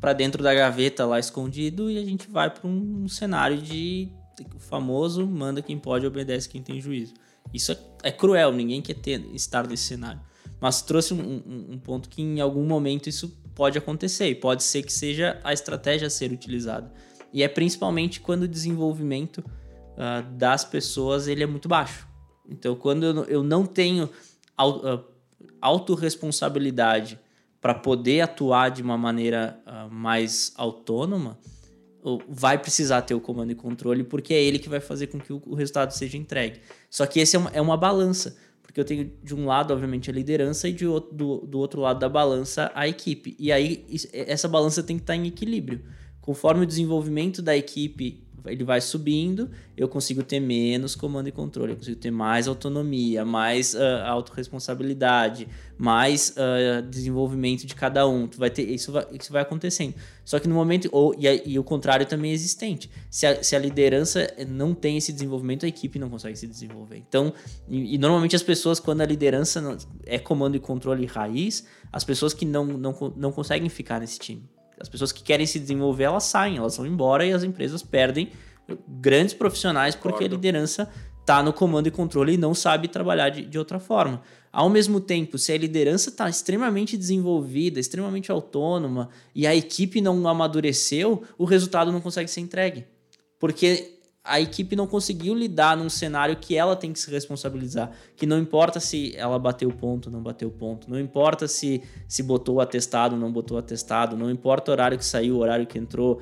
para 0.00 0.12
dentro 0.12 0.42
da 0.42 0.52
gaveta 0.52 1.06
lá 1.06 1.20
escondido 1.20 1.88
e 1.88 1.96
a 1.96 2.04
gente 2.04 2.28
vai 2.28 2.50
para 2.50 2.66
um 2.66 3.06
cenário 3.08 3.58
de 3.58 4.10
famoso 4.58 5.26
manda 5.26 5.62
quem 5.62 5.78
pode, 5.78 6.06
obedece 6.06 6.48
quem 6.48 6.62
tem 6.62 6.80
juízo. 6.80 7.14
Isso 7.52 7.72
é, 7.72 7.78
é 8.04 8.12
cruel, 8.12 8.52
ninguém 8.52 8.82
quer 8.82 8.94
ter, 8.94 9.24
estar 9.34 9.66
nesse 9.66 9.84
cenário. 9.84 10.20
Mas 10.60 10.82
trouxe 10.82 11.14
um, 11.14 11.20
um, 11.20 11.66
um, 11.72 11.78
ponto 11.78 12.08
que 12.08 12.20
em 12.20 12.40
algum 12.40 12.64
momento 12.64 13.08
isso 13.08 13.36
pode 13.54 13.78
acontecer 13.78 14.28
e 14.28 14.34
pode 14.34 14.62
ser 14.62 14.82
que 14.82 14.92
seja 14.92 15.40
a 15.44 15.52
estratégia 15.52 16.06
a 16.06 16.10
ser 16.10 16.32
utilizada. 16.32 16.92
E 17.32 17.42
é 17.42 17.48
principalmente 17.48 18.20
quando 18.20 18.42
o 18.42 18.48
desenvolvimento 18.48 19.38
uh, 19.38 20.22
das 20.32 20.64
pessoas 20.64 21.28
ele 21.28 21.42
é 21.42 21.46
muito 21.46 21.68
baixo. 21.68 22.08
Então, 22.48 22.74
quando 22.74 23.04
eu, 23.28 23.42
não 23.42 23.66
tenho 23.66 24.04
uh, 24.58 25.04
autorresponsabilidade 25.60 27.18
para 27.60 27.74
poder 27.74 28.22
atuar 28.22 28.70
de 28.70 28.82
uma 28.82 28.96
maneira 28.96 29.60
uh, 29.66 29.92
mais 29.92 30.52
autônoma, 30.56 31.38
vai 32.28 32.56
precisar 32.56 33.02
ter 33.02 33.14
o 33.14 33.20
comando 33.20 33.50
e 33.50 33.54
controle, 33.54 34.02
porque 34.02 34.32
é 34.32 34.42
ele 34.42 34.58
que 34.58 34.68
vai 34.68 34.80
fazer 34.80 35.08
com 35.08 35.18
que 35.18 35.32
o, 35.32 35.42
o 35.44 35.54
resultado 35.54 35.90
seja 35.90 36.16
entregue. 36.16 36.60
Só 36.88 37.04
que 37.04 37.20
esse 37.20 37.36
é 37.36 37.38
uma, 37.38 37.50
é 37.50 37.60
uma 37.60 37.76
balança 37.76 38.36
porque 38.68 38.78
eu 38.78 38.84
tenho 38.84 39.10
de 39.24 39.34
um 39.34 39.46
lado, 39.46 39.72
obviamente, 39.72 40.10
a 40.10 40.12
liderança 40.12 40.68
e 40.68 40.72
de 40.74 40.86
outro, 40.86 41.16
do, 41.16 41.38
do 41.38 41.58
outro 41.58 41.80
lado 41.80 41.98
da 41.98 42.08
balança 42.08 42.70
a 42.74 42.86
equipe. 42.86 43.34
E 43.38 43.50
aí 43.50 43.86
essa 44.12 44.46
balança 44.46 44.82
tem 44.82 44.98
que 44.98 45.04
estar 45.04 45.16
em 45.16 45.26
equilíbrio. 45.26 45.82
Conforme 46.20 46.64
o 46.64 46.66
desenvolvimento 46.66 47.40
da 47.40 47.56
equipe 47.56 48.27
ele 48.46 48.64
vai 48.64 48.80
subindo, 48.80 49.50
eu 49.76 49.88
consigo 49.88 50.22
ter 50.22 50.40
menos 50.40 50.94
comando 50.94 51.28
e 51.28 51.32
controle, 51.32 51.72
eu 51.72 51.76
consigo 51.76 51.96
ter 51.96 52.10
mais 52.10 52.48
autonomia, 52.48 53.24
mais 53.24 53.74
uh, 53.74 54.04
autorresponsabilidade, 54.06 55.48
mais 55.76 56.34
uh, 56.36 56.82
desenvolvimento 56.82 57.66
de 57.66 57.74
cada 57.74 58.06
um. 58.06 58.26
Tu 58.26 58.38
vai 58.38 58.50
ter, 58.50 58.62
isso, 58.62 58.92
vai, 58.92 59.06
isso 59.12 59.32
vai 59.32 59.42
acontecendo. 59.42 59.94
Só 60.24 60.38
que 60.38 60.48
no 60.48 60.54
momento. 60.54 60.88
Ou, 60.92 61.14
e, 61.18 61.52
e 61.52 61.58
o 61.58 61.64
contrário 61.64 62.04
também 62.04 62.32
é 62.32 62.34
existente. 62.34 62.90
Se 63.10 63.26
a, 63.26 63.42
se 63.42 63.56
a 63.56 63.58
liderança 63.58 64.26
não 64.48 64.74
tem 64.74 64.96
esse 64.96 65.12
desenvolvimento, 65.12 65.64
a 65.64 65.68
equipe 65.68 65.98
não 65.98 66.10
consegue 66.10 66.36
se 66.36 66.46
desenvolver. 66.46 67.02
Então, 67.08 67.32
e, 67.68 67.94
e 67.94 67.98
normalmente 67.98 68.36
as 68.36 68.42
pessoas, 68.42 68.78
quando 68.78 69.00
a 69.00 69.06
liderança 69.06 69.78
é 70.04 70.18
comando 70.18 70.56
e 70.56 70.60
controle 70.60 71.06
raiz, 71.06 71.66
as 71.92 72.04
pessoas 72.04 72.34
que 72.34 72.44
não, 72.44 72.64
não, 72.66 73.14
não 73.16 73.32
conseguem 73.32 73.68
ficar 73.68 74.00
nesse 74.00 74.18
time. 74.18 74.42
As 74.80 74.88
pessoas 74.88 75.12
que 75.12 75.22
querem 75.22 75.46
se 75.46 75.58
desenvolver, 75.58 76.04
elas 76.04 76.24
saem, 76.24 76.56
elas 76.56 76.76
vão 76.76 76.86
embora 76.86 77.26
e 77.26 77.32
as 77.32 77.42
empresas 77.42 77.82
perdem 77.82 78.30
grandes 78.86 79.34
profissionais 79.34 79.94
porque 79.94 80.24
a 80.24 80.28
liderança 80.28 80.90
está 81.20 81.42
no 81.42 81.52
comando 81.52 81.86
e 81.86 81.90
controle 81.90 82.34
e 82.34 82.36
não 82.38 82.54
sabe 82.54 82.88
trabalhar 82.88 83.28
de, 83.28 83.44
de 83.44 83.58
outra 83.58 83.78
forma. 83.78 84.22
Ao 84.50 84.70
mesmo 84.70 85.00
tempo, 85.00 85.36
se 85.36 85.52
a 85.52 85.58
liderança 85.58 86.08
está 86.08 86.28
extremamente 86.28 86.96
desenvolvida, 86.96 87.78
extremamente 87.78 88.30
autônoma 88.30 89.10
e 89.34 89.46
a 89.46 89.54
equipe 89.54 90.00
não 90.00 90.26
amadureceu, 90.26 91.22
o 91.36 91.44
resultado 91.44 91.92
não 91.92 92.00
consegue 92.00 92.30
ser 92.30 92.40
entregue. 92.40 92.86
Porque 93.38 93.97
a 94.28 94.40
equipe 94.40 94.76
não 94.76 94.86
conseguiu 94.86 95.34
lidar 95.34 95.76
num 95.76 95.88
cenário 95.88 96.36
que 96.36 96.54
ela 96.54 96.76
tem 96.76 96.92
que 96.92 97.00
se 97.00 97.10
responsabilizar. 97.10 97.90
Que 98.14 98.26
não 98.26 98.38
importa 98.38 98.78
se 98.78 99.16
ela 99.16 99.38
bateu 99.38 99.70
ponto, 99.70 100.10
não 100.10 100.22
bateu 100.22 100.50
ponto. 100.50 100.90
Não 100.90 101.00
importa 101.00 101.48
se, 101.48 101.82
se 102.06 102.22
botou 102.22 102.60
atestado, 102.60 103.16
não 103.16 103.32
botou 103.32 103.56
atestado. 103.56 104.16
Não 104.16 104.30
importa 104.30 104.70
o 104.70 104.72
horário 104.72 104.98
que 104.98 105.04
saiu, 105.04 105.36
o 105.36 105.38
horário 105.38 105.66
que 105.66 105.78
entrou. 105.78 106.20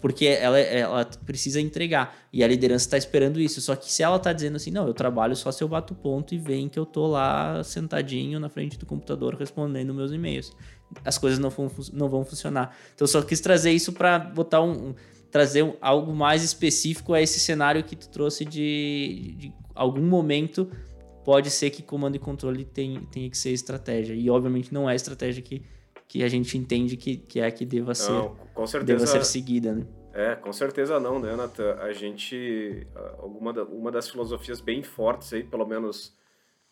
Porque 0.00 0.26
ela, 0.26 0.58
ela 0.58 1.04
precisa 1.04 1.60
entregar. 1.60 2.16
E 2.32 2.42
a 2.42 2.48
liderança 2.48 2.86
está 2.86 2.98
esperando 2.98 3.40
isso. 3.40 3.60
Só 3.60 3.76
que 3.76 3.90
se 3.90 4.02
ela 4.02 4.16
está 4.16 4.32
dizendo 4.32 4.56
assim, 4.56 4.72
não, 4.72 4.88
eu 4.88 4.94
trabalho 4.94 5.36
só 5.36 5.52
se 5.52 5.62
eu 5.62 5.68
bato 5.68 5.94
ponto 5.94 6.34
e 6.34 6.38
vem 6.38 6.68
que 6.68 6.78
eu 6.78 6.84
tô 6.84 7.06
lá 7.06 7.62
sentadinho 7.62 8.40
na 8.40 8.48
frente 8.48 8.76
do 8.76 8.84
computador 8.84 9.36
respondendo 9.36 9.94
meus 9.94 10.10
e-mails. 10.10 10.52
As 11.04 11.18
coisas 11.18 11.38
não 11.38 11.52
não 11.92 12.08
vão 12.08 12.24
funcionar. 12.24 12.76
Então 12.94 13.06
só 13.06 13.22
quis 13.22 13.40
trazer 13.40 13.70
isso 13.70 13.92
para 13.92 14.18
botar 14.18 14.60
um, 14.60 14.88
um 14.88 14.94
trazer 15.34 15.76
algo 15.80 16.14
mais 16.14 16.44
específico 16.44 17.12
a 17.12 17.20
esse 17.20 17.40
cenário 17.40 17.82
que 17.82 17.96
tu 17.96 18.08
trouxe 18.08 18.44
de, 18.44 19.34
de 19.36 19.52
algum 19.74 20.06
momento 20.06 20.70
pode 21.24 21.50
ser 21.50 21.70
que 21.70 21.82
comando 21.82 22.14
e 22.14 22.20
controle 22.20 22.64
tem, 22.64 23.04
tenha 23.06 23.28
que 23.28 23.36
ser 23.36 23.50
estratégia. 23.50 24.14
E 24.14 24.30
obviamente 24.30 24.72
não 24.72 24.88
é 24.88 24.92
a 24.92 24.94
estratégia 24.94 25.42
que, 25.42 25.60
que 26.06 26.22
a 26.22 26.28
gente 26.28 26.56
entende 26.56 26.96
que, 26.96 27.16
que 27.16 27.40
é 27.40 27.46
a 27.46 27.50
que 27.50 27.66
deva 27.66 27.96
ser, 27.96 28.12
não, 28.12 28.36
com 28.54 28.64
certeza, 28.64 28.98
deva 28.98 29.06
ser 29.08 29.24
seguida, 29.24 29.72
né? 29.72 29.84
É, 30.12 30.36
com 30.36 30.52
certeza 30.52 31.00
não, 31.00 31.18
né, 31.18 31.34
Nathan? 31.34 31.78
A 31.80 31.92
gente. 31.92 32.86
Alguma 33.18 33.52
da, 33.52 33.64
uma 33.64 33.90
das 33.90 34.08
filosofias 34.08 34.60
bem 34.60 34.84
fortes 34.84 35.32
aí, 35.32 35.42
pelo 35.42 35.66
menos 35.66 36.16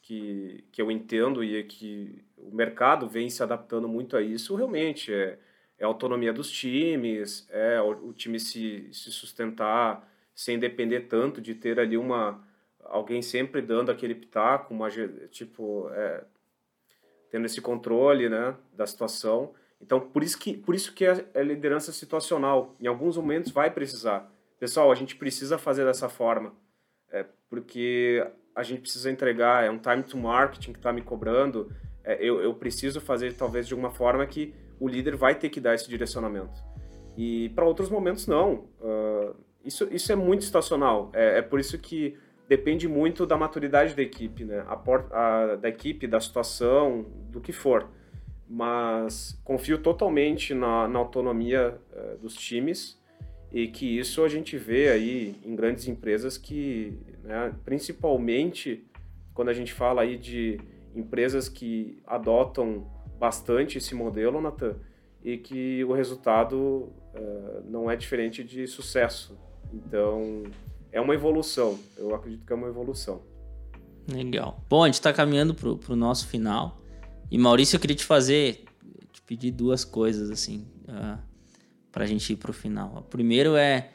que, 0.00 0.62
que 0.70 0.80
eu 0.80 0.88
entendo 0.88 1.42
e 1.42 1.56
é 1.56 1.64
que 1.64 2.24
o 2.36 2.54
mercado 2.54 3.08
vem 3.08 3.28
se 3.28 3.42
adaptando 3.42 3.88
muito 3.88 4.16
a 4.16 4.22
isso, 4.22 4.54
realmente 4.54 5.12
é 5.12 5.36
é 5.82 5.84
a 5.84 5.88
autonomia 5.88 6.32
dos 6.32 6.48
times, 6.48 7.44
é 7.50 7.80
o, 7.80 8.10
o 8.10 8.12
time 8.12 8.38
se, 8.38 8.88
se 8.92 9.10
sustentar 9.10 10.08
sem 10.32 10.56
depender 10.56 11.00
tanto 11.00 11.40
de 11.40 11.56
ter 11.56 11.80
ali 11.80 11.96
uma 11.96 12.40
alguém 12.84 13.20
sempre 13.20 13.60
dando 13.60 13.90
aquele 13.90 14.14
pitaco, 14.14 14.72
uma 14.72 14.88
tipo 15.28 15.90
é, 15.92 16.22
tendo 17.30 17.46
esse 17.46 17.60
controle, 17.60 18.28
né, 18.28 18.54
da 18.72 18.86
situação. 18.86 19.54
Então 19.80 19.98
por 19.98 20.22
isso 20.22 20.38
que 20.38 20.56
por 20.56 20.72
isso 20.72 20.92
que 20.94 21.04
é, 21.04 21.26
é 21.34 21.42
liderança 21.42 21.90
situacional. 21.90 22.76
Em 22.80 22.86
alguns 22.86 23.16
momentos 23.16 23.50
vai 23.50 23.68
precisar. 23.68 24.32
Pessoal, 24.60 24.92
a 24.92 24.94
gente 24.94 25.16
precisa 25.16 25.58
fazer 25.58 25.84
dessa 25.84 26.08
forma, 26.08 26.54
é, 27.10 27.26
porque 27.50 28.24
a 28.54 28.62
gente 28.62 28.82
precisa 28.82 29.10
entregar. 29.10 29.64
É 29.64 29.70
um 29.70 29.78
time 29.78 30.04
to 30.04 30.16
marketing 30.16 30.74
que 30.74 30.78
está 30.78 30.92
me 30.92 31.02
cobrando. 31.02 31.74
É, 32.04 32.14
eu, 32.24 32.40
eu 32.40 32.54
preciso 32.54 33.00
fazer 33.00 33.32
talvez 33.34 33.66
de 33.66 33.74
uma 33.74 33.90
forma 33.90 34.24
que 34.24 34.54
o 34.82 34.88
líder 34.88 35.14
vai 35.14 35.36
ter 35.36 35.48
que 35.48 35.60
dar 35.60 35.76
esse 35.76 35.88
direcionamento. 35.88 36.60
E 37.16 37.50
para 37.50 37.64
outros 37.64 37.88
momentos, 37.88 38.26
não. 38.26 38.64
Uh, 38.80 39.32
isso, 39.64 39.86
isso 39.92 40.10
é 40.10 40.16
muito 40.16 40.42
estacional. 40.42 41.08
É, 41.14 41.38
é, 41.38 41.42
por 41.42 41.60
isso 41.60 41.78
que 41.78 42.18
depende 42.48 42.88
muito 42.88 43.24
da 43.24 43.36
maturidade 43.36 43.94
da 43.94 44.02
equipe, 44.02 44.44
né? 44.44 44.64
A, 44.66 44.74
a, 45.12 45.54
da 45.54 45.68
equipe, 45.68 46.08
da 46.08 46.18
situação, 46.18 47.06
do 47.30 47.40
que 47.40 47.52
for. 47.52 47.88
Mas 48.48 49.40
confio 49.44 49.78
totalmente 49.78 50.52
na, 50.52 50.88
na 50.88 50.98
autonomia 50.98 51.78
uh, 51.92 52.18
dos 52.18 52.34
times 52.34 53.00
e 53.52 53.68
que 53.68 53.86
isso 53.96 54.24
a 54.24 54.28
gente 54.28 54.58
vê 54.58 54.88
aí 54.88 55.36
em 55.44 55.54
grandes 55.54 55.86
empresas 55.86 56.36
que, 56.36 56.98
né, 57.22 57.54
principalmente 57.64 58.84
quando 59.32 59.50
a 59.50 59.54
gente 59.54 59.72
fala 59.72 60.02
aí 60.02 60.16
de 60.16 60.58
empresas 60.94 61.48
que 61.48 62.02
adotam 62.04 62.90
bastante 63.22 63.78
esse 63.78 63.94
modelo, 63.94 64.40
Natan, 64.40 64.74
e 65.22 65.38
que 65.38 65.84
o 65.84 65.92
resultado 65.92 66.56
uh, 66.56 67.62
não 67.70 67.88
é 67.88 67.94
diferente 67.94 68.42
de 68.42 68.66
sucesso. 68.66 69.38
Então, 69.72 70.42
é 70.90 71.00
uma 71.00 71.14
evolução. 71.14 71.78
Eu 71.96 72.12
acredito 72.16 72.44
que 72.44 72.52
é 72.52 72.56
uma 72.56 72.66
evolução. 72.66 73.22
Legal. 74.12 74.60
Bom, 74.68 74.82
a 74.82 74.86
gente 74.86 74.94
está 74.94 75.12
caminhando 75.12 75.54
para 75.54 75.92
o 75.92 75.96
nosso 75.96 76.26
final. 76.26 76.82
E 77.30 77.38
Maurício, 77.38 77.76
eu 77.76 77.80
queria 77.80 77.94
te 77.94 78.04
fazer, 78.04 78.64
te 79.12 79.22
pedir 79.22 79.52
duas 79.52 79.84
coisas, 79.84 80.28
assim, 80.28 80.66
uh, 80.88 81.16
pra 81.92 82.06
gente 82.06 82.32
ir 82.32 82.36
pro 82.36 82.52
final. 82.52 82.96
O 82.96 83.02
primeiro 83.02 83.54
é 83.54 83.90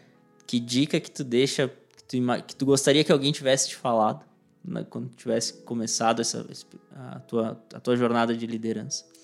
que 0.47 0.57
dica 0.57 1.01
que 1.01 1.11
tu 1.11 1.25
deixa, 1.25 1.67
que 1.67 2.03
tu, 2.05 2.17
que 2.47 2.55
tu 2.55 2.65
gostaria 2.65 3.03
que 3.03 3.11
alguém 3.11 3.33
tivesse 3.33 3.67
te 3.67 3.75
falado 3.75 4.25
né, 4.63 4.85
quando 4.89 5.09
tivesse 5.09 5.51
começado 5.63 6.21
essa, 6.21 6.47
a, 6.95 7.19
tua, 7.19 7.61
a 7.73 7.79
tua 7.81 7.97
jornada 7.97 8.33
de 8.33 8.47
liderança. 8.47 9.16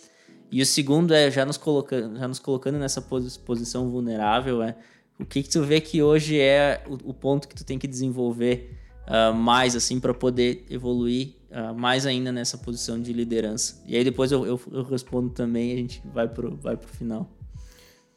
E 0.54 0.62
o 0.62 0.66
segundo 0.68 1.16
é, 1.16 1.32
já 1.32 1.43
nos 1.47 1.58
colocando, 1.58 2.16
já 2.16 2.28
nos 2.28 2.38
colocando 2.38 2.78
nessa 2.78 3.01
posição 3.01 3.89
vulnerável, 3.89 4.62
é 4.62 4.76
o 5.20 5.26
que, 5.26 5.41
que 5.41 5.49
tu 5.49 5.64
vê 5.64 5.82
que 5.82 6.04
hoje 6.04 6.39
é 6.39 6.84
o, 6.86 7.10
o 7.10 7.14
ponto 7.14 7.47
que 7.47 7.56
tu 7.56 7.66
tem 7.66 7.80
que 7.80 7.88
desenvolver 7.88 8.78
uh, 9.08 9.34
mais, 9.34 9.76
assim, 9.76 9.99
para 9.99 10.14
poder 10.14 10.64
evoluir 10.70 11.34
uh, 11.49 11.74
mais 11.74 12.06
ainda 12.06 12.32
nessa 12.32 12.56
posição 12.56 13.01
de 13.01 13.12
liderança. 13.14 13.84
E 13.88 13.97
aí 13.97 14.04
depois 14.04 14.32
eu, 14.32 14.45
eu, 14.45 14.62
eu 14.72 14.84
respondo 14.84 15.32
também 15.32 15.72
e 15.72 15.74
a 15.74 15.78
gente 15.78 16.04
vai 16.14 16.28
pro, 16.28 16.56
vai 16.56 16.78
pro 16.78 16.88
final. 16.88 17.28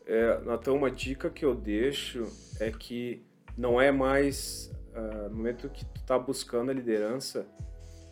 É, 0.06 0.38
uma 0.68 0.90
dica 0.90 1.30
que 1.30 1.42
eu 1.42 1.54
deixo 1.54 2.30
é 2.60 2.70
que 2.70 3.22
não 3.56 3.80
é 3.80 3.90
mais 3.90 4.70
uh, 4.94 5.30
no 5.30 5.36
momento 5.36 5.70
que 5.70 5.86
tu 5.86 6.02
tá 6.02 6.18
buscando 6.18 6.70
a 6.70 6.74
liderança, 6.74 7.46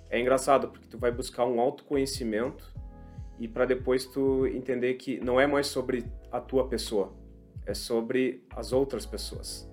é 0.09 0.19
engraçado 0.19 0.69
porque 0.69 0.87
tu 0.89 0.97
vai 0.97 1.13
buscar 1.13 1.45
um 1.45 1.61
autoconhecimento 1.61 2.74
e 3.39 3.49
para 3.49 3.65
depois 3.65 4.05
tu 4.05 4.47
entender 4.47 4.95
que 4.95 5.19
não 5.21 5.41
é 5.41 5.47
mais 5.47 5.67
sobre 5.67 6.05
a 6.31 6.41
tua 6.41 6.69
pessoa, 6.69 7.13
é 7.67 7.75
sobre 7.75 8.45
as 8.51 8.73
outras 8.73 9.05
pessoas. 9.05 9.69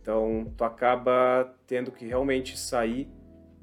Então 0.00 0.52
tu 0.56 0.64
acaba 0.64 1.54
tendo 1.66 1.92
que 1.92 2.04
realmente 2.04 2.58
sair 2.58 3.08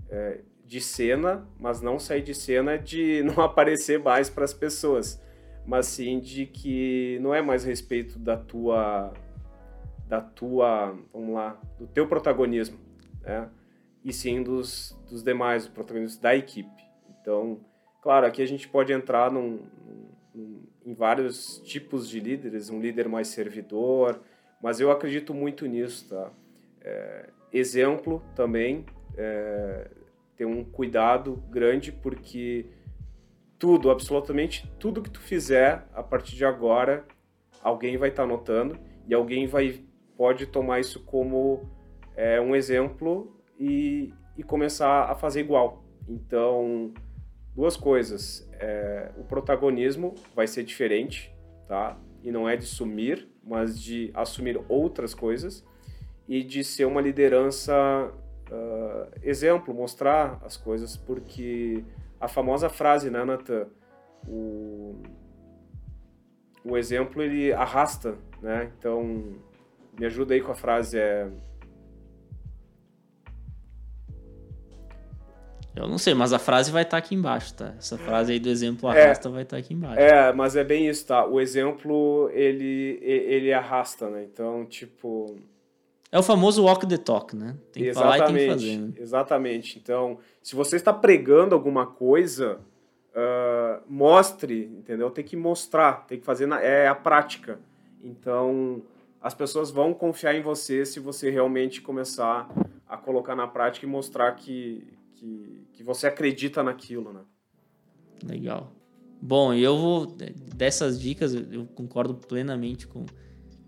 é, 0.09 0.41
de 0.65 0.80
cena, 0.80 1.47
mas 1.59 1.82
não 1.82 1.99
sair 1.99 2.22
de 2.22 2.34
cena 2.34 2.78
de 2.78 3.24
não 3.28 3.43
aparecer 3.43 3.99
mais 3.99 4.30
para 4.30 4.45
as 4.45 4.53
pessoas, 4.53 5.22
mas 5.65 5.88
sim 5.88 6.20
de 6.20 6.45
que 6.45 7.20
não 7.22 7.34
é 7.34 7.41
mais 7.41 7.63
respeito 7.63 8.17
da 8.17 8.38
tua 8.38 9.13
da 10.07 10.20
tua, 10.20 10.97
vamos 11.13 11.36
lá, 11.36 11.61
do 11.78 11.86
teu 11.86 12.07
protagonismo, 12.07 12.80
né? 13.22 13.47
E 14.03 14.11
sim 14.11 14.41
dos, 14.41 14.97
dos 15.07 15.22
demais, 15.22 15.67
protagonistas 15.67 16.20
da 16.20 16.36
equipe. 16.36 16.84
Então, 17.22 17.59
claro, 18.02 18.26
aqui 18.26 18.41
a 18.41 18.45
gente 18.45 18.68
pode 18.68 18.91
entrar 18.91 19.32
num, 19.32 19.60
num, 20.34 20.64
em 20.86 20.93
vários 20.93 21.60
tipos 21.60 22.10
de 22.10 22.20
líderes, 22.20 22.70
um 22.70 22.80
líder 22.80 23.08
mais 23.08 23.28
servidor, 23.28 24.20
mas 24.62 24.80
eu 24.80 24.91
acredito 24.91 25.34
muito 25.34 25.66
nisso, 25.66 26.10
tá? 26.10 26.32
É, 26.82 27.30
exemplo 27.52 28.24
também, 28.36 28.86
é, 29.18 29.89
ter 30.36 30.45
um 30.45 30.64
cuidado 30.64 31.43
grande, 31.50 31.91
porque 31.91 32.66
tudo, 33.58 33.91
absolutamente 33.91 34.72
tudo 34.80 35.02
que 35.02 35.10
tu 35.10 35.20
fizer 35.20 35.86
a 35.93 36.02
partir 36.02 36.36
de 36.36 36.45
agora, 36.45 37.06
alguém 37.62 37.97
vai 37.97 38.10
estar 38.10 38.24
tá 38.24 38.30
notando 38.30 38.80
e 39.08 39.14
alguém 39.14 39.45
vai 39.47 39.84
pode 40.20 40.45
tomar 40.47 40.82
isso 40.82 41.06
como 41.06 41.70
é, 42.14 42.41
um 42.41 42.54
exemplo 42.54 43.41
e, 43.58 44.14
e 44.38 44.43
começar 44.43 45.04
a 45.04 45.16
fazer 45.16 45.39
igual. 45.39 45.86
Então, 46.10 46.93
duas 47.60 47.76
coisas. 47.76 48.49
É, 48.53 49.12
o 49.18 49.24
protagonismo 49.26 50.16
vai 50.34 50.47
ser 50.47 50.64
diferente, 50.64 51.36
tá? 51.68 51.97
E 52.24 52.32
não 52.32 52.47
é 52.47 52.55
de 52.55 52.66
sumir, 52.66 53.28
mas 53.43 53.78
de 53.78 54.12
assumir 54.14 54.57
outras 54.70 55.14
coisas 55.14 55.66
e 56.26 56.41
de 56.41 56.64
ser 56.64 56.86
uma 56.86 57.01
liderança 57.01 57.74
uh, 58.49 59.12
exemplo, 59.22 59.74
mostrar 59.74 60.39
as 60.45 60.55
coisas, 60.55 60.95
porque 60.95 61.84
a 62.18 62.30
famosa 62.30 62.70
frase, 62.70 63.10
né, 63.10 63.26
Nathan? 63.26 63.68
O, 64.26 64.95
o 66.64 66.78
exemplo 66.78 67.22
ele 67.22 67.51
arrasta, 67.51 68.18
né? 68.41 68.72
Então 68.80 69.36
me 69.99 70.05
ajuda 70.05 70.34
aí 70.34 70.39
com 70.39 70.53
a 70.53 70.55
frase. 70.55 70.97
É... 70.97 71.30
Eu 75.84 75.90
não 75.90 75.98
sei, 75.98 76.14
mas 76.14 76.34
a 76.34 76.40
frase 76.40 76.72
vai 76.72 76.84
estar 76.84 76.92
tá 76.92 76.98
aqui 76.98 77.16
embaixo, 77.16 77.54
tá? 77.54 77.74
Essa 77.78 77.98
frase 77.98 78.34
aí 78.34 78.40
do 78.40 78.50
exemplo 78.50 78.92
é. 78.92 79.04
arrasta 79.04 79.30
é, 79.30 79.32
vai 79.32 79.44
estar 79.44 79.58
tá 79.58 79.60
aqui 79.60 79.74
embaixo. 79.74 80.00
É, 80.00 80.34
mas 80.34 80.56
é 80.56 80.64
bem 80.64 80.88
isso, 80.88 81.06
tá? 81.08 81.26
O 81.26 81.40
exemplo, 81.40 82.30
ele, 82.34 83.00
ele 83.02 83.54
arrasta, 83.54 84.10
né? 84.10 84.24
Então, 84.32 84.66
tipo... 84.66 85.38
É 86.12 86.18
o 86.18 86.24
famoso 86.24 86.64
walk 86.64 86.88
the 86.88 86.98
talk, 86.98 87.36
né? 87.36 87.56
Tem 87.72 87.84
que 87.84 87.90
exatamente, 87.90 88.18
falar 88.18 88.30
e 88.30 88.34
tem 88.34 88.48
que 88.48 88.54
fazer. 88.54 88.78
Né? 88.78 88.94
Exatamente. 88.98 89.80
Então, 89.80 90.18
se 90.42 90.56
você 90.56 90.76
está 90.76 90.92
pregando 90.92 91.54
alguma 91.54 91.86
coisa, 91.86 92.60
uh, 93.14 93.84
mostre, 93.88 94.72
entendeu? 94.80 95.12
Tem 95.12 95.24
que 95.24 95.38
mostrar, 95.38 96.06
tem 96.08 96.20
que 96.20 96.26
fazer... 96.26 96.48
Na, 96.48 96.60
é 96.62 96.88
a 96.88 96.96
prática. 96.96 97.60
Então 98.04 98.82
as 99.22 99.34
pessoas 99.34 99.70
vão 99.70 99.94
confiar 99.94 100.34
em 100.36 100.42
você 100.42 100.86
se 100.86 101.00
você 101.00 101.30
realmente 101.30 101.82
começar 101.82 102.50
a 102.88 102.98
colocar 102.98 103.36
na 103.36 103.48
prática 103.48 103.86
e 103.86 103.90
mostrar 103.90 104.32
que, 104.34 104.88
que, 105.20 105.67
que 105.74 105.84
você 105.84 106.07
acredita 106.07 106.63
naquilo, 106.63 107.11
né? 107.11 107.22
Legal. 108.24 108.74
Bom, 109.22 109.53
eu 109.53 109.78
vou. 109.78 110.05
Dessas 110.55 110.99
dicas, 110.99 111.34
eu 111.34 111.65
concordo 111.76 112.13
plenamente 112.13 112.88
com, 112.88 113.05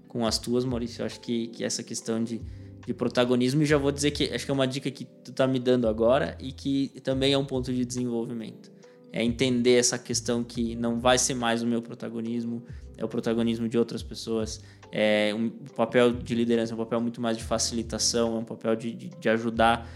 com 0.08 0.26
as 0.26 0.40
tuas, 0.40 0.64
Maurício. 0.64 1.02
Eu 1.02 1.06
acho 1.06 1.20
que, 1.20 1.48
que 1.48 1.64
essa 1.64 1.84
questão 1.84 2.24
de, 2.24 2.42
de 2.86 2.94
protagonismo, 2.94 3.62
e 3.62 3.66
já 3.66 3.78
vou 3.78 3.92
dizer 3.92 4.12
que 4.12 4.34
acho 4.34 4.46
que 4.46 4.52
é 4.52 4.54
uma 4.54 4.68
dica 4.68 4.90
que 4.90 5.06
tu 5.06 5.34
tá 5.34 5.46
me 5.46 5.60
dando 5.60 5.88
agora 5.88 6.38
e 6.40 6.54
que 6.54 6.90
também 7.04 7.34
é 7.34 7.38
um 7.38 7.46
ponto 7.46 7.74
de 7.74 7.86
desenvolvimento. 7.86 8.72
É 9.12 9.22
entender 9.22 9.74
essa 9.74 10.00
questão 10.00 10.42
que 10.42 10.74
não 10.76 11.02
vai 11.02 11.18
ser 11.18 11.34
mais 11.34 11.62
o 11.62 11.68
meu 11.68 11.82
protagonismo, 11.82 12.64
é 12.96 13.04
o 13.04 13.10
protagonismo 13.10 13.68
de 13.68 13.78
outras 13.78 14.02
pessoas 14.02 14.62
é 14.92 15.34
um 15.34 15.50
papel 15.50 16.12
de 16.12 16.36
liderança 16.36 16.74
é 16.74 16.76
um 16.76 16.78
papel 16.78 17.00
muito 17.00 17.22
mais 17.22 17.38
de 17.38 17.44
facilitação, 17.44 18.36
é 18.36 18.40
um 18.40 18.44
papel 18.44 18.76
de, 18.76 18.92
de, 18.92 19.10
de 19.10 19.30
ajudar 19.30 19.88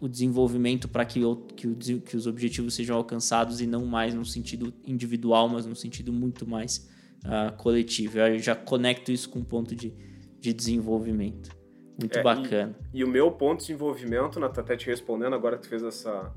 o 0.00 0.06
desenvolvimento 0.06 0.86
para 0.86 1.04
que, 1.06 1.20
que, 1.56 2.00
que, 2.00 2.16
os 2.16 2.26
objetivos 2.26 2.74
sejam 2.74 2.96
alcançados 2.96 3.62
e 3.62 3.66
não 3.66 3.86
mais 3.86 4.12
no 4.12 4.24
sentido 4.24 4.72
individual, 4.86 5.48
mas 5.48 5.64
no 5.64 5.74
sentido 5.74 6.12
muito 6.12 6.46
mais 6.46 6.90
uh, 7.24 7.56
coletivo. 7.56 8.18
Eu 8.18 8.38
já 8.38 8.54
conecto 8.54 9.10
isso 9.10 9.30
com 9.30 9.38
um 9.38 9.44
ponto 9.44 9.74
de, 9.74 9.94
de 10.38 10.52
desenvolvimento. 10.52 11.50
Muito 11.98 12.18
é, 12.18 12.22
bacana. 12.22 12.76
E, 12.92 12.98
e, 12.98 13.04
o 13.04 13.08
meu 13.08 13.30
ponto 13.30 13.60
de 13.60 13.68
desenvolvimento, 13.68 14.38
Nata, 14.38 14.60
até 14.60 14.76
te 14.76 14.86
respondendo, 14.86 15.34
agora 15.34 15.56
que 15.56 15.62
tu 15.62 15.68
fez 15.68 15.82
essa. 15.82 16.32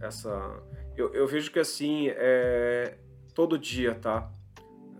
essa 0.00 0.62
eu, 0.96 1.14
eu 1.14 1.28
vejo 1.28 1.52
que 1.52 1.60
assim, 1.60 2.08
é, 2.08 2.96
todo 3.34 3.56
dia, 3.56 3.94
tá? 3.94 4.32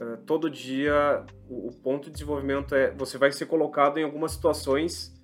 Eh, 0.03 0.19
todo 0.27 0.51
dia 0.51 1.25
o, 1.49 1.69
o, 1.69 1.73
ponto 1.73 2.07
de 2.07 2.13
desenvolvimento 2.13 2.75
é 2.75 2.91
você 2.91 3.17
vai 3.17 3.31
ser 3.31 3.47
colocado 3.47 3.99
em 3.99 4.05
algumas 4.05 4.33
situações 4.33 5.15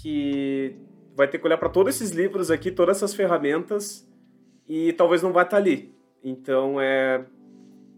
que 0.00 0.76
vai 1.14 1.28
ter 1.28 1.38
que 1.38 1.46
olhar 1.46 1.58
para 1.58 1.68
todos 1.68 1.94
esses 1.94 2.10
livros 2.10 2.50
aqui, 2.50 2.70
todas 2.70 2.96
essas 2.96 3.14
ferramentas 3.14 4.08
e 4.66 4.94
talvez 4.94 5.22
não 5.22 5.32
vai 5.32 5.44
estar 5.44 5.56
tá 5.56 5.62
ali. 5.62 5.94
Então 6.24 6.80
é 6.80 7.24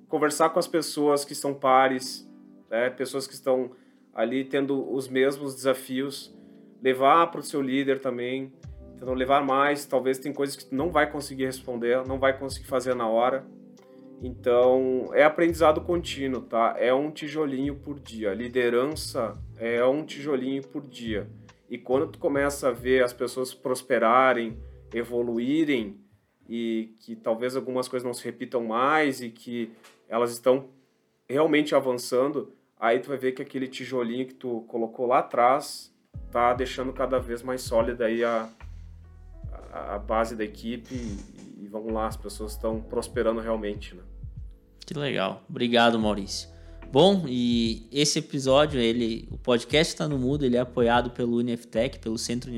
conversar 0.09 0.51
com 0.51 0.59
as 0.59 0.67
pessoas 0.67 1.25
que 1.25 1.35
são 1.35 1.55
pares, 1.55 2.29
né, 2.69 2.91
pessoas 2.91 3.27
que 3.27 3.35
estão 3.35 3.71
ali 4.13 4.45
tendo 4.45 4.93
os 4.93 5.09
mesmos 5.09 5.55
desafios, 5.55 6.37
levar 6.83 7.29
para 7.29 7.41
o 7.41 7.43
seu 7.43 7.61
líder 7.63 8.01
também, 8.01 8.53
tentando 8.95 9.15
levar 9.15 9.45
mais. 9.45 9.87
Talvez 9.87 10.19
tem 10.19 10.33
coisas 10.33 10.57
que 10.57 10.75
não 10.75 10.91
vai 10.91 11.11
conseguir 11.11 11.47
responder, 11.47 12.05
não 12.07 12.19
vai 12.19 12.37
conseguir 12.37 12.67
fazer 12.67 12.95
na 12.95 13.09
hora 13.09 13.45
então, 14.27 15.11
é 15.13 15.23
aprendizado 15.23 15.83
contínuo, 15.83 16.41
tá? 16.41 16.75
É 16.79 16.95
um 16.95 17.11
tijolinho 17.11 17.75
por 17.75 18.01
dia. 18.01 18.33
Liderança 18.33 19.39
é 19.59 19.85
um 19.85 20.03
tijolinho 20.03 20.63
por 20.67 20.81
dia. 20.87 21.29
E 21.69 21.77
quando 21.77 22.07
tu 22.07 22.19
começa 22.19 22.69
a 22.69 22.73
ver 22.73 23.05
as 23.05 23.13
pessoas 23.13 23.53
prosperarem, 23.53 24.57
evoluírem 24.95 26.01
e 26.49 26.95
que 27.01 27.15
talvez 27.15 27.55
algumas 27.55 27.87
coisas 27.87 28.07
não 28.07 28.15
se 28.15 28.25
repitam 28.25 28.65
mais 28.65 29.21
e 29.21 29.29
que 29.29 29.71
elas 30.09 30.33
estão 30.33 30.71
realmente 31.29 31.75
avançando, 31.75 32.51
aí 32.81 33.01
tu 33.01 33.11
vai 33.11 33.19
ver 33.19 33.33
que 33.33 33.43
aquele 33.43 33.69
tijolinho 33.69 34.27
que 34.27 34.35
tu 34.35 34.63
colocou 34.63 35.07
lá 35.07 35.19
atrás 35.19 35.95
tá 36.31 36.55
deixando 36.55 36.95
cada 36.95 37.19
vez 37.19 37.43
mais 37.43 37.61
sólida 37.61 38.07
aí 38.07 38.25
a, 38.25 38.49
a, 39.71 39.99
base 39.99 40.35
da 40.35 40.45
equipe 40.45 40.95
e, 40.95 41.65
e 41.65 41.69
vamos 41.69 41.93
lá, 41.93 42.07
as 42.07 42.17
pessoas 42.17 42.53
estão 42.53 42.81
prosperando 42.81 43.41
realmente, 43.43 43.95
né? 43.95 44.03
Que 44.87 44.95
legal. 44.95 45.43
Obrigado, 45.49 45.99
Maurício. 45.99 46.49
Bom, 46.93 47.25
e 47.27 47.89
esse 47.91 48.21
episódio, 48.21 48.79
ele, 48.79 49.27
o 49.31 49.37
podcast 49.37 49.93
está 49.93 50.07
no 50.07 50.17
mudo, 50.17 50.45
ele 50.45 50.57
é 50.57 50.61
apoiado 50.61 51.11
pelo 51.11 51.39
UniFTech, 51.39 51.99
pelo 51.99 52.17
Centro, 52.17 52.53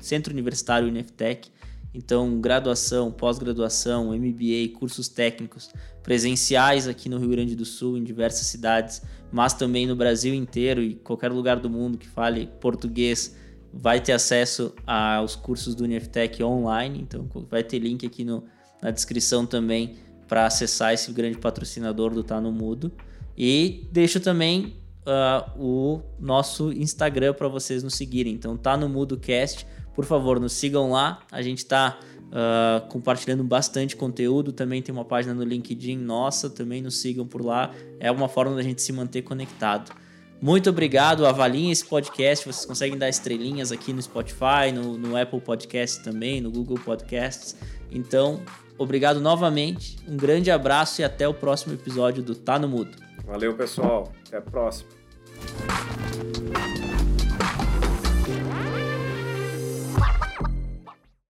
Centro 0.00 0.32
Universitário 0.32 0.88
UniFTech. 0.88 1.50
Então, 1.92 2.40
graduação, 2.40 3.12
pós-graduação, 3.12 4.16
MBA, 4.16 4.78
cursos 4.78 5.08
técnicos 5.08 5.68
presenciais 6.02 6.88
aqui 6.88 7.10
no 7.10 7.18
Rio 7.18 7.28
Grande 7.28 7.54
do 7.54 7.66
Sul, 7.66 7.98
em 7.98 8.04
diversas 8.04 8.46
cidades, 8.46 9.02
mas 9.30 9.52
também 9.52 9.86
no 9.86 9.94
Brasil 9.94 10.32
inteiro 10.32 10.82
e 10.82 10.94
qualquer 10.94 11.30
lugar 11.30 11.60
do 11.60 11.68
mundo 11.68 11.98
que 11.98 12.08
fale 12.08 12.48
português 12.58 13.36
vai 13.74 14.00
ter 14.00 14.12
acesso 14.12 14.74
aos 14.86 15.36
cursos 15.36 15.74
do 15.74 15.84
UniFTech 15.84 16.42
online. 16.42 17.02
Então, 17.02 17.28
vai 17.50 17.62
ter 17.62 17.78
link 17.80 18.06
aqui 18.06 18.24
no, 18.24 18.44
na 18.80 18.90
descrição 18.90 19.44
também 19.44 19.96
para 20.32 20.46
acessar 20.46 20.94
esse 20.94 21.12
grande 21.12 21.36
patrocinador 21.36 22.14
do 22.14 22.24
Tá 22.24 22.40
no 22.40 22.50
Mudo. 22.50 22.90
E 23.36 23.86
deixo 23.92 24.18
também 24.18 24.78
uh, 25.06 25.60
o 25.62 26.00
nosso 26.18 26.72
Instagram 26.72 27.34
para 27.34 27.48
vocês 27.48 27.82
nos 27.82 27.94
seguirem. 27.96 28.32
Então 28.32 28.56
tá 28.56 28.74
no 28.74 28.88
Mudo 28.88 29.18
Cast. 29.18 29.66
Por 29.94 30.06
favor, 30.06 30.40
nos 30.40 30.54
sigam 30.54 30.90
lá. 30.90 31.20
A 31.30 31.42
gente 31.42 31.58
está 31.58 31.98
uh, 32.28 32.88
compartilhando 32.88 33.44
bastante 33.44 33.94
conteúdo. 33.94 34.52
Também 34.52 34.80
tem 34.80 34.90
uma 34.90 35.04
página 35.04 35.34
no 35.34 35.44
LinkedIn 35.44 35.98
nossa. 35.98 36.48
Também 36.48 36.80
nos 36.80 36.96
sigam 36.96 37.26
por 37.26 37.44
lá. 37.44 37.70
É 38.00 38.10
uma 38.10 38.26
forma 38.26 38.56
da 38.56 38.62
gente 38.62 38.80
se 38.80 38.90
manter 38.90 39.20
conectado. 39.20 39.92
Muito 40.40 40.70
obrigado, 40.70 41.26
avaliem 41.26 41.70
esse 41.70 41.84
podcast. 41.84 42.46
Vocês 42.46 42.64
conseguem 42.64 42.96
dar 42.96 43.10
estrelinhas 43.10 43.70
aqui 43.70 43.92
no 43.92 44.00
Spotify, 44.00 44.72
no, 44.74 44.96
no 44.96 45.14
Apple 45.14 45.42
Podcast 45.42 46.02
também, 46.02 46.40
no 46.40 46.50
Google 46.50 46.78
Podcasts. 46.78 47.54
Então, 47.90 48.40
Obrigado 48.82 49.20
novamente, 49.20 49.96
um 50.08 50.16
grande 50.16 50.50
abraço 50.50 51.00
e 51.00 51.04
até 51.04 51.26
o 51.28 51.32
próximo 51.32 51.74
episódio 51.74 52.22
do 52.22 52.34
Tá 52.34 52.58
no 52.58 52.68
Mudo. 52.68 52.96
Valeu, 53.24 53.54
pessoal. 53.54 54.12
Até 54.26 54.38
a 54.38 54.42
próxima. 54.42 54.90